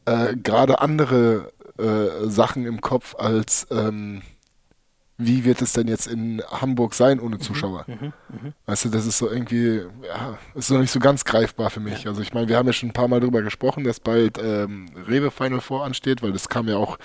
äh, 0.06 0.36
gerade 0.42 0.80
andere 0.80 1.52
äh, 1.78 2.30
Sachen 2.30 2.66
im 2.66 2.82
Kopf 2.82 3.16
als 3.16 3.68
ähm, 3.72 4.22
wie 5.18 5.46
wird 5.46 5.62
es 5.62 5.72
denn 5.72 5.88
jetzt 5.88 6.08
in 6.08 6.42
Hamburg 6.50 6.94
sein 6.94 7.20
ohne 7.20 7.36
mhm. 7.36 7.42
Zuschauer? 7.42 7.86
Mhm, 7.88 8.14
mh, 8.30 8.52
weißt 8.66 8.86
du, 8.86 8.90
das 8.90 9.06
ist 9.06 9.18
so 9.18 9.30
irgendwie, 9.30 9.84
ja, 10.06 10.38
ist 10.56 10.72
noch 10.72 10.80
nicht 10.80 10.92
so 10.92 11.00
ganz 11.00 11.24
greifbar 11.24 11.70
für 11.70 11.80
mich. 11.80 12.04
Ja. 12.04 12.10
Also 12.10 12.22
ich 12.22 12.34
meine, 12.34 12.50
wir 12.50 12.58
haben 12.58 12.68
ja 12.68 12.74
schon 12.74 12.90
ein 12.90 12.94
paar 12.94 13.08
Mal 13.08 13.22
darüber 13.22 13.42
gesprochen, 13.42 13.86
dass 13.86 14.00
bald 14.00 14.38
ähm, 14.38 14.88
Rewe 15.08 15.32
Final 15.32 15.62
Four 15.62 15.86
ansteht, 15.86 16.22
weil 16.22 16.34
das 16.34 16.50
kam 16.50 16.68
ja 16.68 16.76
auch, 16.76 16.98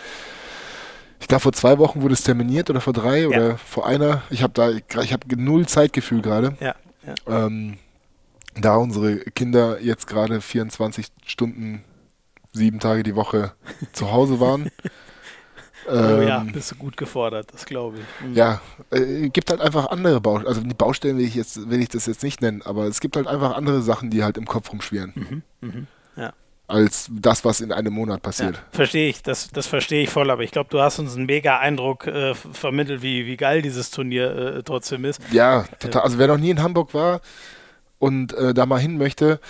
ich 1.20 1.28
glaube 1.28 1.42
vor 1.42 1.52
zwei 1.52 1.78
Wochen 1.78 2.02
wurde 2.02 2.14
es 2.14 2.24
terminiert 2.24 2.68
oder 2.68 2.80
vor 2.80 2.92
drei 2.92 3.20
ja. 3.20 3.28
oder 3.28 3.58
vor 3.58 3.86
einer. 3.86 4.22
Ich 4.30 4.42
habe 4.42 4.54
da, 4.54 4.70
ich 4.70 5.12
habe 5.12 5.36
null 5.36 5.66
Zeitgefühl 5.66 6.20
gerade. 6.20 6.56
Ja. 6.60 6.74
Ähm, 7.26 7.78
da 8.60 8.76
unsere 8.76 9.18
Kinder 9.18 9.80
jetzt 9.80 10.08
gerade 10.08 10.40
24 10.40 11.06
Stunden, 11.24 11.84
sieben 12.52 12.80
Tage 12.80 13.02
die 13.02 13.16
Woche 13.16 13.52
zu 13.92 14.10
Hause 14.12 14.40
waren. 14.40 14.70
Oh 15.88 15.92
ja, 15.92 16.42
ähm, 16.42 16.52
bist 16.52 16.70
du 16.70 16.76
gut 16.76 16.96
gefordert, 16.96 17.52
das 17.52 17.64
glaube 17.64 17.98
ich. 17.98 18.26
Mhm. 18.26 18.34
Ja, 18.34 18.60
äh, 18.90 19.28
gibt 19.28 19.50
halt 19.50 19.60
einfach 19.60 19.90
andere 19.90 20.20
Baustellen. 20.20 20.48
Also 20.48 20.60
die 20.60 20.74
Baustellen 20.74 21.18
will 21.18 21.24
ich 21.24 21.34
jetzt, 21.34 21.70
will 21.70 21.80
ich 21.80 21.88
das 21.88 22.06
jetzt 22.06 22.22
nicht 22.22 22.42
nennen, 22.42 22.62
aber 22.62 22.84
es 22.84 23.00
gibt 23.00 23.16
halt 23.16 23.26
einfach 23.26 23.56
andere 23.56 23.82
Sachen, 23.82 24.10
die 24.10 24.22
halt 24.22 24.36
im 24.36 24.46
Kopf 24.46 24.70
rumschwirren. 24.70 25.12
Mhm. 25.14 25.42
Mhm. 25.60 25.86
Ja. 26.16 26.32
Als 26.68 27.08
das, 27.10 27.44
was 27.44 27.60
in 27.60 27.72
einem 27.72 27.92
Monat 27.92 28.22
passiert. 28.22 28.56
Ja, 28.56 28.62
verstehe 28.70 29.08
ich, 29.08 29.22
das, 29.22 29.50
das 29.50 29.66
verstehe 29.66 30.02
ich 30.02 30.10
voll, 30.10 30.30
aber 30.30 30.42
ich 30.42 30.52
glaube, 30.52 30.68
du 30.70 30.80
hast 30.80 30.98
uns 30.98 31.16
einen 31.16 31.26
mega 31.26 31.58
Eindruck 31.58 32.06
äh, 32.06 32.34
vermittelt, 32.34 33.02
wie, 33.02 33.26
wie 33.26 33.36
geil 33.36 33.62
dieses 33.62 33.90
Turnier 33.90 34.36
äh, 34.36 34.62
trotzdem 34.62 35.04
ist. 35.04 35.20
Ja, 35.32 35.64
total. 35.80 36.02
Also 36.02 36.18
wer 36.18 36.28
noch 36.28 36.38
nie 36.38 36.50
in 36.50 36.62
Hamburg 36.62 36.94
war 36.94 37.20
und 37.98 38.32
äh, 38.34 38.54
da 38.54 38.66
mal 38.66 38.78
hin 38.78 38.98
möchte, 38.98 39.40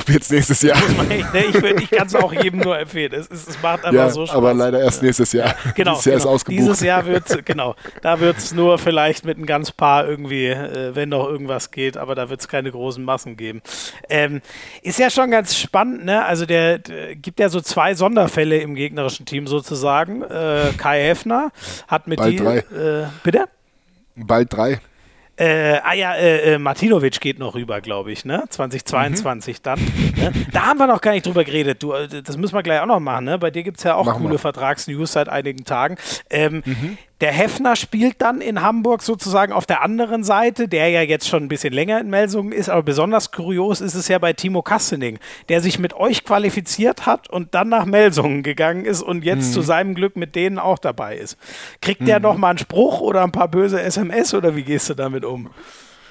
Probiert's 0.00 0.30
nächstes 0.30 0.62
Jahr. 0.62 0.78
Echt, 1.10 1.34
ne? 1.34 1.44
Ich, 1.44 1.82
ich 1.82 1.90
kann 1.90 2.06
es 2.06 2.14
auch 2.14 2.32
jedem 2.32 2.60
nur 2.60 2.78
empfehlen. 2.78 3.12
Es, 3.12 3.28
es, 3.30 3.48
es 3.48 3.62
macht 3.62 3.84
einfach 3.84 3.92
ja, 3.92 4.10
so 4.10 4.24
Spaß. 4.24 4.36
Aber 4.36 4.54
leider 4.54 4.80
erst 4.80 5.02
nächstes 5.02 5.32
Jahr. 5.32 5.54
Genau. 5.74 5.92
Dieses 5.92 6.04
Jahr 6.06 6.16
genau. 6.16 6.16
ist 6.16 6.26
ausgebucht. 6.26 6.60
Dieses 6.60 6.80
Jahr 6.80 7.06
wird 7.06 7.46
genau. 7.46 7.76
Da 8.00 8.20
wird 8.20 8.38
es 8.38 8.52
nur 8.52 8.78
vielleicht 8.78 9.24
mit 9.24 9.38
ein 9.38 9.44
ganz 9.46 9.72
paar 9.72 10.08
irgendwie, 10.08 10.46
äh, 10.46 10.94
wenn 10.94 11.10
noch 11.10 11.26
irgendwas 11.28 11.70
geht, 11.70 11.96
aber 11.96 12.14
da 12.14 12.30
wird 12.30 12.40
es 12.40 12.48
keine 12.48 12.70
großen 12.70 13.04
Massen 13.04 13.36
geben. 13.36 13.60
Ähm, 14.08 14.40
ist 14.82 14.98
ja 14.98 15.10
schon 15.10 15.30
ganz 15.30 15.56
spannend, 15.56 16.04
ne? 16.04 16.24
Also 16.24 16.46
der, 16.46 16.78
der, 16.78 17.14
gibt 17.16 17.38
ja 17.38 17.50
so 17.50 17.60
zwei 17.60 17.94
Sonderfälle 17.94 18.58
im 18.58 18.74
gegnerischen 18.74 19.26
Team 19.26 19.46
sozusagen. 19.46 20.22
Äh, 20.22 20.70
Kai 20.78 21.02
Heffner 21.02 21.52
hat 21.88 22.06
mit 22.06 22.18
Bald 22.18 22.32
die. 22.32 22.36
Drei. 22.36 22.56
Äh, 22.58 23.06
bitte? 23.22 23.48
Bald 24.16 24.52
drei. 24.52 24.80
Äh, 25.40 25.80
ah 25.82 25.94
ja, 25.94 26.14
äh, 26.16 26.54
äh, 26.54 26.58
Martinovic 26.58 27.18
geht 27.18 27.38
noch 27.38 27.54
rüber, 27.54 27.80
glaube 27.80 28.12
ich, 28.12 28.26
ne? 28.26 28.44
2022 28.50 29.56
mhm. 29.56 29.62
dann. 29.62 29.78
Ne? 30.16 30.32
Da 30.52 30.66
haben 30.66 30.78
wir 30.78 30.86
noch 30.86 31.00
gar 31.00 31.12
nicht 31.12 31.24
drüber 31.24 31.44
geredet. 31.44 31.82
Du, 31.82 31.94
äh, 31.94 32.22
das 32.22 32.36
müssen 32.36 32.54
wir 32.54 32.62
gleich 32.62 32.78
auch 32.80 32.86
noch 32.86 33.00
machen, 33.00 33.24
ne? 33.24 33.38
Bei 33.38 33.50
dir 33.50 33.62
gibt 33.62 33.78
es 33.78 33.84
ja 33.84 33.94
auch 33.94 34.04
Machen 34.04 34.22
coole 34.22 34.36
Vertragsnews 34.36 35.12
seit 35.12 35.30
einigen 35.30 35.64
Tagen. 35.64 35.96
Ähm, 36.28 36.62
mhm. 36.66 36.98
Der 37.20 37.32
Heffner 37.32 37.76
spielt 37.76 38.22
dann 38.22 38.40
in 38.40 38.62
Hamburg 38.62 39.02
sozusagen 39.02 39.52
auf 39.52 39.66
der 39.66 39.82
anderen 39.82 40.24
Seite, 40.24 40.68
der 40.68 40.88
ja 40.88 41.02
jetzt 41.02 41.28
schon 41.28 41.44
ein 41.44 41.48
bisschen 41.48 41.72
länger 41.72 42.00
in 42.00 42.08
Melsungen 42.08 42.52
ist, 42.52 42.70
aber 42.70 42.82
besonders 42.82 43.30
kurios 43.30 43.80
ist 43.80 43.94
es 43.94 44.08
ja 44.08 44.18
bei 44.18 44.32
Timo 44.32 44.62
Kassening, 44.62 45.18
der 45.48 45.60
sich 45.60 45.78
mit 45.78 45.92
euch 45.92 46.24
qualifiziert 46.24 47.04
hat 47.04 47.28
und 47.28 47.54
dann 47.54 47.68
nach 47.68 47.84
Melsungen 47.84 48.42
gegangen 48.42 48.86
ist 48.86 49.02
und 49.02 49.24
jetzt 49.24 49.48
mhm. 49.48 49.52
zu 49.52 49.60
seinem 49.62 49.94
Glück 49.94 50.16
mit 50.16 50.34
denen 50.34 50.58
auch 50.58 50.78
dabei 50.78 51.16
ist. 51.16 51.36
Kriegt 51.82 52.00
mhm. 52.00 52.06
der 52.06 52.20
noch 52.20 52.36
mal 52.36 52.50
einen 52.50 52.58
Spruch 52.58 53.00
oder 53.00 53.22
ein 53.22 53.32
paar 53.32 53.48
böse 53.48 53.80
SMS 53.82 54.32
oder 54.32 54.56
wie 54.56 54.64
gehst 54.64 54.88
du 54.88 54.94
damit 54.94 55.24
um? 55.24 55.50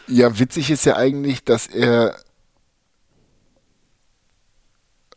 Ja, 0.07 0.37
witzig 0.39 0.71
ist 0.71 0.85
ja 0.85 0.95
eigentlich, 0.95 1.43
dass 1.43 1.67
er. 1.67 2.15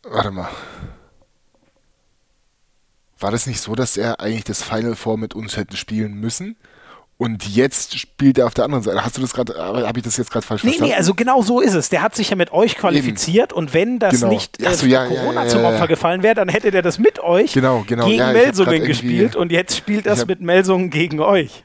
Warte 0.02 0.30
mal. 0.30 0.48
War 3.22 3.30
das 3.30 3.46
nicht 3.46 3.60
so, 3.60 3.74
dass 3.74 3.96
er 3.96 4.20
eigentlich 4.20 4.44
das 4.44 4.62
Final 4.62 4.96
Four 4.96 5.16
mit 5.16 5.34
uns 5.34 5.56
hätte 5.56 5.76
spielen 5.76 6.14
müssen? 6.14 6.56
Und 7.18 7.46
jetzt 7.46 7.96
spielt 7.96 8.36
er 8.36 8.46
auf 8.46 8.54
der 8.54 8.64
anderen 8.64 8.82
Seite. 8.82 9.04
Hast 9.04 9.16
du 9.16 9.20
das 9.20 9.32
gerade, 9.32 9.54
habe 9.56 9.96
ich 9.96 10.04
das 10.04 10.16
jetzt 10.16 10.32
gerade 10.32 10.44
falsch 10.44 10.64
nee, 10.64 10.70
verstanden? 10.70 10.90
Nee, 10.90 10.96
also 10.96 11.14
genau 11.14 11.40
so 11.40 11.60
ist 11.60 11.74
es. 11.74 11.88
Der 11.88 12.02
hat 12.02 12.16
sich 12.16 12.30
ja 12.30 12.36
mit 12.36 12.52
euch 12.52 12.76
qualifiziert 12.76 13.52
Eben. 13.52 13.58
und 13.58 13.74
wenn 13.74 14.00
das 14.00 14.14
genau. 14.14 14.32
nicht 14.32 14.60
äh, 14.60 14.74
so, 14.74 14.86
ja, 14.86 15.06
Corona 15.06 15.34
ja, 15.34 15.42
ja, 15.44 15.48
zum 15.48 15.64
Opfer 15.64 15.86
gefallen 15.86 16.24
wäre, 16.24 16.34
dann 16.34 16.48
hätte 16.48 16.72
der 16.72 16.82
das 16.82 16.98
mit 16.98 17.20
euch 17.20 17.52
genau, 17.52 17.84
genau. 17.86 18.06
gegen 18.06 18.32
Melsungen 18.32 18.82
gespielt 18.82 19.36
und 19.36 19.52
jetzt 19.52 19.76
spielt 19.76 20.06
das 20.06 20.26
mit 20.26 20.40
Melsungen 20.40 20.90
gegen 20.90 21.20
euch. 21.20 21.62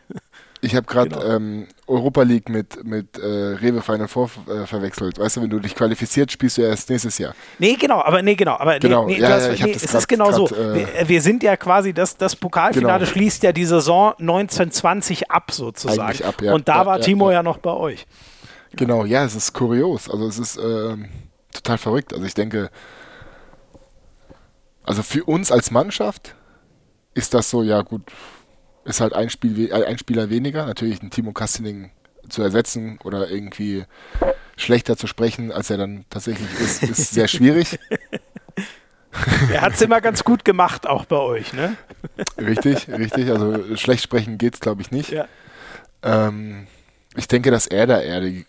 Ich 0.62 0.76
habe 0.76 0.88
gerade 0.88 1.10
genau. 1.10 1.24
ähm, 1.24 1.68
Europa 1.86 2.24
League 2.24 2.50
mit, 2.50 2.84
mit 2.84 3.18
äh, 3.20 3.26
Rewe 3.26 3.82
Final 3.82 4.08
Four 4.08 4.30
äh, 4.48 4.66
verwechselt. 4.66 5.20
Weißt 5.20 5.38
du, 5.38 5.42
wenn 5.42 5.50
du 5.50 5.60
dich 5.60 5.76
qualifiziert, 5.76 6.32
spielst 6.32 6.58
du 6.58 6.64
erst 6.64 6.90
nächstes 6.90 7.18
Jahr. 7.20 7.36
Nee, 7.60 7.76
genau, 7.76 8.02
aber 8.02 8.22
nee, 8.22 8.36
genau. 8.36 8.58
Aber 8.58 8.80
genau. 8.80 9.06
Nee, 9.06 9.16
nee, 9.16 9.22
ja, 9.22 9.30
hast, 9.30 9.60
ja, 9.60 9.66
nee, 9.66 9.74
es 9.74 9.84
grad, 9.84 10.02
ist 10.02 10.08
genau 10.08 10.30
grad, 10.30 10.36
so. 10.36 10.56
Äh, 10.56 10.76
wir, 10.76 11.10
wir, 11.10 11.22
sind 11.22 11.44
ja 11.44 11.56
quasi, 11.58 11.94
das, 11.94 12.18
das 12.18 12.36
Pokalfinale 12.36 13.00
genau. 13.00 13.12
schließt 13.12 13.44
ja 13.44 13.52
die 13.52 13.66
Saison 13.66 14.14
1920 14.20 15.30
ab 15.30 15.52
sozusagen. 15.52 16.24
Ab, 16.24 16.42
ja. 16.42 16.54
Und 16.54 16.68
da 16.68 16.86
war 16.86 17.00
Timo 17.02 17.30
ja, 17.30 17.44
noch 17.44 17.58
bei 17.60 17.72
euch. 17.72 18.08
Genau, 18.76 19.06
ja, 19.06 19.24
es 19.24 19.36
ist 19.36 19.54
kurios. 19.54 20.10
Also 20.10 20.28
es 20.28 20.40
ist 20.40 20.58
ähm, 20.58 21.10
total 21.54 21.78
verrückt. 21.78 22.14
Also 22.14 22.26
ich 22.26 22.34
denke, 22.34 22.70
also 24.84 25.04
für 25.04 25.24
uns 25.26 25.52
als 25.52 25.70
Mannschaft 25.70 26.36
ist 27.14 27.34
das 27.34 27.50
so, 27.50 27.62
ja 27.62 27.82
gut, 27.82 28.04
ist 28.88 29.02
halt 29.02 29.14
ein, 29.14 29.30
Spiel, 29.30 29.70
äh, 29.70 29.86
ein 29.86 29.98
Spieler 29.98 30.30
weniger. 30.30 30.66
Natürlich 30.66 31.02
ein 31.02 31.10
Timo 31.10 31.34
Kastening 31.34 31.92
zu 32.30 32.42
ersetzen 32.42 33.00
oder 33.04 33.30
irgendwie 33.30 33.86
schlechter 34.56 34.98
zu 34.98 35.08
sprechen, 35.08 35.52
als 35.52 35.70
er 35.70 35.78
dann 35.78 36.06
tatsächlich 36.10 36.50
ist, 36.60 36.84
ist 36.84 37.12
sehr 37.14 37.28
schwierig. 37.28 37.80
Er 39.52 39.62
hat 39.62 39.74
es 39.74 39.82
immer 39.82 40.02
ganz 40.02 40.24
gut 40.24 40.46
gemacht, 40.46 40.86
auch 40.88 41.06
bei 41.06 41.18
euch, 41.18 41.54
ne? 41.54 41.76
Richtig, 42.38 42.88
richtig. 42.90 43.30
Also 43.30 43.76
schlecht 43.76 44.04
sprechen 44.04 44.38
geht 44.38 44.56
es, 44.56 44.60
glaube 44.60 44.82
ich, 44.82 44.92
nicht. 44.92 45.12
Ja. 45.12 45.28
Ähm, 46.04 46.68
ich 47.16 47.28
denke, 47.28 47.50
dass 47.50 47.68
er 47.68 47.88
da 47.88 48.00
eher 48.00 48.22
die 48.22 48.46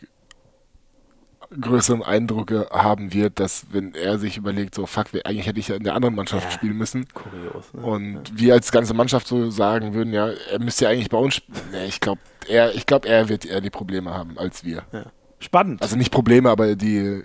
größeren 1.59 2.03
Eindrücke 2.03 2.69
haben 2.71 3.13
wird, 3.13 3.41
dass 3.41 3.67
wenn 3.71 3.95
er 3.95 4.19
sich 4.19 4.37
überlegt, 4.37 4.75
so 4.75 4.87
fuck, 4.87 5.07
eigentlich 5.25 5.47
hätte 5.47 5.61
ich 5.61 5.69
ja 5.69 5.77
in 5.77 5.85
der 5.85 5.95
anderen 5.95 6.15
Mannschaft 6.15 6.45
ja, 6.45 6.51
spielen 6.51 6.77
müssen. 6.77 7.07
Kurios. 7.15 7.73
Ne? 7.73 7.81
Und 7.81 8.29
ja. 8.29 8.39
wir 8.39 8.55
als 8.55 8.71
ganze 8.71 8.95
Mannschaft 8.95 9.27
so 9.27 9.51
sagen 9.51 9.95
würden, 9.95 10.13
ja, 10.13 10.29
er 10.29 10.59
müsste 10.59 10.85
ja 10.85 10.91
eigentlich 10.91 11.11
bei 11.11 11.19
uns 11.19 11.37
spielen. 11.37 11.59
Nee, 11.73 11.87
ich 11.87 12.01
glaube, 12.01 12.21
er, 12.49 12.75
ich 12.75 12.87
glaube, 12.87 13.09
er 13.09 13.29
wird 13.29 13.47
eher 13.47 13.61
die 13.61 13.71
Probleme 13.71 14.13
haben 14.13 14.39
als 14.39 14.65
wir. 14.65 14.83
Ja. 14.93 15.05
Spannend. 15.41 15.83
Also 15.83 15.97
nicht 15.97 16.11
Probleme, 16.11 16.51
aber 16.51 16.75
die 16.75 16.97
äh, 16.97 17.25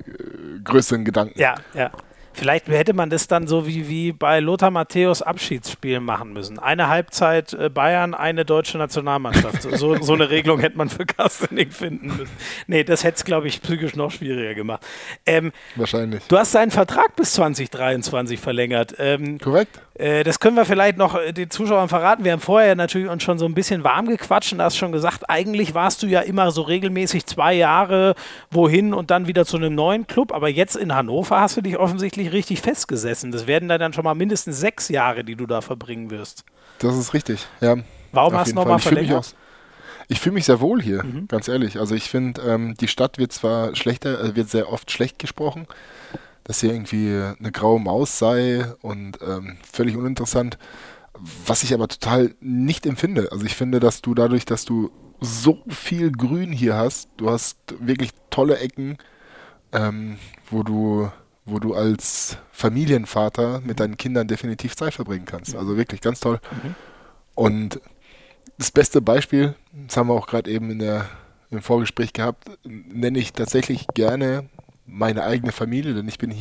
größeren 0.63 1.03
Gedanken. 1.03 1.39
Ja, 1.39 1.55
ja. 1.73 1.91
Vielleicht 2.33 2.67
hätte 2.67 2.93
man 2.93 3.09
das 3.09 3.27
dann 3.27 3.47
so 3.47 3.67
wie, 3.67 3.87
wie 3.87 4.11
bei 4.11 4.39
Lothar 4.39 4.71
Matthäus 4.71 5.21
Abschiedsspiel 5.21 5.99
machen 5.99 6.33
müssen. 6.33 6.59
Eine 6.59 6.89
Halbzeit 6.89 7.53
äh, 7.53 7.69
Bayern, 7.69 8.13
eine 8.13 8.43
deutsche 8.45 8.77
Nationalmannschaft. 8.77 9.61
So, 9.61 9.95
so 10.01 10.13
eine 10.13 10.29
Regelung 10.29 10.59
hätte 10.59 10.77
man 10.77 10.89
für 10.89 11.05
Kastening 11.05 11.71
finden 11.71 12.07
müssen. 12.07 12.31
Nee, 12.67 12.83
das 12.83 13.03
hätte 13.03 13.17
es, 13.17 13.25
glaube 13.25 13.47
ich, 13.47 13.61
psychisch 13.61 13.95
noch 13.95 14.11
schwieriger 14.11 14.55
gemacht. 14.55 14.85
Ähm, 15.25 15.51
Wahrscheinlich. 15.75 16.23
Du 16.27 16.37
hast 16.37 16.51
seinen 16.51 16.71
Vertrag 16.71 17.15
bis 17.15 17.33
2023 17.33 18.39
verlängert. 18.39 18.95
Ähm, 18.97 19.37
Korrekt. 19.39 19.79
Äh, 19.95 20.23
das 20.23 20.39
können 20.39 20.55
wir 20.55 20.65
vielleicht 20.65 20.97
noch 20.97 21.15
äh, 21.15 21.33
den 21.33 21.49
Zuschauern 21.49 21.87
verraten. 21.87 22.23
Wir 22.23 22.31
haben 22.31 22.39
vorher 22.39 22.75
natürlich 22.75 23.09
uns 23.09 23.23
schon 23.23 23.37
so 23.37 23.45
ein 23.45 23.53
bisschen 23.53 23.83
warm 23.83 24.07
gequatscht 24.07 24.53
und 24.53 24.61
hast 24.61 24.77
schon 24.77 24.91
gesagt, 24.91 25.29
eigentlich 25.29 25.75
warst 25.75 26.01
du 26.01 26.07
ja 26.07 26.21
immer 26.21 26.51
so 26.51 26.63
regelmäßig 26.63 27.25
zwei 27.25 27.53
Jahre 27.53 28.15
wohin 28.49 28.93
und 28.93 29.11
dann 29.11 29.27
wieder 29.27 29.45
zu 29.45 29.57
einem 29.57 29.75
neuen 29.75 30.07
Club. 30.07 30.33
Aber 30.33 30.49
jetzt 30.49 30.75
in 30.75 30.95
Hannover 30.95 31.39
hast 31.39 31.57
du 31.57 31.61
dich 31.61 31.77
offensichtlich 31.77 32.22
richtig 32.31 32.61
festgesessen. 32.61 33.31
Das 33.31 33.47
werden 33.47 33.69
dann 33.69 33.93
schon 33.93 34.03
mal 34.03 34.15
mindestens 34.15 34.59
sechs 34.59 34.89
Jahre, 34.89 35.23
die 35.23 35.35
du 35.35 35.45
da 35.45 35.61
verbringen 35.61 36.09
wirst. 36.09 36.45
Das 36.79 36.97
ist 36.97 37.13
richtig, 37.13 37.45
ja. 37.61 37.77
Warum 38.11 38.33
hast 38.35 38.51
du 38.51 38.55
nochmal 38.55 38.79
verlängert? 38.79 39.35
Ich 40.07 40.19
fühle 40.19 40.33
mich 40.33 40.45
sehr 40.45 40.59
wohl 40.59 40.81
hier, 40.81 41.03
mhm. 41.03 41.27
ganz 41.27 41.47
ehrlich. 41.47 41.79
Also 41.79 41.95
ich 41.95 42.09
finde, 42.09 42.41
ähm, 42.41 42.75
die 42.75 42.87
Stadt 42.87 43.17
wird 43.17 43.31
zwar 43.31 43.75
schlechter, 43.75 44.23
äh, 44.23 44.35
wird 44.35 44.49
sehr 44.49 44.71
oft 44.71 44.91
schlecht 44.91 45.17
gesprochen, 45.17 45.65
dass 46.43 46.59
sie 46.59 46.67
irgendwie 46.67 47.21
eine 47.39 47.51
graue 47.51 47.79
Maus 47.79 48.19
sei 48.19 48.65
und 48.81 49.19
ähm, 49.25 49.57
völlig 49.69 49.95
uninteressant. 49.95 50.57
Was 51.45 51.63
ich 51.63 51.73
aber 51.73 51.87
total 51.87 52.35
nicht 52.41 52.85
empfinde. 52.85 53.29
Also 53.31 53.45
ich 53.45 53.55
finde, 53.55 53.79
dass 53.79 54.01
du 54.01 54.13
dadurch, 54.13 54.45
dass 54.45 54.65
du 54.65 54.91
so 55.21 55.63
viel 55.69 56.11
Grün 56.11 56.51
hier 56.51 56.75
hast, 56.75 57.09
du 57.17 57.29
hast 57.29 57.57
wirklich 57.79 58.09
tolle 58.29 58.57
Ecken, 58.57 58.97
ähm, 59.71 60.17
wo 60.49 60.63
du 60.63 61.09
wo 61.45 61.59
du 61.59 61.73
als 61.73 62.37
Familienvater 62.51 63.61
mit 63.61 63.79
deinen 63.79 63.97
Kindern 63.97 64.27
definitiv 64.27 64.75
Zeit 64.75 64.93
verbringen 64.93 65.25
kannst. 65.25 65.55
Also 65.55 65.77
wirklich 65.77 66.01
ganz 66.01 66.19
toll. 66.19 66.39
Mhm. 66.51 66.75
Und 67.35 67.81
das 68.57 68.71
beste 68.71 69.01
Beispiel, 69.01 69.55
das 69.71 69.97
haben 69.97 70.07
wir 70.07 70.13
auch 70.13 70.27
gerade 70.27 70.49
eben 70.49 70.69
in 70.71 70.79
der, 70.79 71.09
im 71.49 71.61
Vorgespräch 71.61 72.13
gehabt, 72.13 72.49
nenne 72.63 73.19
ich 73.19 73.33
tatsächlich 73.33 73.87
gerne 73.93 74.49
meine 74.85 75.23
eigene 75.23 75.51
Familie, 75.51 75.93
denn 75.93 76.07
ich 76.07 76.17
bin 76.17 76.31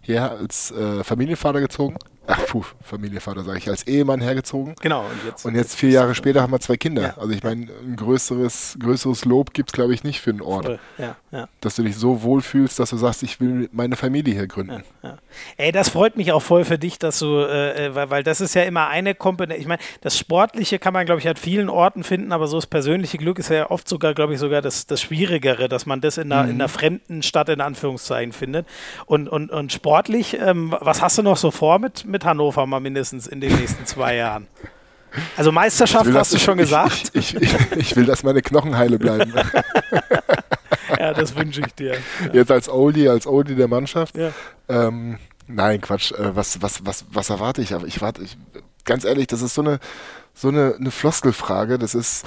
hierher 0.00 0.32
als 0.32 0.70
äh, 0.70 1.04
Familienvater 1.04 1.60
gezogen 1.60 1.96
ach 2.30 2.46
puh, 2.46 2.64
Familienvater 2.82 3.42
sage 3.42 3.58
ich, 3.58 3.68
als 3.68 3.86
Ehemann 3.86 4.20
hergezogen. 4.20 4.74
Genau. 4.80 5.00
Und 5.00 5.26
jetzt, 5.26 5.44
und 5.46 5.54
jetzt 5.54 5.74
vier 5.74 5.90
Jahre 5.90 6.14
später 6.14 6.42
haben 6.42 6.52
wir 6.52 6.60
zwei 6.60 6.76
Kinder. 6.76 7.02
Ja. 7.02 7.18
Also 7.18 7.30
ich 7.30 7.42
meine, 7.42 7.68
ein 7.82 7.96
größeres, 7.96 8.76
größeres 8.80 9.24
Lob 9.24 9.52
gibt 9.52 9.70
es, 9.70 9.72
glaube 9.72 9.94
ich, 9.94 10.04
nicht 10.04 10.20
für 10.20 10.30
einen 10.30 10.40
Ort. 10.40 10.78
Ja, 10.98 11.16
ja. 11.30 11.48
Dass 11.60 11.76
du 11.76 11.82
dich 11.82 11.96
so 11.96 12.22
wohlfühlst, 12.22 12.78
dass 12.78 12.90
du 12.90 12.96
sagst, 12.96 13.22
ich 13.22 13.40
will 13.40 13.68
meine 13.72 13.96
Familie 13.96 14.34
hier 14.34 14.46
gründen. 14.46 14.82
Ja, 15.02 15.18
Ey, 15.56 15.72
das 15.72 15.88
freut 15.88 16.16
mich 16.16 16.32
auch 16.32 16.42
voll 16.42 16.64
für 16.64 16.78
dich, 16.78 16.98
dass 16.98 17.18
du, 17.18 17.40
äh, 17.40 17.86
äh, 17.86 17.94
weil, 17.94 18.10
weil 18.10 18.22
das 18.22 18.40
ist 18.40 18.54
ja 18.54 18.62
immer 18.62 18.88
eine 18.88 19.14
Komponente. 19.14 19.60
Ich 19.60 19.66
meine, 19.66 19.80
das 20.00 20.18
Sportliche 20.18 20.78
kann 20.78 20.92
man, 20.92 21.06
glaube 21.06 21.20
ich, 21.20 21.28
an 21.28 21.36
vielen 21.36 21.68
Orten 21.68 22.04
finden, 22.04 22.32
aber 22.32 22.46
so 22.46 22.56
das 22.56 22.66
persönliche 22.66 23.18
Glück 23.18 23.38
ist 23.38 23.50
ja 23.50 23.70
oft 23.70 23.88
sogar, 23.88 24.14
glaube 24.14 24.34
ich, 24.34 24.38
sogar 24.38 24.62
das, 24.62 24.86
das 24.86 25.00
Schwierigere, 25.00 25.68
dass 25.68 25.86
man 25.86 26.00
das 26.00 26.18
in 26.18 26.32
einer, 26.32 26.44
mhm. 26.44 26.50
in 26.50 26.54
einer 26.56 26.68
fremden 26.68 27.22
Stadt 27.22 27.48
in 27.48 27.60
Anführungszeichen 27.60 28.32
findet. 28.32 28.66
Und, 29.06 29.28
und, 29.28 29.50
und 29.50 29.72
sportlich, 29.90 30.38
ähm, 30.38 30.72
was 30.80 31.02
hast 31.02 31.18
du 31.18 31.22
noch 31.22 31.36
so 31.36 31.50
vor 31.50 31.80
mit, 31.80 32.04
mit 32.04 32.24
Hannover 32.24 32.64
mal 32.64 32.78
mindestens 32.78 33.26
in 33.26 33.40
den 33.40 33.52
nächsten 33.56 33.86
zwei 33.86 34.14
Jahren? 34.14 34.46
Also 35.36 35.50
Meisterschaft 35.50 36.06
hast 36.06 36.14
das, 36.14 36.28
du 36.30 36.38
schon 36.38 36.58
gesagt? 36.58 37.10
Ich, 37.12 37.34
ich, 37.34 37.42
ich, 37.42 37.72
ich, 37.72 37.96
will, 37.96 38.06
dass 38.06 38.22
meine 38.22 38.40
Knochen 38.40 38.78
heile 38.78 39.00
bleiben. 39.00 39.34
ja, 41.00 41.12
das 41.12 41.34
wünsche 41.34 41.62
ich 41.66 41.74
dir. 41.74 41.94
Ja. 41.94 42.32
Jetzt 42.32 42.52
als 42.52 42.68
Oldie, 42.68 43.08
als 43.08 43.26
Oldie 43.26 43.56
der 43.56 43.66
Mannschaft. 43.66 44.16
Ja. 44.16 44.30
Ähm, 44.68 45.18
nein, 45.48 45.80
Quatsch. 45.80 46.12
Äh, 46.12 46.36
was, 46.36 46.62
was, 46.62 46.86
was, 46.86 47.06
was 47.10 47.28
erwarte 47.28 47.60
ich? 47.60 47.74
Aber 47.74 47.88
ich 47.88 48.00
warte, 48.00 48.22
ich, 48.22 48.38
ganz 48.84 49.04
ehrlich, 49.04 49.26
das 49.26 49.42
ist 49.42 49.56
so 49.56 49.62
eine, 49.62 49.80
so 50.34 50.46
eine, 50.46 50.76
eine 50.78 50.92
Floskelfrage. 50.92 51.80
Das 51.80 51.96
ist, 51.96 52.24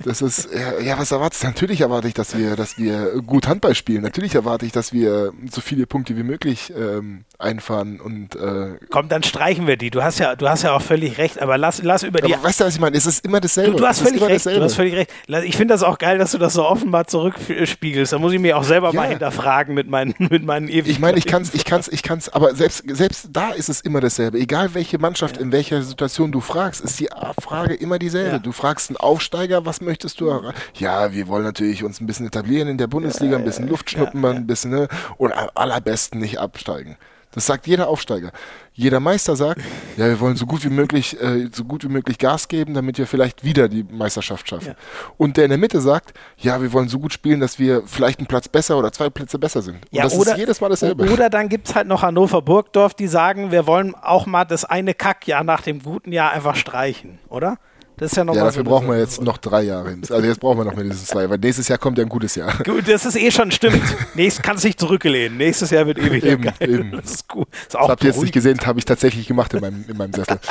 das 0.00 0.22
ist, 0.22 0.48
ja, 0.52 0.80
ja, 0.80 0.98
was 0.98 1.10
erwartest 1.10 1.42
du? 1.42 1.46
Natürlich 1.48 1.80
erwarte 1.80 2.08
ich, 2.08 2.14
dass 2.14 2.36
wir, 2.36 2.54
dass 2.54 2.78
wir 2.78 3.20
gut 3.26 3.48
Handball 3.48 3.74
spielen. 3.74 4.02
Natürlich 4.02 4.34
erwarte 4.34 4.64
ich, 4.64 4.72
dass 4.72 4.92
wir 4.92 5.32
so 5.50 5.60
viele 5.60 5.86
Punkte 5.86 6.16
wie 6.16 6.22
möglich 6.22 6.72
ähm, 6.76 7.24
einfahren 7.38 8.00
und 8.00 8.36
äh, 8.36 8.78
Komm, 8.90 9.08
dann 9.08 9.22
streichen 9.22 9.66
wir 9.66 9.76
die. 9.76 9.90
Du 9.90 10.02
hast 10.02 10.18
ja, 10.18 10.36
du 10.36 10.48
hast 10.48 10.62
ja 10.62 10.72
auch 10.72 10.82
völlig 10.82 11.18
recht, 11.18 11.40
aber 11.40 11.58
lass, 11.58 11.82
lass 11.82 12.02
über 12.02 12.20
die. 12.20 12.34
Aber 12.34 12.44
weißt 12.44 12.60
du, 12.60 12.64
was 12.64 12.74
ich 12.74 12.80
meine? 12.80 12.96
Es 12.96 13.06
ist 13.06 13.24
immer 13.24 13.40
dasselbe. 13.40 13.72
Du, 13.72 13.78
du 13.78 13.86
hast 13.86 14.00
völlig 14.00 14.22
recht. 14.22 14.46
Du 14.46 14.62
hast 14.62 14.74
völlig 14.74 14.94
recht. 14.94 15.10
Ich 15.44 15.56
finde 15.56 15.74
das 15.74 15.82
auch 15.82 15.98
geil, 15.98 16.18
dass 16.18 16.32
du 16.32 16.38
das 16.38 16.54
so 16.54 16.64
offenbar 16.64 17.06
zurückspiegelst. 17.06 18.12
Da 18.12 18.18
muss 18.18 18.32
ich 18.32 18.40
mich 18.40 18.54
auch 18.54 18.64
selber 18.64 18.88
ja. 18.88 19.00
mal 19.00 19.08
hinterfragen 19.08 19.74
mit 19.74 19.88
meinen, 19.88 20.14
mit 20.18 20.44
meinen 20.44 20.68
ewigen. 20.68 20.90
Ich 20.90 21.00
meine, 21.00 21.18
ich 21.18 21.26
kann's, 21.26 21.54
ich 21.54 21.64
kann's, 21.64 21.88
ich 21.88 22.02
kann's, 22.02 22.28
aber 22.28 22.54
selbst, 22.54 22.84
selbst 22.86 23.28
da 23.32 23.50
ist 23.50 23.68
es 23.68 23.80
immer 23.80 24.00
dasselbe. 24.00 24.38
Egal 24.38 24.74
welche 24.74 24.98
Mannschaft, 24.98 25.36
ja. 25.36 25.42
in 25.42 25.52
welcher 25.52 25.82
Situation 25.82 26.30
du 26.30 26.40
fragst, 26.40 26.80
ist 26.80 27.00
die 27.00 27.08
Frage 27.40 27.74
immer 27.74 27.98
dieselbe. 27.98 28.40
Du 28.40 28.52
fragst 28.52 28.90
einen 28.90 28.96
Aufsteiger, 28.96 29.66
was 29.66 29.80
möchtest 29.88 30.20
du 30.20 30.28
erreichen? 30.28 30.54
Ja, 30.74 31.12
wir 31.12 31.26
wollen 31.28 31.44
natürlich 31.44 31.82
uns 31.82 32.00
ein 32.00 32.06
bisschen 32.06 32.26
etablieren 32.26 32.68
in 32.68 32.78
der 32.78 32.86
Bundesliga, 32.86 33.36
ein 33.36 33.44
bisschen 33.44 33.68
Luft 33.68 33.90
schnuppen, 33.90 34.24
ein 34.24 34.46
bisschen, 34.46 34.70
ne? 34.70 34.88
Und 35.16 35.32
am 35.32 35.48
allerbesten 35.54 36.20
nicht 36.20 36.38
absteigen. 36.38 36.96
Das 37.32 37.46
sagt 37.46 37.66
jeder 37.66 37.88
Aufsteiger. 37.88 38.32
Jeder 38.72 39.00
Meister 39.00 39.36
sagt, 39.36 39.60
ja, 39.96 40.06
wir 40.06 40.18
wollen 40.18 40.36
so 40.36 40.46
gut 40.46 40.64
wie 40.64 40.70
möglich, 40.70 41.20
äh, 41.20 41.48
so 41.52 41.64
gut 41.64 41.84
wie 41.84 41.88
möglich 41.88 42.18
Gas 42.18 42.48
geben, 42.48 42.74
damit 42.74 42.96
wir 42.96 43.06
vielleicht 43.06 43.44
wieder 43.44 43.68
die 43.68 43.84
Meisterschaft 43.84 44.48
schaffen. 44.48 44.68
Ja. 44.68 44.74
Und 45.18 45.36
der 45.36 45.44
in 45.44 45.50
der 45.50 45.58
Mitte 45.58 45.80
sagt, 45.80 46.14
ja, 46.38 46.60
wir 46.62 46.72
wollen 46.72 46.88
so 46.88 46.98
gut 46.98 47.12
spielen, 47.12 47.40
dass 47.40 47.58
wir 47.58 47.82
vielleicht 47.86 48.18
einen 48.18 48.28
Platz 48.28 48.48
besser 48.48 48.78
oder 48.78 48.92
zwei 48.92 49.10
Plätze 49.10 49.38
besser 49.38 49.62
sind. 49.62 49.74
Und 49.74 49.92
ja, 49.92 50.04
das 50.04 50.14
oder, 50.14 50.32
ist 50.32 50.38
jedes 50.38 50.60
Mal 50.60 50.70
dasselbe. 50.70 51.10
Oder 51.12 51.28
dann 51.28 51.48
gibt 51.48 51.68
es 51.68 51.74
halt 51.74 51.86
noch 51.86 52.02
Hannover 52.02 52.40
Burgdorf, 52.40 52.94
die 52.94 53.08
sagen, 53.08 53.50
wir 53.52 53.66
wollen 53.66 53.94
auch 53.94 54.26
mal 54.26 54.44
das 54.44 54.64
eine 54.64 54.94
Kackjahr 54.94 55.44
nach 55.44 55.62
dem 55.62 55.82
guten 55.82 56.12
Jahr 56.12 56.32
einfach 56.32 56.56
streichen, 56.56 57.18
oder? 57.28 57.58
Das 57.98 58.12
ist 58.12 58.16
ja 58.16 58.24
noch 58.24 58.34
Ja, 58.34 58.44
dafür 58.44 58.64
so 58.64 58.70
brauchen 58.70 58.88
wir 58.88 58.98
jetzt 58.98 59.20
noch 59.20 59.38
drei 59.38 59.62
Jahre. 59.62 59.96
Also 60.08 60.24
jetzt 60.24 60.40
brauchen 60.40 60.58
wir 60.58 60.64
noch 60.64 60.76
mindestens 60.76 61.08
zwei, 61.08 61.28
weil 61.28 61.38
nächstes 61.38 61.68
Jahr 61.68 61.78
kommt 61.78 61.98
ja 61.98 62.04
ein 62.04 62.08
gutes 62.08 62.34
Jahr. 62.36 62.56
Gut, 62.64 62.88
das 62.88 63.04
ist 63.04 63.16
eh 63.16 63.30
schon 63.30 63.50
stimmt. 63.50 63.82
Nächstes 64.14 64.42
kannst 64.42 64.64
du 64.64 64.68
dich 64.68 64.76
zurücklehnen. 64.76 65.36
Nächstes 65.36 65.70
Jahr 65.70 65.86
wird 65.86 65.98
ewig 65.98 66.24
eben, 66.24 66.42
geil. 66.42 66.54
Eben. 66.60 66.92
Das 66.92 67.10
ist 67.10 67.28
gut. 67.28 67.48
Das, 67.50 67.80
das 67.80 67.88
habt 67.88 68.04
ihr 68.04 68.10
jetzt 68.10 68.22
nicht 68.22 68.32
gesehen, 68.32 68.56
das 68.56 68.66
habe 68.66 68.78
ich 68.78 68.84
tatsächlich 68.84 69.26
gemacht 69.26 69.52
in 69.54 69.60
meinem, 69.60 69.84
in 69.88 69.96
meinem 69.96 70.12
Sessel. 70.12 70.38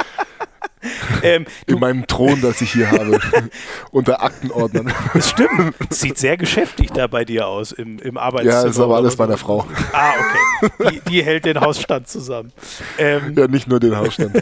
Ähm, 1.24 1.46
in 1.66 1.80
meinem 1.80 2.06
Thron, 2.06 2.40
das 2.42 2.62
ich 2.62 2.72
hier 2.72 2.92
habe, 2.92 3.20
unter 3.92 4.24
Aktenordnern. 4.24 4.94
Das 5.14 5.30
stimmt. 5.32 5.76
Sieht 5.90 6.18
sehr 6.18 6.38
geschäftig 6.38 6.92
da 6.92 7.08
bei 7.08 7.26
dir 7.26 7.48
aus 7.48 7.72
im, 7.72 7.98
im 8.00 8.18
Arbeitszimmer. 8.18 8.54
Ja, 8.54 8.64
das 8.64 8.76
ist 8.76 8.82
aber 8.82 8.96
alles 8.96 9.14
so. 9.14 9.24
meiner 9.24 9.38
Frau. 9.38 9.66
Ah, 9.92 10.14
okay. 10.20 10.92
Die, 10.92 11.10
die 11.10 11.24
hält 11.24 11.46
den 11.46 11.60
Hausstand 11.60 12.08
zusammen. 12.08 12.54
Ähm, 12.98 13.34
ja, 13.36 13.48
nicht 13.48 13.68
nur 13.68 13.80
den 13.80 13.98
Hausstand. 13.98 14.40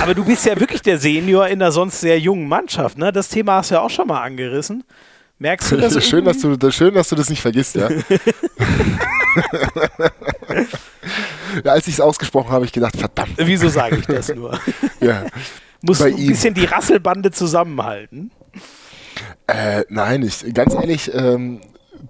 Aber 0.00 0.14
du 0.14 0.24
bist 0.24 0.44
ja 0.44 0.58
wirklich 0.58 0.82
der 0.82 0.98
Senior 0.98 1.48
in 1.48 1.58
der 1.60 1.72
sonst 1.72 2.00
sehr 2.00 2.18
jungen 2.18 2.48
Mannschaft, 2.48 2.98
ne? 2.98 3.12
Das 3.12 3.28
Thema 3.28 3.54
hast 3.56 3.70
du 3.70 3.76
ja 3.76 3.80
auch 3.80 3.90
schon 3.90 4.06
mal 4.08 4.22
angerissen. 4.22 4.84
Merkst 5.38 5.72
du 5.72 5.76
das? 5.78 6.06
schön, 6.06 6.24
dass 6.24 6.38
du, 6.38 6.56
das 6.56 6.74
schön, 6.74 6.94
dass 6.94 7.08
du 7.08 7.16
das 7.16 7.28
nicht 7.30 7.42
vergisst, 7.42 7.74
ja. 7.76 7.88
ja 11.64 11.72
als 11.72 11.86
ich 11.86 11.94
es 11.94 12.00
ausgesprochen 12.00 12.46
habe, 12.46 12.54
habe 12.56 12.64
ich 12.66 12.72
gedacht, 12.72 12.96
verdammt. 12.96 13.34
Wieso 13.36 13.68
sage 13.68 13.96
ich 13.96 14.06
das 14.06 14.34
nur? 14.34 14.58
ja. 15.00 15.24
Musst 15.82 16.00
Bei 16.00 16.08
du 16.10 16.16
ein 16.16 16.22
ihm. 16.22 16.28
bisschen 16.28 16.54
die 16.54 16.64
Rasselbande 16.64 17.30
zusammenhalten? 17.30 18.30
Äh, 19.46 19.84
nein, 19.90 20.22
ich, 20.22 20.54
ganz 20.54 20.72
ehrlich, 20.72 21.12
ähm, 21.12 21.60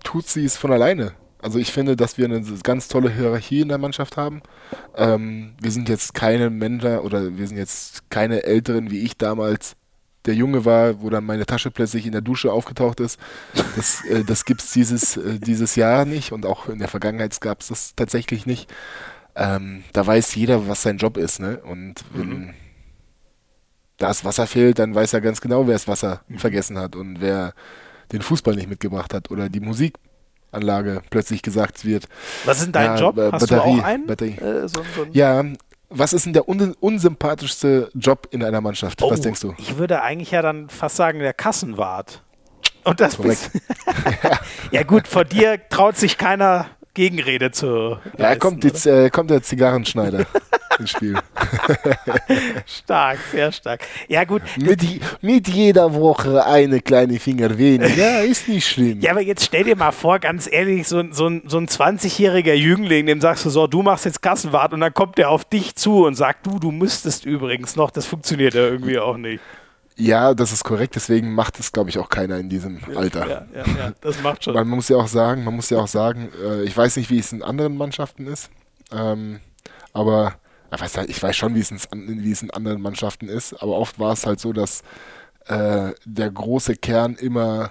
tut 0.04 0.28
sie 0.28 0.44
es 0.44 0.56
von 0.56 0.70
alleine. 0.70 1.12
Also 1.44 1.58
ich 1.58 1.72
finde, 1.72 1.94
dass 1.94 2.16
wir 2.16 2.24
eine 2.24 2.42
ganz 2.62 2.88
tolle 2.88 3.10
Hierarchie 3.10 3.60
in 3.60 3.68
der 3.68 3.76
Mannschaft 3.76 4.16
haben. 4.16 4.40
Ähm, 4.96 5.52
wir 5.60 5.70
sind 5.70 5.90
jetzt 5.90 6.14
keine 6.14 6.48
Männer 6.48 7.04
oder 7.04 7.36
wir 7.36 7.46
sind 7.46 7.58
jetzt 7.58 8.08
keine 8.08 8.44
Älteren 8.44 8.90
wie 8.90 9.00
ich 9.00 9.18
damals 9.18 9.76
der 10.24 10.34
Junge 10.34 10.64
war, 10.64 11.02
wo 11.02 11.10
dann 11.10 11.26
meine 11.26 11.44
Tasche 11.44 11.70
plötzlich 11.70 12.06
in 12.06 12.12
der 12.12 12.22
Dusche 12.22 12.50
aufgetaucht 12.50 12.98
ist. 12.98 13.20
Das, 13.76 14.02
äh, 14.06 14.24
das 14.24 14.46
gibt 14.46 14.62
es 14.62 14.72
dieses, 14.72 15.18
äh, 15.18 15.38
dieses 15.38 15.76
Jahr 15.76 16.06
nicht 16.06 16.32
und 16.32 16.46
auch 16.46 16.70
in 16.70 16.78
der 16.78 16.88
Vergangenheit 16.88 17.38
gab 17.42 17.60
es 17.60 17.68
das 17.68 17.94
tatsächlich 17.94 18.46
nicht. 18.46 18.72
Ähm, 19.36 19.84
da 19.92 20.06
weiß 20.06 20.34
jeder, 20.36 20.66
was 20.66 20.80
sein 20.80 20.96
Job 20.96 21.18
ist. 21.18 21.40
Ne? 21.40 21.58
Und 21.58 22.06
wenn 22.14 22.28
mhm. 22.28 22.54
das 23.98 24.24
Wasser 24.24 24.46
fehlt, 24.46 24.78
dann 24.78 24.94
weiß 24.94 25.12
er 25.12 25.20
ganz 25.20 25.42
genau, 25.42 25.66
wer 25.66 25.74
das 25.74 25.88
Wasser 25.88 26.22
mhm. 26.26 26.38
vergessen 26.38 26.78
hat 26.78 26.96
und 26.96 27.20
wer 27.20 27.52
den 28.12 28.22
Fußball 28.22 28.54
nicht 28.54 28.70
mitgebracht 28.70 29.12
hat 29.12 29.30
oder 29.30 29.50
die 29.50 29.60
Musik 29.60 29.98
Anlage 30.54 31.02
plötzlich 31.10 31.42
gesagt 31.42 31.84
wird. 31.84 32.06
Was 32.44 32.58
ist 32.58 32.66
denn 32.66 32.72
dein 32.72 32.86
ja, 32.86 32.96
Job? 32.96 33.16
Hast 33.16 33.48
Batterie, 33.48 33.76
du 33.76 33.80
auch 33.80 33.84
einen? 33.84 34.06
Batterie. 34.06 34.38
Äh, 34.38 34.68
so, 34.68 34.82
so 34.94 35.06
ja, 35.12 35.44
was 35.90 36.12
ist 36.12 36.26
denn 36.26 36.32
der 36.32 36.48
un 36.48 36.74
unsympathischste 36.80 37.90
Job 37.94 38.28
in 38.30 38.42
einer 38.42 38.60
Mannschaft? 38.60 39.02
Oh, 39.02 39.10
was 39.10 39.20
denkst 39.20 39.40
du? 39.40 39.54
Ich 39.58 39.78
würde 39.78 40.02
eigentlich 40.02 40.30
ja 40.30 40.42
dann 40.42 40.68
fast 40.68 40.96
sagen, 40.96 41.20
der 41.20 41.32
Kassenwart. 41.34 42.22
Und 42.84 43.00
das 43.00 43.16
bist 43.16 43.50
ja 44.70 44.82
gut, 44.82 45.08
vor 45.08 45.24
dir 45.24 45.58
traut 45.70 45.96
sich 45.96 46.18
keiner 46.18 46.66
Gegenrede 46.94 47.50
zu. 47.50 47.66
Ja, 47.66 47.98
leisten, 48.18 48.40
kommt, 48.40 48.64
jetzt, 48.64 48.86
äh, 48.86 49.10
kommt 49.10 49.30
der 49.30 49.42
Zigarrenschneider 49.42 50.26
ins 50.78 50.90
Spiel. 50.90 51.16
stark, 52.66 53.18
sehr 53.32 53.52
stark. 53.52 53.80
Ja, 54.08 54.24
gut. 54.24 54.42
Mit, 54.56 54.80
mit, 55.20 55.48
jeder 55.48 55.92
Woche 55.94 56.44
eine 56.46 56.80
kleine 56.80 57.18
Finger 57.18 57.58
weniger. 57.58 57.94
Ja, 57.94 58.20
ist 58.20 58.48
nicht 58.48 58.66
schlimm. 58.66 59.00
Ja, 59.00 59.10
aber 59.10 59.20
jetzt 59.20 59.44
stell 59.44 59.64
dir 59.64 59.76
mal 59.76 59.92
vor, 59.92 60.18
ganz 60.18 60.48
ehrlich, 60.50 60.86
so, 60.86 61.02
so, 61.10 61.30
so 61.46 61.58
ein 61.58 61.66
20-jähriger 61.66 62.54
Jüngling, 62.54 63.06
dem 63.06 63.20
sagst 63.20 63.44
du 63.44 63.50
so, 63.50 63.66
du 63.66 63.82
machst 63.82 64.04
jetzt 64.04 64.22
Kassenwart 64.22 64.72
und 64.72 64.80
dann 64.80 64.94
kommt 64.94 65.18
der 65.18 65.30
auf 65.30 65.44
dich 65.44 65.74
zu 65.74 66.04
und 66.04 66.14
sagt, 66.14 66.46
du, 66.46 66.58
du 66.58 66.70
müsstest 66.70 67.26
übrigens 67.26 67.76
noch. 67.76 67.90
Das 67.90 68.06
funktioniert 68.06 68.54
ja 68.54 68.62
irgendwie 68.62 68.98
auch 68.98 69.16
nicht. 69.16 69.40
Ja, 69.96 70.34
das 70.34 70.52
ist 70.52 70.64
korrekt, 70.64 70.96
deswegen 70.96 71.34
macht 71.34 71.60
es, 71.60 71.70
glaube 71.70 71.88
ich, 71.88 71.98
auch 71.98 72.08
keiner 72.08 72.38
in 72.38 72.48
diesem 72.48 72.80
Alter. 72.96 73.28
Ja, 73.28 73.46
ja, 73.54 73.64
ja, 73.78 73.92
das 74.00 74.20
macht 74.22 74.42
schon. 74.42 74.54
Man 74.54 74.68
muss 74.68 74.88
ja 74.88 74.96
auch 74.96 75.06
sagen, 75.06 75.44
man 75.44 75.54
muss 75.54 75.70
ja 75.70 75.78
auch 75.78 75.88
sagen, 75.88 76.30
äh, 76.42 76.62
ich 76.62 76.76
weiß 76.76 76.96
nicht, 76.96 77.10
wie 77.10 77.18
es 77.18 77.32
in 77.32 77.42
anderen 77.42 77.76
Mannschaften 77.76 78.26
ist, 78.26 78.50
ähm, 78.90 79.40
aber 79.92 80.34
ich 80.74 80.80
weiß, 80.80 80.96
ich 81.06 81.22
weiß 81.22 81.36
schon, 81.36 81.54
wie 81.54 81.60
es, 81.60 81.70
in, 81.70 82.24
wie 82.24 82.32
es 82.32 82.42
in 82.42 82.50
anderen 82.50 82.80
Mannschaften 82.82 83.28
ist, 83.28 83.54
aber 83.54 83.76
oft 83.76 84.00
war 84.00 84.12
es 84.12 84.26
halt 84.26 84.40
so, 84.40 84.52
dass 84.52 84.82
äh, 85.46 85.92
der 86.04 86.30
große 86.30 86.74
Kern 86.74 87.14
immer, 87.14 87.70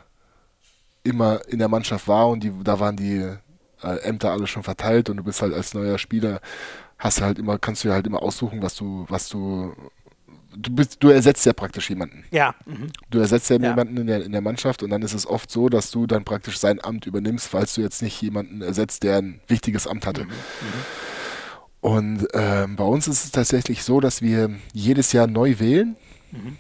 immer 1.04 1.42
in 1.50 1.60
der 1.60 1.68
Mannschaft 1.68 2.08
war 2.08 2.30
und 2.30 2.42
die, 2.44 2.54
da 2.64 2.80
waren 2.80 2.96
die 2.96 3.18
äh, 3.82 3.98
Ämter 4.04 4.32
alle 4.32 4.48
schon 4.48 4.64
verteilt 4.64 5.10
und 5.10 5.18
du 5.18 5.24
bist 5.24 5.42
halt 5.42 5.54
als 5.54 5.74
neuer 5.74 5.98
Spieler, 5.98 6.40
hast 6.98 7.20
du 7.20 7.26
halt 7.26 7.40
immer, 7.40 7.60
kannst 7.60 7.84
du 7.84 7.92
halt 7.92 8.08
immer 8.08 8.22
aussuchen, 8.22 8.62
was 8.62 8.76
du, 8.76 9.06
was 9.10 9.28
du 9.28 9.74
du, 10.56 10.72
bist, 10.76 10.98
du 11.02 11.10
ersetzt 11.10 11.46
ja 11.46 11.54
praktisch 11.54 11.90
jemanden. 11.90 12.24
Ja. 12.32 12.56
Mhm. 12.66 12.88
Du 13.10 13.20
ersetzt 13.20 13.50
ja, 13.50 13.58
ja, 13.58 13.70
jemanden 13.70 13.98
in 13.98 14.08
der, 14.08 14.24
in 14.24 14.32
der 14.32 14.42
Mannschaft 14.42 14.84
und 14.84 14.90
dann 14.90 15.02
ist 15.02 15.14
es 15.14 15.28
oft 15.28 15.50
so, 15.52 15.70
dass 15.70 15.92
du 15.92 16.08
dann 16.08 16.24
praktisch 16.24 16.58
sein 16.58 16.84
Amt 16.84 17.06
übernimmst, 17.06 17.48
falls 17.48 17.76
du 17.76 17.82
jetzt 17.82 18.02
nicht 18.02 18.22
jemanden 18.22 18.62
ersetzt, 18.62 19.04
der 19.04 19.18
ein 19.18 19.42
wichtiges 19.48 19.88
Amt 19.88 20.06
hatte. 20.06 20.26
Mhm. 20.26 20.30
Mhm. 20.30 21.04
Und 21.82 22.28
ähm, 22.34 22.76
bei 22.78 22.86
uns 22.86 23.08
ist 23.08 23.26
es 23.26 23.32
tatsächlich 23.32 23.84
so, 23.84 24.00
dass 24.00 24.22
wir 24.22 24.52
jedes 24.72 25.12
Jahr 25.12 25.28
neu 25.28 25.60
wählen. 25.60 25.98
Mhm. 26.32 26.58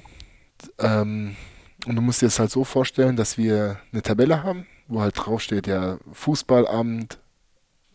Ähm, 0.80 1.36
und 1.86 1.96
du 1.96 2.02
musst 2.02 2.22
dir 2.22 2.28
das 2.28 2.40
halt 2.40 2.52
so 2.52 2.64
vorstellen, 2.64 3.16
dass 3.16 3.38
wir 3.38 3.80
eine 3.92 4.02
Tabelle 4.02 4.44
haben, 4.44 4.66
wo 4.88 5.02
halt 5.02 5.16
draufsteht, 5.18 5.68
ja, 5.68 5.98
Fußballamt, 6.12 7.20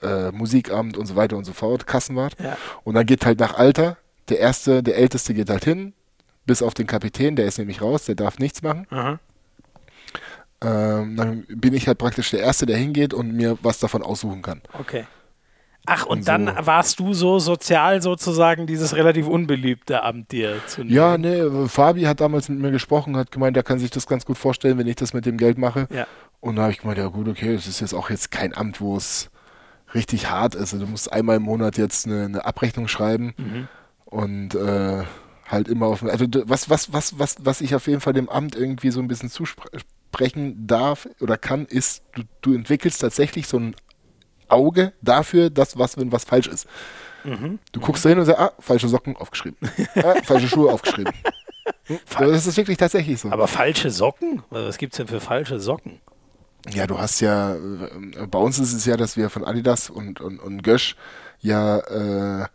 äh, 0.02 0.30
Musikamt 0.30 0.96
und 0.96 1.06
so 1.06 1.16
weiter 1.16 1.36
und 1.36 1.44
so 1.44 1.52
fort, 1.52 1.86
Kassenwart. 1.86 2.36
Ja. 2.42 2.56
Und 2.84 2.94
dann 2.94 3.06
geht 3.06 3.26
halt 3.26 3.40
nach 3.40 3.54
Alter 3.54 3.98
der 4.28 4.38
erste, 4.38 4.82
der 4.82 4.96
älteste 4.96 5.34
geht 5.34 5.50
halt 5.50 5.64
hin, 5.64 5.92
bis 6.46 6.62
auf 6.62 6.74
den 6.74 6.86
Kapitän, 6.86 7.36
der 7.36 7.46
ist 7.46 7.58
nämlich 7.58 7.82
raus, 7.82 8.04
der 8.04 8.14
darf 8.14 8.38
nichts 8.38 8.62
machen. 8.62 8.86
Ähm, 10.60 11.16
dann 11.16 11.44
bin 11.48 11.74
ich 11.74 11.86
halt 11.86 11.98
praktisch 11.98 12.30
der 12.30 12.40
Erste, 12.40 12.66
der 12.66 12.76
hingeht 12.76 13.14
und 13.14 13.32
mir 13.32 13.58
was 13.62 13.78
davon 13.78 14.02
aussuchen 14.02 14.42
kann. 14.42 14.62
Okay. 14.72 15.06
Ach, 15.86 16.04
und, 16.04 16.18
und 16.18 16.28
dann 16.28 16.48
so. 16.48 16.66
warst 16.66 17.00
du 17.00 17.14
so 17.14 17.38
sozial 17.38 18.02
sozusagen 18.02 18.66
dieses 18.66 18.94
relativ 18.94 19.26
unbeliebte 19.26 20.02
Amt 20.02 20.32
dir 20.32 20.60
zu 20.66 20.82
nehmen. 20.82 20.94
Ja, 20.94 21.16
ne, 21.16 21.66
Fabi 21.68 22.02
hat 22.02 22.20
damals 22.20 22.48
mit 22.48 22.58
mir 22.58 22.70
gesprochen, 22.70 23.16
hat 23.16 23.30
gemeint, 23.30 23.56
er 23.56 23.62
kann 23.62 23.78
sich 23.78 23.90
das 23.90 24.06
ganz 24.06 24.26
gut 24.26 24.36
vorstellen, 24.36 24.76
wenn 24.76 24.86
ich 24.86 24.96
das 24.96 25.14
mit 25.14 25.24
dem 25.24 25.38
Geld 25.38 25.56
mache. 25.56 25.86
Ja. 25.90 26.06
Und 26.40 26.56
da 26.56 26.62
habe 26.62 26.72
ich 26.72 26.78
gemeint, 26.78 26.98
ja 26.98 27.06
gut, 27.06 27.28
okay, 27.28 27.54
das 27.54 27.66
ist 27.66 27.80
jetzt 27.80 27.94
auch 27.94 28.10
jetzt 28.10 28.30
kein 28.30 28.54
Amt, 28.54 28.80
wo 28.80 28.96
es 28.96 29.30
richtig 29.94 30.28
hart 30.28 30.54
ist. 30.54 30.74
Also 30.74 30.84
du 30.84 30.86
musst 30.86 31.10
einmal 31.10 31.36
im 31.36 31.44
Monat 31.44 31.78
jetzt 31.78 32.06
eine, 32.06 32.24
eine 32.24 32.44
Abrechnung 32.44 32.88
schreiben 32.88 33.32
mhm. 33.38 33.68
Und 34.10 34.54
äh, 34.54 35.04
halt 35.46 35.68
immer 35.68 35.86
auf. 35.86 36.02
Also 36.02 36.26
was, 36.46 36.70
was, 36.70 36.92
was, 36.92 37.18
was, 37.18 37.36
was 37.40 37.60
ich 37.60 37.74
auf 37.74 37.86
jeden 37.86 38.00
Fall 38.00 38.12
dem 38.12 38.28
Amt 38.28 38.54
irgendwie 38.54 38.90
so 38.90 39.00
ein 39.00 39.08
bisschen 39.08 39.30
zusprechen 39.30 40.66
darf 40.66 41.08
oder 41.20 41.36
kann, 41.36 41.66
ist, 41.66 42.02
du, 42.14 42.22
du 42.40 42.54
entwickelst 42.54 43.00
tatsächlich 43.00 43.46
so 43.46 43.58
ein 43.58 43.76
Auge 44.48 44.92
dafür, 45.02 45.50
dass 45.50 45.78
was, 45.78 45.96
wenn 45.98 46.12
was 46.12 46.24
falsch 46.24 46.46
ist. 46.46 46.66
Mhm. 47.24 47.58
Du 47.72 47.80
guckst 47.80 48.04
da 48.04 48.08
hin 48.08 48.18
und 48.18 48.24
sagst, 48.24 48.40
ah, 48.40 48.52
falsche 48.58 48.88
Socken 48.88 49.16
aufgeschrieben. 49.16 49.58
ah, 49.96 50.14
falsche 50.22 50.48
Schuhe 50.48 50.72
aufgeschrieben. 50.72 51.12
Hm? 51.84 51.98
Das 52.18 52.46
ist 52.46 52.56
wirklich 52.56 52.78
tatsächlich 52.78 53.20
so. 53.20 53.30
Aber 53.30 53.46
falsche 53.46 53.90
Socken? 53.90 54.42
Was 54.50 54.78
gibt 54.78 54.94
es 54.94 54.98
denn 54.98 55.08
für 55.08 55.20
falsche 55.20 55.60
Socken? 55.60 56.00
Ja, 56.70 56.86
du 56.86 56.98
hast 56.98 57.20
ja, 57.20 57.54
äh, 57.54 58.26
bei 58.30 58.38
uns 58.38 58.58
ist 58.58 58.72
es 58.72 58.84
ja, 58.84 58.96
dass 58.96 59.16
wir 59.16 59.30
von 59.30 59.44
Adidas 59.44 59.90
und, 59.90 60.20
und, 60.20 60.38
und 60.38 60.62
Gösch 60.62 60.96
ja 61.40 61.78
äh, 61.78 62.46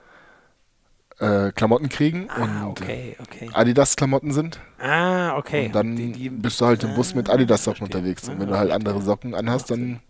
äh, 1.23 1.51
Klamotten 1.51 1.89
kriegen 1.89 2.27
ah, 2.29 2.65
und 2.65 2.67
okay, 2.67 3.15
okay. 3.21 3.49
Adidas-Klamotten 3.53 4.31
sind. 4.31 4.59
Ah, 4.79 5.37
okay. 5.37 5.67
Und 5.67 5.75
dann 5.75 5.95
die, 5.95 6.11
die, 6.11 6.29
bist 6.29 6.59
du 6.59 6.65
halt 6.65 6.83
im 6.83 6.95
Bus 6.95 7.15
mit 7.15 7.29
ah, 7.29 7.33
Adidas-Socken 7.33 7.83
unterwegs. 7.83 8.27
Und 8.27 8.39
wenn 8.39 8.49
du 8.49 8.57
halt 8.57 8.71
andere 8.71 9.01
Socken 9.01 9.33
anhast, 9.33 9.71
dann 9.71 10.01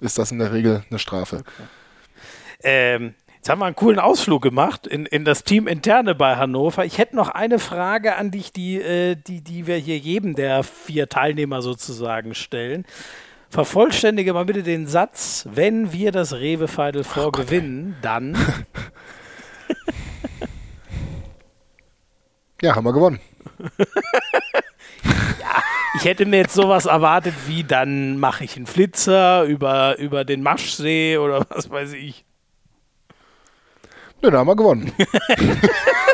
ist 0.00 0.18
das 0.18 0.32
in 0.32 0.38
der 0.38 0.52
Regel 0.52 0.82
eine 0.90 0.98
Strafe. 0.98 1.36
Okay. 1.36 1.62
Ähm, 2.64 3.14
jetzt 3.36 3.48
haben 3.48 3.60
wir 3.60 3.66
einen 3.66 3.76
coolen 3.76 3.98
Ausflug 3.98 4.42
gemacht 4.42 4.86
in, 4.86 5.06
in 5.06 5.24
das 5.24 5.44
Team 5.44 5.66
Interne 5.66 6.14
bei 6.14 6.36
Hannover. 6.36 6.84
Ich 6.84 6.98
hätte 6.98 7.16
noch 7.16 7.28
eine 7.28 7.58
Frage 7.58 8.16
an 8.16 8.30
dich, 8.30 8.52
die, 8.52 8.80
äh, 8.80 9.16
die, 9.16 9.42
die 9.42 9.66
wir 9.66 9.76
hier 9.76 9.98
jedem 9.98 10.34
der 10.34 10.64
vier 10.64 11.08
Teilnehmer 11.08 11.62
sozusagen 11.62 12.34
stellen. 12.34 12.84
Vervollständige 13.50 14.32
mal 14.32 14.46
bitte 14.46 14.62
den 14.62 14.86
Satz, 14.86 15.46
wenn 15.52 15.92
wir 15.92 16.10
das 16.10 16.32
Rewe 16.32 16.68
Final 16.68 17.04
Four 17.04 17.32
gewinnen, 17.32 17.96
dann. 18.00 18.36
ja, 22.62 22.74
haben 22.74 22.84
wir 22.84 22.92
gewonnen. 22.92 23.20
Ich 25.94 26.04
hätte 26.06 26.24
mir 26.24 26.38
jetzt 26.38 26.54
sowas 26.54 26.86
erwartet 26.86 27.34
wie, 27.46 27.64
dann 27.64 28.18
mache 28.18 28.44
ich 28.44 28.56
einen 28.56 28.66
Flitzer 28.66 29.44
über, 29.44 29.98
über 29.98 30.24
den 30.24 30.42
Maschsee 30.42 31.18
oder 31.18 31.46
was 31.50 31.70
weiß 31.70 31.92
ich. 31.92 32.24
Ja, 34.22 34.30
da 34.30 34.38
haben 34.38 34.46
wir 34.46 34.56
gewonnen. 34.56 34.92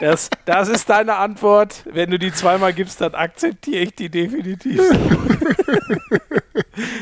Das, 0.00 0.28
das 0.44 0.68
ist 0.68 0.90
deine 0.90 1.16
Antwort. 1.16 1.82
Wenn 1.86 2.10
du 2.10 2.18
die 2.18 2.32
zweimal 2.32 2.74
gibst, 2.74 3.00
dann 3.00 3.14
akzeptiere 3.14 3.82
ich 3.82 3.94
die 3.94 4.10
definitiv. 4.10 4.80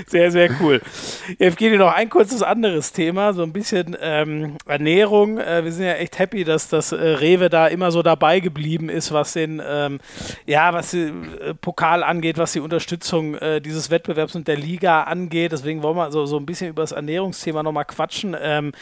sehr, 0.06 0.30
sehr 0.30 0.50
cool. 0.60 0.80
Evgeny, 1.38 1.76
noch 1.76 1.92
ein 1.92 2.08
kurzes 2.08 2.42
anderes 2.42 2.92
Thema, 2.92 3.32
so 3.32 3.42
ein 3.42 3.52
bisschen 3.52 3.96
ähm, 4.00 4.56
Ernährung. 4.66 5.38
Äh, 5.38 5.64
wir 5.64 5.72
sind 5.72 5.86
ja 5.86 5.94
echt 5.94 6.18
happy, 6.18 6.44
dass 6.44 6.68
das 6.68 6.92
äh, 6.92 6.96
Rewe 6.96 7.50
da 7.50 7.66
immer 7.66 7.90
so 7.90 8.02
dabei 8.02 8.40
geblieben 8.40 8.88
ist, 8.88 9.12
was 9.12 9.32
den, 9.32 9.60
ähm, 9.66 10.00
ja, 10.46 10.72
was 10.72 10.92
den 10.92 11.36
äh, 11.38 11.54
Pokal 11.54 12.04
angeht, 12.04 12.38
was 12.38 12.52
die 12.52 12.60
Unterstützung 12.60 13.34
äh, 13.34 13.60
dieses 13.60 13.90
Wettbewerbs 13.90 14.36
und 14.36 14.46
der 14.46 14.56
Liga 14.56 15.02
angeht. 15.02 15.52
Deswegen 15.52 15.82
wollen 15.82 15.96
wir 15.96 16.12
so, 16.12 16.26
so 16.26 16.36
ein 16.36 16.46
bisschen 16.46 16.70
über 16.70 16.82
das 16.82 16.92
Ernährungsthema 16.92 17.62
nochmal 17.62 17.86
quatschen. 17.86 18.36
Ähm, 18.40 18.72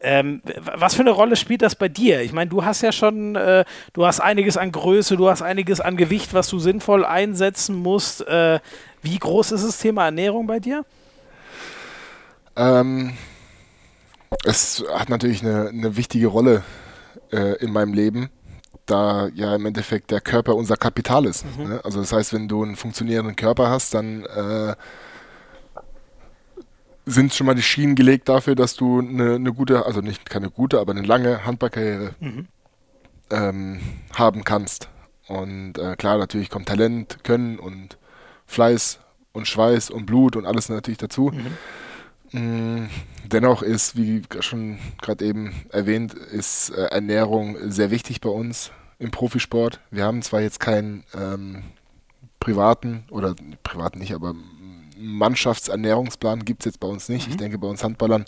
ähm, 0.00 0.42
was 0.74 0.94
für 0.94 1.02
eine 1.02 1.10
Rolle 1.10 1.36
spielt 1.36 1.62
das 1.62 1.74
bei 1.74 1.88
dir? 1.88 2.20
Ich 2.22 2.32
meine, 2.32 2.50
du 2.50 2.64
hast 2.64 2.82
ja 2.82 2.92
schon, 2.92 3.34
äh, 3.36 3.64
du 3.92 4.06
hast 4.06 4.20
einiges 4.20 4.56
an 4.56 4.72
Größe, 4.72 5.16
du 5.16 5.28
hast 5.28 5.42
einiges 5.42 5.80
an 5.80 5.96
Gewicht, 5.96 6.34
was 6.34 6.48
du 6.48 6.58
sinnvoll 6.58 7.04
einsetzen 7.04 7.76
musst. 7.76 8.26
Äh, 8.26 8.60
wie 9.02 9.18
groß 9.18 9.52
ist 9.52 9.66
das 9.66 9.78
Thema 9.78 10.04
Ernährung 10.04 10.46
bei 10.46 10.60
dir? 10.60 10.84
Ähm, 12.56 13.14
es 14.44 14.84
hat 14.94 15.08
natürlich 15.08 15.42
eine, 15.42 15.68
eine 15.68 15.96
wichtige 15.96 16.26
Rolle 16.26 16.62
äh, 17.32 17.56
in 17.56 17.72
meinem 17.72 17.94
Leben, 17.94 18.30
da 18.84 19.28
ja 19.34 19.54
im 19.54 19.66
Endeffekt 19.66 20.10
der 20.10 20.20
Körper 20.20 20.54
unser 20.54 20.76
Kapital 20.76 21.24
ist. 21.24 21.44
Mhm. 21.58 21.68
Ne? 21.68 21.80
Also 21.84 22.00
das 22.00 22.12
heißt, 22.12 22.32
wenn 22.32 22.48
du 22.48 22.62
einen 22.62 22.76
funktionierenden 22.76 23.36
Körper 23.36 23.70
hast, 23.70 23.94
dann 23.94 24.24
äh, 24.24 24.74
sind 27.06 27.32
schon 27.32 27.46
mal 27.46 27.54
die 27.54 27.62
Schienen 27.62 27.94
gelegt 27.94 28.28
dafür, 28.28 28.56
dass 28.56 28.74
du 28.74 28.98
eine, 28.98 29.36
eine 29.36 29.52
gute, 29.52 29.86
also 29.86 30.00
nicht 30.00 30.28
keine 30.28 30.50
gute, 30.50 30.80
aber 30.80 30.92
eine 30.92 31.02
lange 31.02 31.46
Handballkarriere 31.46 32.14
mhm. 32.20 32.48
ähm, 33.30 33.80
haben 34.14 34.44
kannst. 34.44 34.88
Und 35.28 35.78
äh, 35.78 35.96
klar, 35.96 36.18
natürlich 36.18 36.50
kommt 36.50 36.68
Talent, 36.68 37.24
Können 37.24 37.58
und 37.58 37.96
Fleiß 38.46 38.98
und 39.32 39.46
Schweiß 39.46 39.90
und 39.90 40.06
Blut 40.06 40.36
und 40.36 40.46
alles 40.46 40.68
natürlich 40.68 40.98
dazu. 40.98 41.32
Mhm. 41.32 41.46
Mm, 42.32 42.88
dennoch 43.24 43.62
ist, 43.62 43.96
wie 43.96 44.22
schon 44.40 44.78
gerade 45.00 45.24
eben 45.24 45.54
erwähnt, 45.70 46.14
ist 46.14 46.70
äh, 46.70 46.86
Ernährung 46.86 47.56
sehr 47.70 47.90
wichtig 47.90 48.20
bei 48.20 48.30
uns 48.30 48.72
im 48.98 49.10
Profisport. 49.10 49.80
Wir 49.90 50.04
haben 50.04 50.22
zwar 50.22 50.40
jetzt 50.40 50.58
keinen 50.58 51.04
ähm, 51.14 51.62
privaten 52.40 53.04
oder 53.10 53.34
privaten 53.62 54.00
nicht, 54.00 54.14
aber 54.14 54.34
Mannschaftsernährungsplan 54.98 56.44
gibt 56.44 56.62
es 56.62 56.66
jetzt 56.66 56.80
bei 56.80 56.88
uns 56.88 57.08
nicht. 57.08 57.26
Mhm. 57.26 57.30
Ich 57.32 57.36
denke, 57.36 57.58
bei 57.58 57.68
uns 57.68 57.84
Handballern 57.84 58.24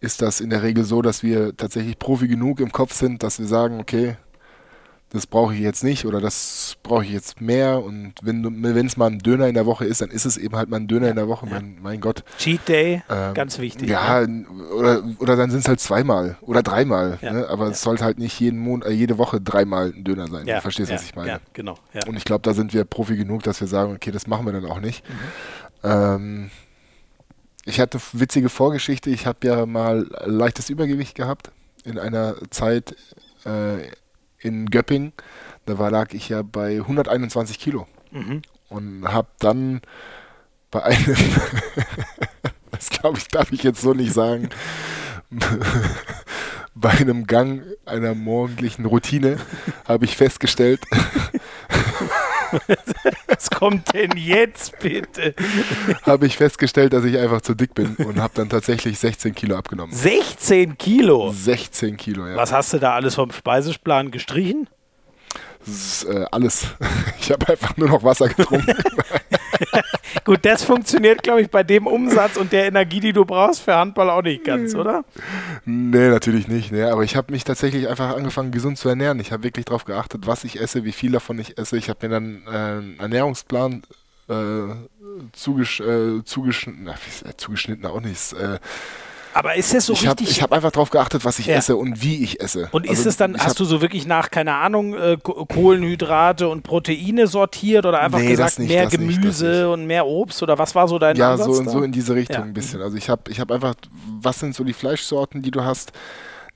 ist 0.00 0.22
das 0.22 0.40
in 0.40 0.50
der 0.50 0.62
Regel 0.62 0.84
so, 0.84 1.02
dass 1.02 1.22
wir 1.22 1.56
tatsächlich 1.56 1.98
Profi 1.98 2.28
genug 2.28 2.60
im 2.60 2.72
Kopf 2.72 2.92
sind, 2.92 3.22
dass 3.22 3.38
wir 3.38 3.46
sagen, 3.46 3.80
okay, 3.80 4.16
das 5.14 5.28
brauche 5.28 5.54
ich 5.54 5.60
jetzt 5.60 5.84
nicht 5.84 6.06
oder 6.06 6.20
das 6.20 6.76
brauche 6.82 7.04
ich 7.04 7.12
jetzt 7.12 7.40
mehr. 7.40 7.84
Und 7.84 8.14
wenn 8.22 8.64
es 8.86 8.96
mal 8.96 9.06
ein 9.06 9.20
Döner 9.20 9.46
in 9.46 9.54
der 9.54 9.64
Woche 9.64 9.84
ist, 9.84 10.00
dann 10.00 10.10
ist 10.10 10.24
es 10.24 10.36
eben 10.36 10.56
halt 10.56 10.68
mal 10.68 10.78
ein 10.78 10.88
Döner 10.88 11.08
in 11.08 11.14
der 11.14 11.28
Woche. 11.28 11.46
Ja. 11.46 11.52
Mein, 11.52 11.78
mein, 11.80 12.00
Gott. 12.00 12.24
Cheat 12.36 12.68
Day, 12.68 13.02
ähm, 13.08 13.32
ganz 13.32 13.60
wichtig. 13.60 13.88
Ja, 13.88 14.26
ne? 14.26 14.44
oder, 14.76 15.04
oder 15.20 15.36
dann 15.36 15.52
sind 15.52 15.60
es 15.60 15.68
halt 15.68 15.78
zweimal 15.78 16.36
oder 16.40 16.64
dreimal. 16.64 17.18
Ja. 17.22 17.32
Ne? 17.32 17.48
Aber 17.48 17.66
ja. 17.66 17.70
es 17.70 17.82
sollte 17.82 18.02
halt 18.02 18.18
nicht 18.18 18.40
jeden 18.40 18.58
Monat, 18.58 18.88
äh, 18.88 18.92
jede 18.92 19.16
Woche 19.16 19.40
dreimal 19.40 19.92
ein 19.94 20.02
Döner 20.02 20.26
sein. 20.26 20.46
Du 20.46 20.60
verstehst, 20.60 20.90
was 20.90 21.04
ich 21.04 21.14
meine. 21.14 21.28
Ja, 21.28 21.38
genau. 21.52 21.76
Und 22.08 22.16
ich 22.16 22.24
glaube, 22.24 22.42
da 22.42 22.52
sind 22.52 22.74
wir 22.74 22.84
Profi 22.84 23.16
genug, 23.16 23.44
dass 23.44 23.60
wir 23.60 23.68
sagen, 23.68 23.94
okay, 23.94 24.10
das 24.10 24.26
machen 24.26 24.44
wir 24.46 24.52
dann 24.52 24.66
auch 24.66 24.80
nicht. 24.80 25.08
Mhm. 25.08 25.14
Ähm, 25.84 26.50
ich 27.64 27.80
hatte 27.80 27.98
eine 27.98 28.20
witzige 28.20 28.48
Vorgeschichte. 28.48 29.10
Ich 29.10 29.26
habe 29.26 29.46
ja 29.46 29.66
mal 29.66 30.08
leichtes 30.24 30.70
Übergewicht 30.70 31.14
gehabt 31.14 31.52
in 31.84 31.98
einer 31.98 32.36
Zeit 32.50 32.96
äh, 33.44 33.88
in 34.38 34.70
Göpping. 34.70 35.12
Da 35.66 35.78
war, 35.78 35.90
lag 35.90 36.12
ich 36.12 36.28
ja 36.28 36.42
bei 36.42 36.76
121 36.76 37.58
Kilo 37.58 37.86
mhm. 38.10 38.42
und 38.68 39.06
habe 39.06 39.28
dann 39.38 39.80
bei 40.70 40.82
einem, 40.82 41.16
das 42.70 42.90
glaube 42.90 43.18
ich, 43.18 43.28
darf 43.28 43.52
ich 43.52 43.62
jetzt 43.62 43.80
so 43.80 43.94
nicht 43.94 44.12
sagen, 44.12 44.50
bei 46.74 46.90
einem 46.90 47.26
Gang 47.26 47.62
einer 47.86 48.14
morgendlichen 48.14 48.84
Routine 48.84 49.38
habe 49.86 50.04
ich 50.04 50.16
festgestellt, 50.16 50.80
Was 53.28 53.50
kommt 53.50 53.92
denn 53.94 54.16
jetzt 54.16 54.78
bitte? 54.78 55.34
habe 56.02 56.26
ich 56.26 56.36
festgestellt, 56.36 56.92
dass 56.92 57.04
ich 57.04 57.18
einfach 57.18 57.40
zu 57.40 57.54
dick 57.54 57.74
bin 57.74 57.96
und 57.96 58.20
habe 58.20 58.34
dann 58.34 58.48
tatsächlich 58.48 58.98
16 58.98 59.34
Kilo 59.34 59.56
abgenommen. 59.56 59.94
16 59.94 60.78
Kilo? 60.78 61.32
16 61.32 61.96
Kilo, 61.96 62.26
ja. 62.26 62.36
Was 62.36 62.52
hast 62.52 62.72
du 62.72 62.78
da 62.78 62.94
alles 62.94 63.14
vom 63.14 63.30
Speiseplan 63.30 64.10
gestrichen? 64.10 64.68
Das 65.66 65.74
ist, 65.74 66.04
äh, 66.04 66.26
alles. 66.30 66.66
Ich 67.20 67.30
habe 67.30 67.48
einfach 67.48 67.74
nur 67.78 67.88
noch 67.88 68.04
Wasser 68.04 68.28
getrunken. 68.28 68.66
Gut, 70.24 70.40
das 70.42 70.64
funktioniert, 70.64 71.22
glaube 71.22 71.42
ich, 71.42 71.50
bei 71.50 71.62
dem 71.62 71.86
Umsatz 71.86 72.36
und 72.36 72.52
der 72.52 72.66
Energie, 72.66 73.00
die 73.00 73.12
du 73.12 73.24
brauchst 73.24 73.60
für 73.62 73.74
Handball 73.74 74.10
auch 74.10 74.22
nicht 74.22 74.44
ganz, 74.44 74.74
oder? 74.74 75.04
Nee, 75.64 76.08
natürlich 76.08 76.48
nicht. 76.48 76.72
Nee. 76.72 76.84
Aber 76.84 77.02
ich 77.02 77.16
habe 77.16 77.32
mich 77.32 77.44
tatsächlich 77.44 77.88
einfach 77.88 78.16
angefangen, 78.16 78.50
gesund 78.50 78.78
zu 78.78 78.88
ernähren. 78.88 79.20
Ich 79.20 79.32
habe 79.32 79.42
wirklich 79.42 79.66
darauf 79.66 79.84
geachtet, 79.84 80.26
was 80.26 80.44
ich 80.44 80.60
esse, 80.60 80.84
wie 80.84 80.92
viel 80.92 81.12
davon 81.12 81.38
ich 81.38 81.58
esse. 81.58 81.76
Ich 81.76 81.88
habe 81.88 82.06
mir 82.06 82.14
dann 82.14 82.42
äh, 82.46 82.50
einen 82.50 83.00
Ernährungsplan 83.00 83.82
äh, 84.28 84.32
zugesch 85.32 85.80
äh, 85.80 86.24
zugeschnitten, 86.24 86.88
äh, 86.88 87.36
zugeschnitten 87.36 87.86
auch 87.86 88.00
nicht. 88.00 88.32
Äh, 88.32 88.58
aber 89.34 89.56
ist 89.56 89.74
es 89.74 89.86
so 89.86 89.92
ich 89.92 90.06
richtig? 90.08 90.26
Hab, 90.26 90.32
ich 90.32 90.42
habe 90.42 90.54
einfach 90.54 90.70
darauf 90.70 90.90
geachtet, 90.90 91.24
was 91.24 91.38
ich 91.38 91.46
ja. 91.46 91.56
esse 91.56 91.76
und 91.76 92.02
wie 92.02 92.22
ich 92.22 92.40
esse. 92.40 92.68
Und 92.72 92.84
ist 92.84 92.98
also 92.98 93.08
es 93.10 93.16
dann, 93.16 93.36
hast 93.38 93.58
du 93.60 93.64
so 93.64 93.80
wirklich 93.80 94.06
nach, 94.06 94.30
keine 94.30 94.54
Ahnung, 94.54 94.94
äh, 94.94 95.16
Kohlenhydrate 95.22 96.48
und 96.48 96.62
Proteine 96.62 97.26
sortiert 97.26 97.84
oder 97.84 98.00
einfach 98.00 98.20
nee, 98.20 98.28
gesagt, 98.28 98.58
nicht, 98.58 98.68
mehr 98.68 98.86
Gemüse 98.86 99.46
nicht, 99.46 99.64
und 99.64 99.86
mehr 99.86 100.06
Obst 100.06 100.42
oder 100.42 100.58
was 100.58 100.74
war 100.74 100.88
so 100.88 100.98
dein 100.98 101.16
ja, 101.16 101.32
Ansatz? 101.32 101.48
Ja, 101.48 101.64
so, 101.64 101.70
so 101.70 101.82
in 101.82 101.92
diese 101.92 102.14
Richtung 102.14 102.36
ja. 102.36 102.42
ein 102.42 102.54
bisschen. 102.54 102.80
Also 102.80 102.96
ich 102.96 103.10
habe 103.10 103.30
ich 103.30 103.40
hab 103.40 103.50
einfach, 103.50 103.74
was 104.20 104.38
sind 104.40 104.54
so 104.54 104.64
die 104.64 104.72
Fleischsorten, 104.72 105.42
die 105.42 105.50
du 105.50 105.64
hast? 105.64 105.92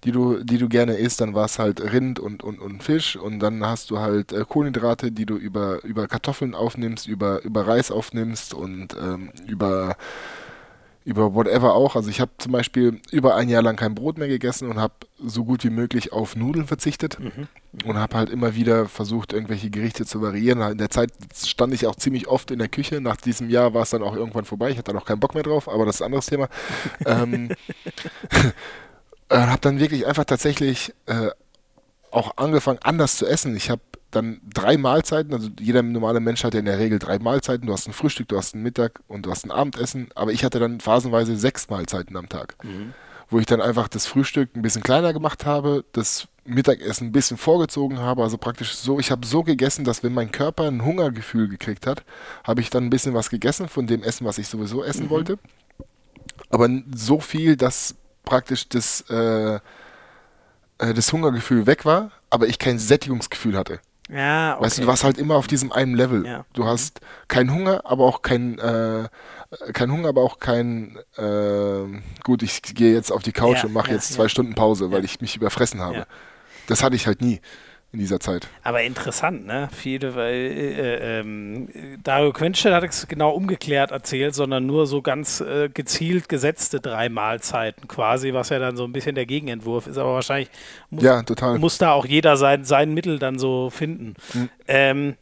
die 0.05 0.13
du, 0.13 0.43
die 0.45 0.59
du 0.59 0.69
gerne 0.69 0.95
isst, 0.95 1.21
dann 1.21 1.35
war 1.35 1.47
es 1.47 1.59
halt 1.59 1.81
Rind 1.81 2.21
und, 2.21 2.45
und, 2.45 2.61
und 2.61 2.83
Fisch 2.85 3.17
und 3.17 3.41
dann 3.41 3.65
hast 3.65 3.91
du 3.91 3.99
halt 3.99 4.33
äh, 4.33 4.45
Kohlenhydrate, 4.49 5.11
die 5.11 5.27
du 5.27 5.37
über, 5.37 5.83
über 5.85 6.07
Kartoffeln 6.07 6.55
aufnimmst, 6.55 7.09
über, 7.09 7.43
über 7.43 7.67
Reis 7.67 7.91
aufnimmst 7.91 8.55
und 8.55 8.97
ähm, 8.97 9.31
über 9.47 9.97
über 11.09 11.35
whatever 11.35 11.75
auch. 11.75 11.97
Also 11.97 12.11
ich 12.11 12.21
habe 12.21 12.33
zum 12.37 12.53
Beispiel 12.53 13.01
über 13.11 13.35
ein 13.35 13.49
Jahr 13.49 13.63
lang 13.63 13.77
kein 13.77 13.95
Brot 13.95 14.19
mehr 14.19 14.29
gegessen 14.29 14.69
und 14.69 14.79
habe 14.79 14.93
so 15.19 15.43
gut 15.43 15.65
wie 15.65 15.71
möglich 15.71 16.13
auf 16.13 16.37
Nudeln 16.37 16.67
verzichtet 16.67 17.19
mhm. 17.19 17.49
und 17.87 17.97
habe 17.97 18.15
halt 18.15 18.29
immer 18.29 18.55
wieder 18.55 18.89
versucht, 18.89 19.33
irgendwelche 19.33 19.71
Gerichte 19.71 20.05
zu 20.05 20.21
variieren. 20.21 20.61
In 20.61 20.77
der 20.77 20.91
Zeit 20.91 21.11
stand 21.35 21.73
ich 21.73 21.87
auch 21.87 21.97
ziemlich 21.97 22.29
oft 22.29 22.51
in 22.51 22.59
der 22.59 22.69
Küche. 22.69 23.01
Nach 23.01 23.17
diesem 23.17 23.49
Jahr 23.49 23.73
war 23.73 23.85
es 23.85 23.91
dann 23.91 24.03
auch 24.03 24.15
irgendwann 24.15 24.45
vorbei. 24.45 24.69
Ich 24.69 24.77
hatte 24.77 24.93
dann 24.93 25.01
auch 25.01 25.07
keinen 25.07 25.21
Bock 25.21 25.33
mehr 25.33 25.45
drauf, 25.45 25.67
aber 25.67 25.87
das 25.87 25.95
ist 25.95 26.03
ein 26.03 26.07
anderes 26.07 26.27
Thema. 26.27 26.51
ähm, 27.07 27.53
äh, 29.31 29.39
habe 29.39 29.63
dann 29.63 29.81
wirklich 29.81 30.07
einfach 30.07 30.27
tatsächlich 30.27 30.93
äh, 31.07 31.31
auch 32.11 32.37
angefangen, 32.37 32.81
anders 32.83 33.17
zu 33.17 33.27
essen. 33.27 33.57
Ich 33.57 33.71
habe 33.71 33.81
dann 34.11 34.41
drei 34.53 34.77
Mahlzeiten, 34.77 35.35
also 35.35 35.51
jeder 35.61 35.83
normale 35.83 36.21
Mensch 36.21 36.43
hat 36.43 36.55
ja 36.55 36.61
in 36.61 36.67
der 36.67 36.79
Regel 36.79 36.99
drei 36.99 37.19
Mahlzeiten. 37.19 37.67
Du 37.67 37.73
hast 37.73 37.87
ein 37.87 37.93
Frühstück, 37.93 38.29
du 38.29 38.37
hast 38.39 38.55
ein 38.55 38.63
Mittag 38.63 39.01
und 39.07 39.27
du 39.27 39.31
hast 39.31 39.45
ein 39.45 39.51
Abendessen, 39.51 40.09
aber 40.15 40.33
ich 40.33 40.45
hatte 40.45 40.59
dann 40.59 40.81
phasenweise 40.81 41.37
sechs 41.37 41.69
Mahlzeiten 41.69 42.17
am 42.17 42.29
Tag. 42.29 42.57
Mhm. 42.65 42.95
Wo 43.29 43.39
ich 43.39 43.45
dann 43.45 43.61
einfach 43.61 43.89
das 43.89 44.07
Frühstück 44.07 44.57
ein 44.57 44.63
bisschen 44.63 44.83
kleiner 44.83 45.13
gemacht 45.13 45.45
habe, 45.45 45.85
das 45.93 46.29
Mittagessen 46.47 47.09
ein 47.09 47.13
bisschen 47.13 47.37
vorgezogen 47.37 47.99
habe, 47.99 48.23
also 48.23 48.39
praktisch 48.39 48.75
so, 48.75 48.99
ich 48.99 49.11
habe 49.11 49.27
so 49.27 49.43
gegessen, 49.43 49.85
dass 49.85 50.03
wenn 50.03 50.15
mein 50.15 50.33
Körper 50.33 50.65
ein 50.65 50.83
Hungergefühl 50.83 51.49
gekriegt 51.49 51.87
hat, 51.87 52.05
habe 52.45 52.63
ich 52.63 52.71
dann 52.71 52.85
ein 52.85 52.91
bisschen 52.91 53.13
was 53.13 53.29
gegessen 53.29 53.69
von 53.69 53.87
dem 53.87 54.03
Essen, 54.03 54.25
was 54.25 54.39
ich 54.39 54.49
sowieso 54.49 54.83
essen 54.83 55.07
mhm. 55.07 55.11
wollte. 55.11 55.39
Aber 56.49 56.71
so 56.95 57.21
viel, 57.21 57.57
dass 57.57 57.97
praktisch 58.25 58.71
das, 58.71 59.05
äh, 59.11 59.57
äh 60.79 60.95
das 60.95 61.13
Hungergefühl 61.13 61.67
weg 61.67 61.85
war, 61.85 62.13
aber 62.31 62.47
ich 62.47 62.59
kein 62.59 62.79
Sättigungsgefühl 62.79 63.59
hatte. 63.59 63.81
Ja, 64.09 64.55
okay. 64.55 64.65
Weißt 64.65 64.79
du, 64.79 64.83
du 64.83 64.89
warst 64.89 65.05
halt 65.05 65.19
immer 65.19 65.37
auf 65.37 65.47
diesem 65.47 65.71
einen 65.71 65.95
Level. 65.95 66.27
Ja. 66.27 66.45
Du 66.55 66.65
hast 66.65 67.01
keinen 67.29 67.53
Hunger, 67.53 67.83
aber 67.85 68.05
auch 68.05 68.23
kein, 68.23 68.59
äh, 68.59 69.09
kein 69.73 69.93
Hunger, 69.93 70.09
aber 70.09 70.23
auch 70.23 70.39
kein, 70.39 70.99
äh, 71.17 72.01
gut, 72.25 72.43
ich 72.43 72.63
gehe 72.63 72.95
jetzt 72.95 73.13
auf 73.13 73.23
die 73.23 73.33
Couch 73.33 73.59
ja, 73.59 73.65
und 73.65 73.73
mache 73.73 73.89
ja, 73.89 73.95
jetzt 73.95 74.13
zwei 74.13 74.29
Stunden 74.29 74.55
Pause, 74.55 74.91
weil 74.91 75.05
ich 75.05 75.21
mich 75.21 75.37
überfressen 75.37 75.81
habe. 75.81 76.07
Das 76.67 76.83
hatte 76.83 76.97
ich 76.97 77.07
halt 77.07 77.21
nie 77.23 77.41
in 77.91 78.01
dieser 78.01 78.21
Zeit. 78.21 78.49
Aber 78.63 78.83
interessant, 78.83 79.47
ne? 79.47 79.71
Viele, 79.73 80.15
weil 80.15 80.35
äh, 80.35 81.21
ähm, 81.21 81.69
Dario 82.03 82.33
Quenstedt 82.33 82.75
hat 82.75 82.85
es 82.85 83.09
genau 83.09 83.31
umgekehrt 83.31 83.93
erzählt, 83.93 84.35
sondern 84.35 84.67
nur 84.67 84.87
so 84.87 85.01
ganz 85.01 85.41
äh, 85.41 85.71
gezielt 85.73 86.29
gesetzte 86.29 86.81
drei 86.81 87.09
Mahlzeiten 87.09 87.89
quasi, 87.89 88.35
was 88.35 88.51
ja 88.51 88.59
dann 88.59 88.77
so 88.77 88.85
ein 88.85 88.93
bisschen 88.93 89.15
der 89.15 89.25
Gegenentwurf 89.25 89.87
ist. 89.87 89.97
Aber 89.97 90.15
wahrscheinlich 90.15 90.51
muss, 90.91 91.03
ja, 91.03 91.25
muss 91.57 91.79
da 91.79 91.93
auch 91.93 92.05
jeder 92.05 92.37
sein, 92.37 92.65
sein 92.65 92.93
Mittel 92.93 93.19
dann 93.19 93.39
so 93.39 93.71
finden. 93.71 94.15
Mhm. 94.35 94.51
Ähm, 94.67 95.17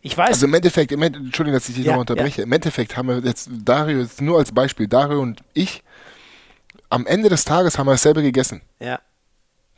ich 0.00 0.16
weiß. 0.16 0.28
Also 0.28 0.46
im 0.46 0.54
Endeffekt, 0.54 0.92
im 0.92 1.02
Endeffekt 1.02 1.26
Entschuldigung, 1.26 1.58
dass 1.58 1.68
ich 1.68 1.74
dich 1.74 1.84
ja, 1.84 1.92
nochmal 1.92 2.02
unterbreche. 2.02 2.42
Ja. 2.42 2.46
Im 2.46 2.52
Endeffekt 2.52 2.96
haben 2.96 3.08
wir 3.08 3.18
jetzt 3.18 3.50
Dario, 3.64 3.98
jetzt 4.00 4.20
nur 4.20 4.38
als 4.38 4.52
Beispiel, 4.52 4.86
Dario 4.86 5.20
und 5.20 5.42
ich, 5.54 5.82
am 6.88 7.04
Ende 7.06 7.28
des 7.30 7.44
Tages 7.44 7.78
haben 7.78 7.86
wir 7.86 7.92
dasselbe 7.92 8.22
gegessen. 8.22 8.60
Ja. 8.78 9.00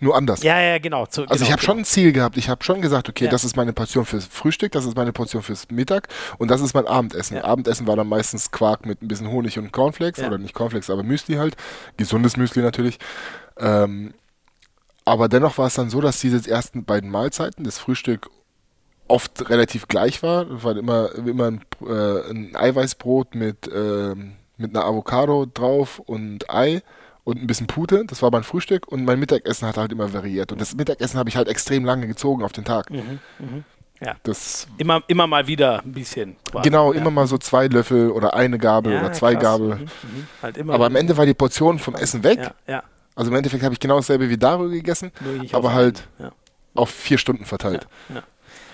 Nur 0.01 0.17
anders. 0.17 0.43
Ja, 0.43 0.61
ja, 0.61 0.79
genau. 0.79 1.07
Zu, 1.07 1.23
also 1.23 1.33
genau, 1.33 1.45
ich 1.45 1.53
habe 1.53 1.61
genau. 1.61 1.73
schon 1.73 1.79
ein 1.79 1.85
Ziel 1.85 2.13
gehabt. 2.13 2.37
Ich 2.37 2.49
habe 2.49 2.63
schon 2.65 2.83
gesagt, 2.83 3.09
okay, 3.09 3.27
ja. 3.27 3.31
das 3.31 3.45
ist 3.45 3.57
meine 3.57 3.73
Portion 3.73 4.05
fürs 4.05 4.27
Frühstück, 4.27 4.73
das 4.73 4.85
ist 4.85 4.97
meine 4.97 5.13
Portion 5.13 5.43
fürs 5.43 5.71
Mittag 5.71 6.09
und 6.39 6.51
das 6.51 6.61
ist 6.61 6.75
mein 6.75 6.87
Abendessen. 6.87 7.37
Ja. 7.37 7.45
Abendessen 7.45 7.87
war 7.87 7.97
dann 7.97 8.09
meistens 8.09 8.51
Quark 8.51 8.87
mit 8.87 9.03
ein 9.03 9.09
bisschen 9.09 9.31
Honig 9.31 9.59
und 9.59 9.73
Cornflakes 9.73 10.21
ja. 10.21 10.27
oder 10.27 10.39
nicht 10.39 10.55
Cornflakes, 10.55 10.91
aber 10.91 11.03
Müsli 11.03 11.37
halt. 11.37 11.57
Gesundes 11.97 12.37
Müsli 12.37 12.63
natürlich. 12.63 12.99
Ähm, 13.57 14.15
aber 15.05 15.29
dennoch 15.29 15.59
war 15.59 15.69
es 15.69 15.75
dann 15.75 15.91
so, 15.91 16.01
dass 16.01 16.21
diese 16.21 16.51
ersten 16.51 16.85
beiden 16.85 17.11
Mahlzeiten, 17.11 17.65
das 17.65 17.79
Frühstück 17.79 18.31
oft 19.07 19.49
relativ 19.49 19.87
gleich 19.87 20.23
war. 20.23 20.51
Es 20.51 20.65
war 20.65 20.77
immer, 20.77 21.15
immer 21.15 21.51
ein, 21.51 21.61
äh, 21.87 22.31
ein 22.31 22.57
Eiweißbrot 22.57 23.35
mit, 23.35 23.69
äh, 23.69 24.15
mit 24.57 24.75
einer 24.75 24.87
Avocado 24.87 25.47
drauf 25.47 25.99
und 25.99 26.51
Ei 26.51 26.83
und 27.25 27.43
ein 27.43 27.47
bisschen 27.47 27.67
Pute. 27.67 28.05
Das 28.07 28.23
war 28.23 28.31
mein 28.31 28.45
Frühstück 28.45 28.87
und 28.89 29.05
mein 29.05 29.19
Mittagessen 29.19 29.67
hat 29.67 29.77
halt 29.77 29.93
immer 29.93 30.13
variiert. 30.13 30.53
Und 30.53 30.61
das 30.61 30.75
Mittagessen 30.75 31.19
habe 31.19 31.29
ich 31.29 31.37
halt 31.37 31.49
extrem 31.49 31.85
lange 31.85 32.07
gezogen 32.07 32.43
auf 32.45 32.53
den 32.53 32.65
Tag. 32.65 32.91
Mhm, 32.91 33.19
mh. 33.39 33.63
Ja. 34.01 34.17
Das 34.25 34.67
immer, 34.77 35.03
immer 35.07 35.27
mal 35.27 35.47
wieder 35.47 35.83
ein 35.83 35.93
bisschen. 35.93 36.37
Quasi. 36.51 36.69
Genau, 36.69 36.93
ja. 36.93 37.01
immer 37.01 37.11
mal 37.11 37.27
so 37.27 37.39
zwei 37.39 37.69
Löffel 37.69 38.11
oder 38.11 38.35
eine 38.35 38.59
Gabel 38.59 38.93
ja, 38.93 39.01
oder 39.01 39.13
zwei 39.13 39.33
krass. 39.35 39.43
Gabel. 39.43 39.77
Mhm, 39.77 39.83
mhm. 39.83 40.27
Halt 40.43 40.61
aber 40.61 40.87
am 40.87 40.97
Ende 40.97 41.17
war 41.17 41.25
die 41.25 41.35
Portion 41.35 41.79
vom 41.79 41.95
Essen 41.95 42.23
weg. 42.23 42.51
Ja, 42.67 42.83
Also 43.15 43.31
im 43.31 43.37
Endeffekt 43.37 43.63
habe 43.63 43.73
ich 43.73 43.81
genau 43.81 43.97
dasselbe 43.97 44.29
wie 44.29 44.37
darüber 44.37 44.69
gegessen, 44.69 45.13
aber 45.53 45.73
halt 45.73 46.07
auf 46.75 46.91
vier 46.91 47.19
Stunden 47.19 47.45
verteilt. 47.45 47.87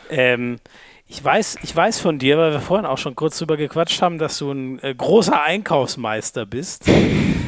Ähm, 0.08 0.58
ich 1.06 1.22
weiß, 1.22 1.58
ich 1.62 1.76
weiß 1.76 2.00
von 2.00 2.18
dir, 2.18 2.38
weil 2.38 2.52
wir 2.52 2.60
vorhin 2.60 2.86
auch 2.86 2.98
schon 2.98 3.14
kurz 3.14 3.38
drüber 3.38 3.56
gequatscht 3.56 4.00
haben, 4.00 4.18
dass 4.18 4.38
du 4.38 4.50
ein 4.50 4.82
äh, 4.82 4.94
großer 4.94 5.42
Einkaufsmeister 5.42 6.46
bist. 6.46 6.84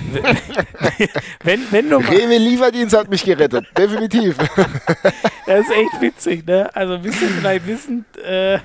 wenn, 1.45 1.61
wenn 1.71 1.91
du 1.91 1.97
Rewe 2.11 2.39
Lieferdienst 2.39 2.97
hat 2.97 3.09
mich 3.09 3.25
gerettet, 3.25 3.67
definitiv. 3.77 4.37
das 5.47 5.61
ist 5.61 5.73
echt 5.73 6.01
witzig, 6.01 6.47
ne? 6.47 6.75
Also 6.75 6.95
ein 6.95 7.03
bisschen 7.03 7.29
vielleicht 7.29 7.67
wissen, 7.67 8.05
äh, 8.25 8.59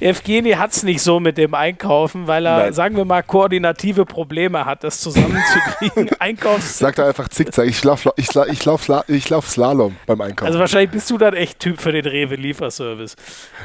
Evgeni 0.00 0.52
hat 0.52 0.72
es 0.72 0.82
nicht 0.82 1.02
so 1.02 1.20
mit 1.20 1.38
dem 1.38 1.54
Einkaufen, 1.54 2.26
weil 2.26 2.46
er, 2.46 2.58
Nein. 2.58 2.72
sagen 2.72 2.96
wir 2.96 3.04
mal, 3.04 3.22
koordinative 3.22 4.06
Probleme 4.06 4.64
hat, 4.64 4.84
das 4.84 5.00
zusammenzukriegen. 5.00 6.10
Einkaufs. 6.18 6.78
Sagt 6.78 6.98
er 6.98 7.06
einfach 7.06 7.28
zickzack, 7.28 7.66
ich 7.66 7.82
laufe 7.84 8.12
ich 8.16 8.32
lauf, 8.32 8.48
ich 8.48 8.64
lauf, 8.64 8.88
ich 9.08 9.28
lauf 9.28 9.48
Slalom 9.48 9.96
beim 10.06 10.20
Einkaufen. 10.20 10.46
Also 10.46 10.58
wahrscheinlich 10.58 10.90
bist 10.90 11.10
du 11.10 11.18
dann 11.18 11.34
echt 11.34 11.60
Typ 11.60 11.80
für 11.80 11.92
den 11.92 12.06
Rewe 12.06 12.36
Lieferservice. 12.36 13.16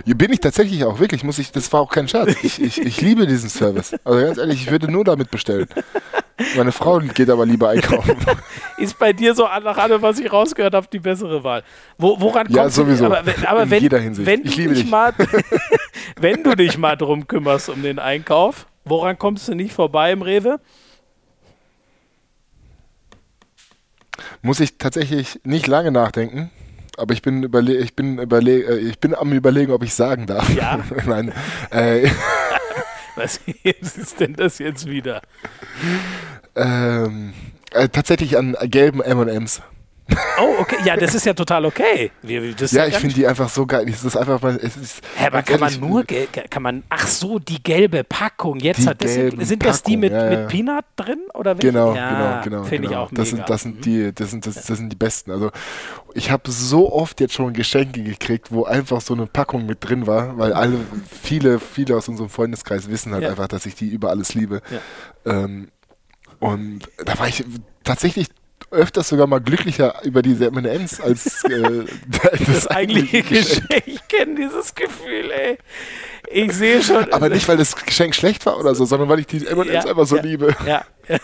Hier 0.05 0.15
bin 0.15 0.31
ich 0.31 0.39
tatsächlich 0.39 0.73
ich 0.73 0.85
auch, 0.85 0.99
wirklich, 0.99 1.23
muss 1.23 1.39
ich, 1.39 1.51
das 1.51 1.71
war 1.71 1.81
auch 1.81 1.89
kein 1.89 2.07
Scherz. 2.07 2.35
Ich, 2.43 2.61
ich, 2.61 2.81
ich 2.81 3.01
liebe 3.01 3.27
diesen 3.27 3.49
Service. 3.49 3.95
Also 4.03 4.25
ganz 4.25 4.37
ehrlich, 4.37 4.63
ich 4.63 4.71
würde 4.71 4.91
nur 4.91 5.03
damit 5.03 5.31
bestellen. 5.31 5.67
Meine 6.55 6.71
Frau 6.71 6.99
geht 6.99 7.29
aber 7.29 7.45
lieber 7.45 7.69
einkaufen. 7.69 8.17
Ist 8.77 8.97
bei 8.97 9.13
dir 9.13 9.35
so 9.35 9.43
nach 9.43 9.77
allem, 9.77 10.01
was 10.01 10.19
ich 10.19 10.31
rausgehört 10.31 10.73
habe, 10.73 10.87
die 10.91 10.99
bessere 10.99 11.43
Wahl. 11.43 11.63
Wo, 11.97 12.19
woran 12.19 12.47
ja, 12.55 12.69
sowieso. 12.69 13.07
Du, 13.07 13.15
aber, 13.15 13.33
aber 13.47 13.63
In 13.63 13.71
wenn, 13.71 13.83
jeder 13.83 13.99
Hinsicht. 13.99 14.25
Wenn 14.25 14.45
ich 14.45 14.55
liebe 14.55 14.73
dich. 14.73 14.89
Mal, 14.89 15.13
wenn 16.19 16.43
du 16.43 16.55
dich 16.55 16.77
mal 16.77 16.95
drum 16.95 17.27
kümmerst 17.27 17.69
um 17.69 17.81
den 17.81 17.99
Einkauf, 17.99 18.67
woran 18.85 19.17
kommst 19.17 19.47
du 19.47 19.55
nicht 19.55 19.73
vorbei 19.73 20.11
im 20.11 20.21
Rewe? 20.21 20.59
Muss 24.41 24.59
ich 24.59 24.77
tatsächlich 24.77 25.39
nicht 25.43 25.67
lange 25.67 25.91
nachdenken. 25.91 26.51
Aber 26.97 27.13
ich 27.13 27.21
bin, 27.21 27.43
überle 27.43 27.75
ich, 27.75 27.95
bin 27.95 28.19
überle 28.19 28.63
äh, 28.63 28.77
ich 28.77 28.99
bin 28.99 29.15
am 29.15 29.33
überlegen, 29.33 29.71
ob 29.71 29.83
ich 29.83 29.93
sagen 29.93 30.27
darf. 30.27 30.53
Ja. 30.53 30.79
Nein. 31.05 31.33
Äh, 31.71 32.09
Was 33.15 33.39
ist 33.45 34.19
denn 34.19 34.33
das 34.33 34.59
jetzt 34.59 34.87
wieder? 34.87 35.21
Ähm, 36.55 37.33
äh, 37.71 37.89
tatsächlich 37.89 38.37
an 38.37 38.55
gelben 38.63 39.01
M&M's. 39.01 39.61
Oh, 40.39 40.55
okay. 40.59 40.77
Ja, 40.83 40.97
das 40.97 41.15
ist 41.15 41.25
ja 41.25 41.33
total 41.33 41.65
okay. 41.65 42.11
Wir, 42.21 42.43
ja, 42.43 42.87
ich 42.87 42.97
finde 42.97 43.15
die 43.15 43.25
einfach 43.25 43.49
so 43.49 43.65
geil. 43.65 43.87
Es 43.87 44.03
ist 44.03 44.17
einfach 44.17 44.41
mal. 44.41 44.59
Es 44.61 44.75
ist 44.75 45.01
Hä, 45.15 45.27
aber 45.27 45.43
kann 45.43 45.59
man 45.59 45.79
nur. 45.79 46.03
Kann 46.49 46.63
man, 46.63 46.83
ach 46.89 47.07
so, 47.07 47.39
die 47.39 47.61
gelbe 47.63 48.03
Packung. 48.03 48.59
Jetzt 48.59 48.85
hat, 48.85 49.03
das 49.03 49.13
sind, 49.13 49.45
sind 49.45 49.65
das 49.65 49.81
die 49.83 49.97
mit, 49.97 50.11
ja, 50.11 50.31
ja. 50.31 50.39
mit 50.39 50.49
Peanut 50.49 50.85
drin? 50.95 51.19
Oder 51.33 51.55
genau, 51.55 51.95
ja, 51.95 52.41
genau, 52.41 52.43
genau. 52.43 52.63
Finde 52.63 52.87
genau. 52.87 52.91
ich 52.91 52.97
auch 52.97 53.11
mega. 53.11 53.21
Das 53.21 53.29
sind, 53.29 53.49
das 53.49 53.61
sind, 53.61 53.77
mhm. 53.77 53.81
die, 53.81 54.13
das 54.13 54.31
sind, 54.31 54.45
das, 54.45 54.55
das 54.55 54.77
sind 54.77 54.89
die 54.89 54.95
besten. 54.95 55.31
Also, 55.31 55.51
ich 56.13 56.31
habe 56.31 56.51
so 56.51 56.91
oft 56.91 57.21
jetzt 57.21 57.33
schon 57.33 57.53
Geschenke 57.53 58.03
gekriegt, 58.03 58.51
wo 58.51 58.65
einfach 58.65 59.01
so 59.01 59.13
eine 59.13 59.25
Packung 59.25 59.65
mit 59.65 59.87
drin 59.87 60.05
war, 60.05 60.37
weil 60.37 60.53
alle, 60.53 60.77
viele, 61.21 61.59
viele 61.59 61.95
aus 61.95 62.09
unserem 62.09 62.29
Freundeskreis 62.29 62.89
wissen 62.89 63.13
halt 63.13 63.25
einfach, 63.25 63.47
dass 63.47 63.65
ich 63.65 63.75
die 63.75 63.87
über 63.87 64.09
alles 64.09 64.33
liebe. 64.33 64.61
Ähm, 65.25 65.69
und 66.39 66.81
da 67.05 67.17
war 67.19 67.27
ich 67.27 67.45
tatsächlich 67.83 68.27
öfters 68.73 69.09
sogar 69.09 69.27
mal 69.27 69.39
glücklicher 69.39 69.95
über 70.03 70.21
diese 70.21 70.47
M&M's 70.47 70.99
als 70.99 71.43
äh, 71.45 71.85
das, 72.07 72.39
das 72.45 72.67
eigentliche 72.67 73.21
Geschenk. 73.21 73.69
Geschenk. 73.69 73.83
Ich 73.85 74.07
kenne 74.07 74.35
dieses 74.35 74.75
Gefühl, 74.75 75.31
ey. 75.31 75.57
Ich 76.31 76.53
sehe 76.53 76.81
schon. 76.81 77.11
Aber 77.13 77.29
nicht, 77.29 77.47
weil 77.47 77.57
das 77.57 77.75
Geschenk 77.75 78.15
schlecht 78.15 78.45
war 78.45 78.59
oder 78.59 78.75
so, 78.75 78.85
sondern 78.85 79.09
weil 79.09 79.19
ich 79.19 79.27
die 79.27 79.45
M&M's 79.45 79.71
ja, 79.71 79.85
einfach 79.85 80.05
so 80.05 80.17
ja, 80.17 80.23
liebe. 80.23 80.55
Ja. 80.65 80.83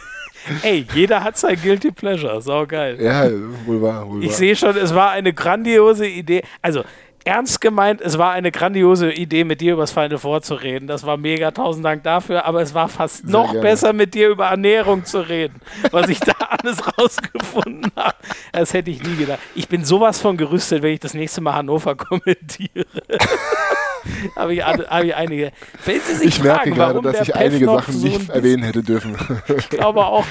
Ey, 0.63 0.85
jeder 0.93 1.23
hat 1.23 1.37
sein 1.37 1.57
Guilty 1.61 1.91
Pleasure, 1.91 2.41
sau 2.41 2.65
geil. 2.65 2.97
Ja, 2.99 3.29
wohl 3.65 3.81
wahr, 3.81 4.09
wohl 4.09 4.23
Ich 4.23 4.35
sehe 4.35 4.55
schon, 4.55 4.75
es 4.77 4.95
war 4.95 5.11
eine 5.11 5.33
grandiose 5.33 6.07
Idee. 6.07 6.43
Also, 6.61 6.83
ernst 7.25 7.61
gemeint, 7.61 8.01
es 8.01 8.17
war 8.17 8.31
eine 8.31 8.51
grandiose 8.51 9.11
Idee, 9.11 9.43
mit 9.43 9.61
dir 9.61 9.73
über 9.73 9.83
das 9.83 9.91
Final 9.91 10.17
Four 10.17 10.41
zu 10.41 10.55
reden. 10.55 10.87
Das 10.87 11.05
war 11.05 11.17
mega, 11.17 11.51
tausend 11.51 11.85
Dank 11.85 12.03
dafür. 12.03 12.45
Aber 12.45 12.61
es 12.61 12.73
war 12.73 12.87
fast 12.89 13.23
Sehr 13.23 13.31
noch 13.31 13.51
gerne. 13.51 13.61
besser, 13.61 13.93
mit 13.93 14.13
dir 14.13 14.29
über 14.29 14.47
Ernährung 14.47 15.05
zu 15.05 15.27
reden. 15.27 15.61
Was 15.91 16.09
ich 16.09 16.19
da 16.19 16.33
alles 16.49 16.81
rausgefunden 16.97 17.91
habe, 17.95 18.15
das 18.51 18.73
hätte 18.73 18.91
ich 18.91 19.03
nie 19.03 19.15
gedacht. 19.15 19.39
Ich 19.55 19.67
bin 19.67 19.85
sowas 19.85 20.19
von 20.19 20.37
gerüstet, 20.37 20.81
wenn 20.81 20.93
ich 20.93 20.99
das 20.99 21.13
nächste 21.13 21.41
Mal 21.41 21.53
Hannover 21.55 21.95
kommentiere. 21.95 22.85
habe 24.35 24.53
ich, 24.53 24.63
hab 24.63 25.03
ich 25.03 25.15
einige. 25.15 25.51
Wenn 25.85 25.99
Sie 26.01 26.15
sich 26.15 26.27
ich 26.27 26.35
fragen, 26.35 26.47
merke 26.47 26.71
gerade, 26.71 27.01
dass 27.01 27.21
ich 27.21 27.35
einige 27.35 27.65
Sachen 27.65 27.93
so 27.93 28.07
nicht 28.07 28.29
erwähnen 28.29 28.63
hätte 28.63 28.83
dürfen. 28.83 29.17
ich 29.57 29.69
glaube 29.69 30.05
auch 30.05 30.25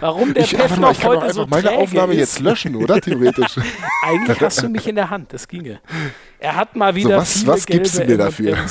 warum 0.00 0.34
der 0.34 0.44
ich, 0.44 0.56
Pefner 0.56 0.90
ich 0.90 1.00
kann 1.00 1.10
heute 1.10 1.32
so 1.32 1.46
meine 1.46 1.72
Aufnahme 1.72 2.14
ist. 2.14 2.18
jetzt 2.18 2.40
löschen, 2.40 2.76
oder? 2.76 3.00
Theoretisch. 3.00 3.56
Eigentlich 4.06 4.40
hast 4.40 4.62
du 4.62 4.68
mich 4.68 4.86
in 4.86 4.96
der 4.96 5.10
Hand, 5.10 5.32
das 5.32 5.46
ginge. 5.46 5.80
Er 6.38 6.56
hat 6.56 6.74
mal 6.76 6.94
wieder 6.94 7.20
so, 7.24 7.46
was, 7.46 7.46
was 7.46 7.66
gibst 7.66 7.98
du 7.98 8.04
mir 8.04 8.16
dafür? 8.16 8.56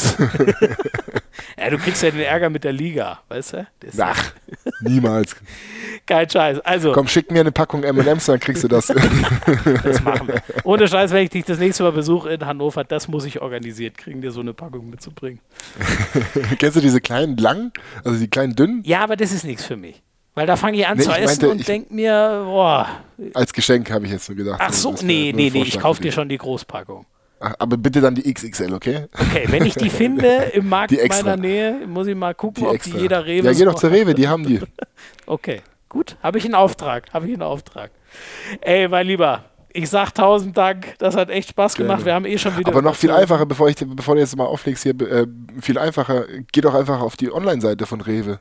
Ja, 1.57 1.69
du 1.69 1.77
kriegst 1.77 2.01
ja 2.03 2.11
den 2.11 2.21
Ärger 2.21 2.49
mit 2.49 2.63
der 2.63 2.71
Liga, 2.71 3.19
weißt 3.27 3.53
du? 3.53 3.67
Das 3.81 3.99
Ach, 3.99 4.33
niemals. 4.81 5.35
kein 6.05 6.29
Scheiß. 6.29 6.59
Also, 6.61 6.93
Komm, 6.93 7.07
schick 7.07 7.31
mir 7.31 7.41
eine 7.41 7.51
Packung 7.51 7.83
M&M's, 7.83 8.25
dann 8.25 8.39
kriegst 8.39 8.63
du 8.63 8.67
das. 8.67 8.87
das 8.87 10.03
machen 10.03 10.29
wir. 10.29 10.41
Ohne 10.63 10.87
Scheiß, 10.87 11.11
wenn 11.11 11.23
ich 11.23 11.29
dich 11.29 11.45
das 11.45 11.59
nächste 11.59 11.83
Mal 11.83 11.91
besuche 11.91 12.29
in 12.29 12.45
Hannover, 12.45 12.83
das 12.83 13.07
muss 13.07 13.25
ich 13.25 13.41
organisiert 13.41 13.97
kriegen, 13.97 14.21
dir 14.21 14.31
so 14.31 14.39
eine 14.39 14.53
Packung 14.53 14.89
mitzubringen. 14.89 15.39
Kennst 16.57 16.77
du 16.77 16.81
diese 16.81 17.01
kleinen 17.01 17.37
langen, 17.37 17.71
also 18.03 18.17
die 18.17 18.29
kleinen 18.29 18.55
dünnen? 18.55 18.81
Ja, 18.85 19.01
aber 19.01 19.15
das 19.15 19.31
ist 19.31 19.43
nichts 19.43 19.65
für 19.65 19.77
mich. 19.77 20.01
Weil 20.39 20.47
da 20.47 20.55
fange 20.55 20.77
ich 20.77 20.87
an 20.87 20.95
Nee, 20.97 21.03
zu 21.03 21.09
ich 21.09 21.17
essen 21.17 21.25
meinte, 21.25 21.49
und 21.49 21.67
denke 21.67 21.93
mir, 21.93 22.43
boah, 22.45 22.87
Als 23.33 23.51
Geschenk 23.51 23.91
habe 23.91 24.05
ich 24.05 24.13
jetzt 24.13 24.25
so 24.25 24.33
gedacht. 24.33 24.57
ach 24.63 24.71
so, 24.71 24.95
nee, 25.01 25.33
nur 25.33 25.41
nee, 25.41 25.49
nee, 25.53 25.63
ich 25.63 25.77
kaufe 25.77 26.01
dir 26.01 26.13
schon 26.13 26.29
die 26.29 26.37
Großpackung. 26.37 27.05
Ach, 27.41 27.55
Aber 27.59 27.75
bitte 27.75 27.99
dann 27.99 28.15
die 28.15 28.33
XXL, 28.33 28.73
okay? 28.73 29.07
Okay, 29.19 29.43
wenn 29.49 29.65
ich 29.65 29.75
die 29.75 29.89
finde 29.89 30.29
im 30.53 30.69
Markt 30.69 30.93
extra. 30.93 31.25
meiner 31.31 31.41
Nähe, 31.41 31.85
muss 31.85 32.07
ich 32.07 32.15
mal 32.15 32.33
gucken, 32.35 32.63
Die 32.63 32.69
ob 32.69 32.75
extra. 32.75 32.95
die 32.95 33.01
jeder 33.01 33.25
Rewe 33.25 33.47
ja, 33.47 33.51
geh 33.51 33.65
doch 33.65 33.75
zur. 33.75 33.91
Rewe, 33.91 34.13
die 34.13 34.29
haben 34.29 34.45
die. 34.45 34.61
Okay, 35.25 35.61
gut, 35.89 36.15
habe 36.23 36.37
ich 36.37 36.45
einen 36.45 36.55
Auftrag, 36.55 37.11
habe 37.13 37.27
ich 37.27 37.33
einen 37.33 37.41
Auftrag. 37.41 37.91
Ey, 38.61 38.87
mein 38.87 39.07
Lieber, 39.07 39.43
ich 39.73 39.89
sag 39.89 40.11
tausend 40.15 40.57
Dank, 40.57 40.95
das 40.99 41.17
hat 41.17 41.29
echt 41.29 41.49
Spaß 41.49 41.75
gemacht. 41.75 41.97
Gerne. 41.97 42.05
Wir 42.05 42.13
haben 42.13 42.25
eh 42.25 42.37
schon 42.37 42.57
wieder. 42.57 42.71
Aber 42.71 42.81
noch 42.81 42.95
viel 42.95 43.11
einfacher, 43.11 43.45
bevor, 43.45 43.67
ich, 43.67 43.75
bevor 43.75 44.15
du 44.15 44.21
jetzt 44.21 44.37
mal 44.37 44.45
auflegst 44.45 44.83
hier, 44.83 44.99
äh, 45.01 45.27
viel 45.61 45.77
einfacher, 45.77 46.23
geh 46.53 46.61
doch 46.61 46.73
einfach 46.75 47.01
auf 47.01 47.17
die 47.17 47.29
Online-Seite 47.29 47.85
von 47.85 47.99
Rewe. 47.99 48.39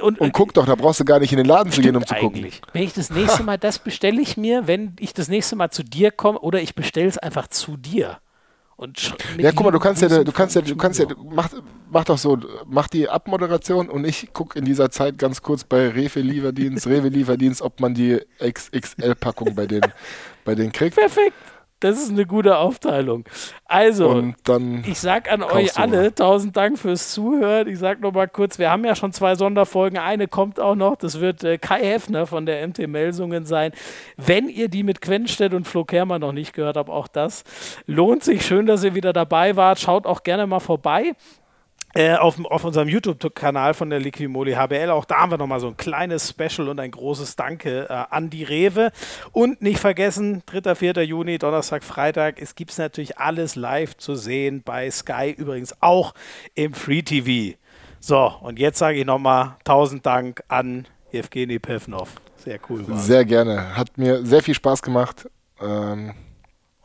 Und, 0.00 0.18
Und 0.20 0.32
guck 0.32 0.54
doch, 0.54 0.64
da 0.64 0.74
brauchst 0.74 1.00
du 1.00 1.04
gar 1.04 1.20
nicht 1.20 1.32
in 1.32 1.36
den 1.36 1.46
Laden 1.46 1.70
zu 1.70 1.82
gehen, 1.82 1.96
um 1.96 2.02
zu 2.02 2.08
Stimmt 2.14 2.20
gucken. 2.22 2.38
eigentlich. 2.40 2.62
Wenn 2.72 2.82
ich 2.82 2.94
das 2.94 3.10
nächste 3.10 3.42
Mal, 3.42 3.58
das 3.58 3.78
bestelle 3.78 4.20
ich 4.22 4.36
mir, 4.36 4.66
wenn 4.66 4.96
ich 4.98 5.12
das 5.12 5.28
nächste 5.28 5.54
Mal 5.54 5.70
zu 5.70 5.82
dir 5.82 6.10
komme, 6.10 6.38
oder 6.40 6.60
ich 6.62 6.74
bestelle 6.74 7.08
es 7.08 7.18
einfach 7.18 7.46
zu 7.48 7.76
dir. 7.76 8.18
Und 8.76 9.14
Ja, 9.38 9.52
guck 9.52 9.64
mal, 9.64 9.70
du 9.70 9.78
kannst 9.78 10.02
ja, 10.02 10.22
du 10.22 10.32
kannst 10.32 10.54
ja, 10.54 10.60
du 10.62 10.76
kannst 10.76 10.98
ja, 11.00 11.06
mach, 11.30 11.48
mach 11.90 12.04
doch 12.04 12.18
so, 12.18 12.38
mach 12.66 12.88
die 12.88 13.08
Abmoderation 13.08 13.88
und 13.88 14.04
ich 14.06 14.32
gucke 14.34 14.58
in 14.58 14.64
dieser 14.66 14.90
Zeit 14.90 15.18
ganz 15.18 15.40
kurz 15.40 15.64
bei 15.64 15.88
Rewe 15.88 16.20
Lieferdienst, 16.20 16.86
Rewe 16.86 17.08
Lieferdienst, 17.08 17.62
ob 17.62 17.80
man 17.80 17.94
die 17.94 18.20
XXL-Packung 18.42 19.54
bei 19.54 19.66
denen, 19.66 19.92
bei 20.44 20.54
denen 20.54 20.72
kriegt. 20.72 20.96
Perfekt. 20.96 21.32
Das 21.86 22.02
ist 22.02 22.10
eine 22.10 22.26
gute 22.26 22.58
Aufteilung. 22.58 23.24
Also, 23.64 24.08
Ich 24.86 24.98
sag 24.98 25.30
an 25.32 25.44
euch 25.44 25.78
alle 25.78 26.12
tausend 26.12 26.56
Dank 26.56 26.78
fürs 26.78 27.12
Zuhören. 27.12 27.68
Ich 27.68 27.78
sag 27.78 28.00
noch 28.00 28.12
mal 28.12 28.26
kurz, 28.26 28.58
wir 28.58 28.70
haben 28.70 28.84
ja 28.84 28.96
schon 28.96 29.12
zwei 29.12 29.36
Sonderfolgen. 29.36 29.96
Eine 29.96 30.26
kommt 30.26 30.58
auch 30.58 30.74
noch. 30.74 30.96
Das 30.96 31.20
wird 31.20 31.44
äh, 31.44 31.58
Kai 31.58 31.84
Heffner 31.84 32.26
von 32.26 32.44
der 32.44 32.66
MT 32.66 32.88
Melsungen 32.88 33.44
sein. 33.44 33.70
Wenn 34.16 34.48
ihr 34.48 34.68
die 34.68 34.82
mit 34.82 35.00
Quenstedt 35.00 35.54
und 35.54 35.68
Flo 35.68 35.84
Kermer 35.84 36.18
noch 36.18 36.32
nicht 36.32 36.54
gehört 36.54 36.76
habt, 36.76 36.90
auch 36.90 37.06
das 37.06 37.44
lohnt 37.86 38.24
sich. 38.24 38.44
Schön, 38.44 38.66
dass 38.66 38.82
ihr 38.82 38.96
wieder 38.96 39.12
dabei 39.12 39.54
wart. 39.54 39.78
Schaut 39.78 40.06
auch 40.06 40.24
gerne 40.24 40.48
mal 40.48 40.58
vorbei. 40.58 41.12
Äh, 41.94 42.16
auf, 42.16 42.38
auf 42.44 42.64
unserem 42.64 42.88
YouTube-Kanal 42.88 43.72
von 43.72 43.88
der 43.88 44.00
Liquimoli 44.00 44.52
HBL. 44.52 44.90
Auch 44.90 45.06
da 45.06 45.16
haben 45.20 45.30
wir 45.30 45.38
nochmal 45.38 45.60
so 45.60 45.68
ein 45.68 45.78
kleines 45.78 46.28
Special 46.28 46.68
und 46.68 46.78
ein 46.78 46.90
großes 46.90 47.36
Danke 47.36 47.86
äh, 47.88 48.04
an 48.10 48.28
die 48.28 48.44
Rewe. 48.44 48.92
Und 49.32 49.62
nicht 49.62 49.78
vergessen, 49.78 50.42
3. 50.44 50.74
4. 50.74 50.92
Juni, 51.04 51.38
Donnerstag, 51.38 51.82
Freitag, 51.84 52.40
es 52.40 52.54
gibt 52.54 52.76
natürlich 52.76 53.16
alles 53.16 53.56
live 53.56 53.96
zu 53.96 54.14
sehen 54.14 54.62
bei 54.62 54.90
Sky, 54.90 55.30
übrigens 55.36 55.74
auch 55.80 56.12
im 56.54 56.74
Free 56.74 57.00
TV. 57.02 57.56
So, 58.00 58.30
und 58.42 58.58
jetzt 58.58 58.78
sage 58.78 58.98
ich 58.98 59.06
nochmal 59.06 59.56
tausend 59.64 60.04
Dank 60.04 60.42
an 60.48 60.86
Evgeny 61.12 61.58
Pevnov. 61.58 62.10
Sehr 62.36 62.58
cool 62.68 62.86
war. 62.86 62.98
sehr 62.98 63.24
gerne. 63.24 63.74
Hat 63.74 63.96
mir 63.96 64.24
sehr 64.24 64.42
viel 64.42 64.54
Spaß 64.54 64.82
gemacht. 64.82 65.28
Ähm, 65.62 66.12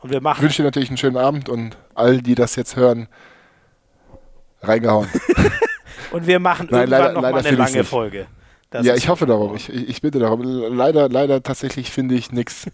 Und 0.00 0.10
wir 0.10 0.16
ich 0.16 0.22
machen 0.22 0.42
wünsche 0.42 0.62
dir 0.62 0.64
natürlich 0.64 0.88
einen 0.88 0.96
schönen 0.96 1.18
Abend 1.18 1.50
und 1.50 1.76
all, 1.94 2.22
die 2.22 2.34
das 2.34 2.56
jetzt 2.56 2.76
hören, 2.76 3.08
reingehauen. 4.62 5.08
und 6.12 6.26
wir 6.26 6.38
machen 6.40 6.68
Nein, 6.70 6.80
irgendwann 6.82 7.00
leider- 7.00 7.12
noch 7.14 7.22
mal 7.22 7.30
leider 7.32 7.48
eine 7.48 7.56
lange. 7.58 7.84
Folge. 7.84 8.26
Das 8.70 8.86
ja, 8.86 8.94
ich 8.94 9.08
hoffe 9.08 9.26
darum. 9.26 9.54
Ich, 9.54 9.68
ich, 9.68 9.88
ich 9.88 10.00
bitte 10.00 10.18
darum. 10.18 10.42
Leider, 10.42 11.08
leider 11.10 11.42
tatsächlich 11.42 11.90
finde 11.90 12.14
ich 12.14 12.32
nichts 12.32 12.66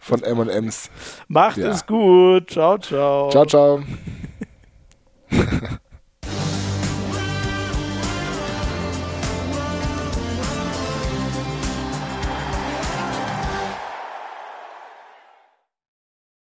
von 0.00 0.22
M&M's. 0.24 0.90
Macht 1.28 1.56
Ja. 1.58 1.68
es 1.68 1.86
gut. 1.86 2.50
Ciao, 2.50 2.78
ciao. 2.78 3.30
Ciao, 3.30 3.46
ciao. 3.46 3.82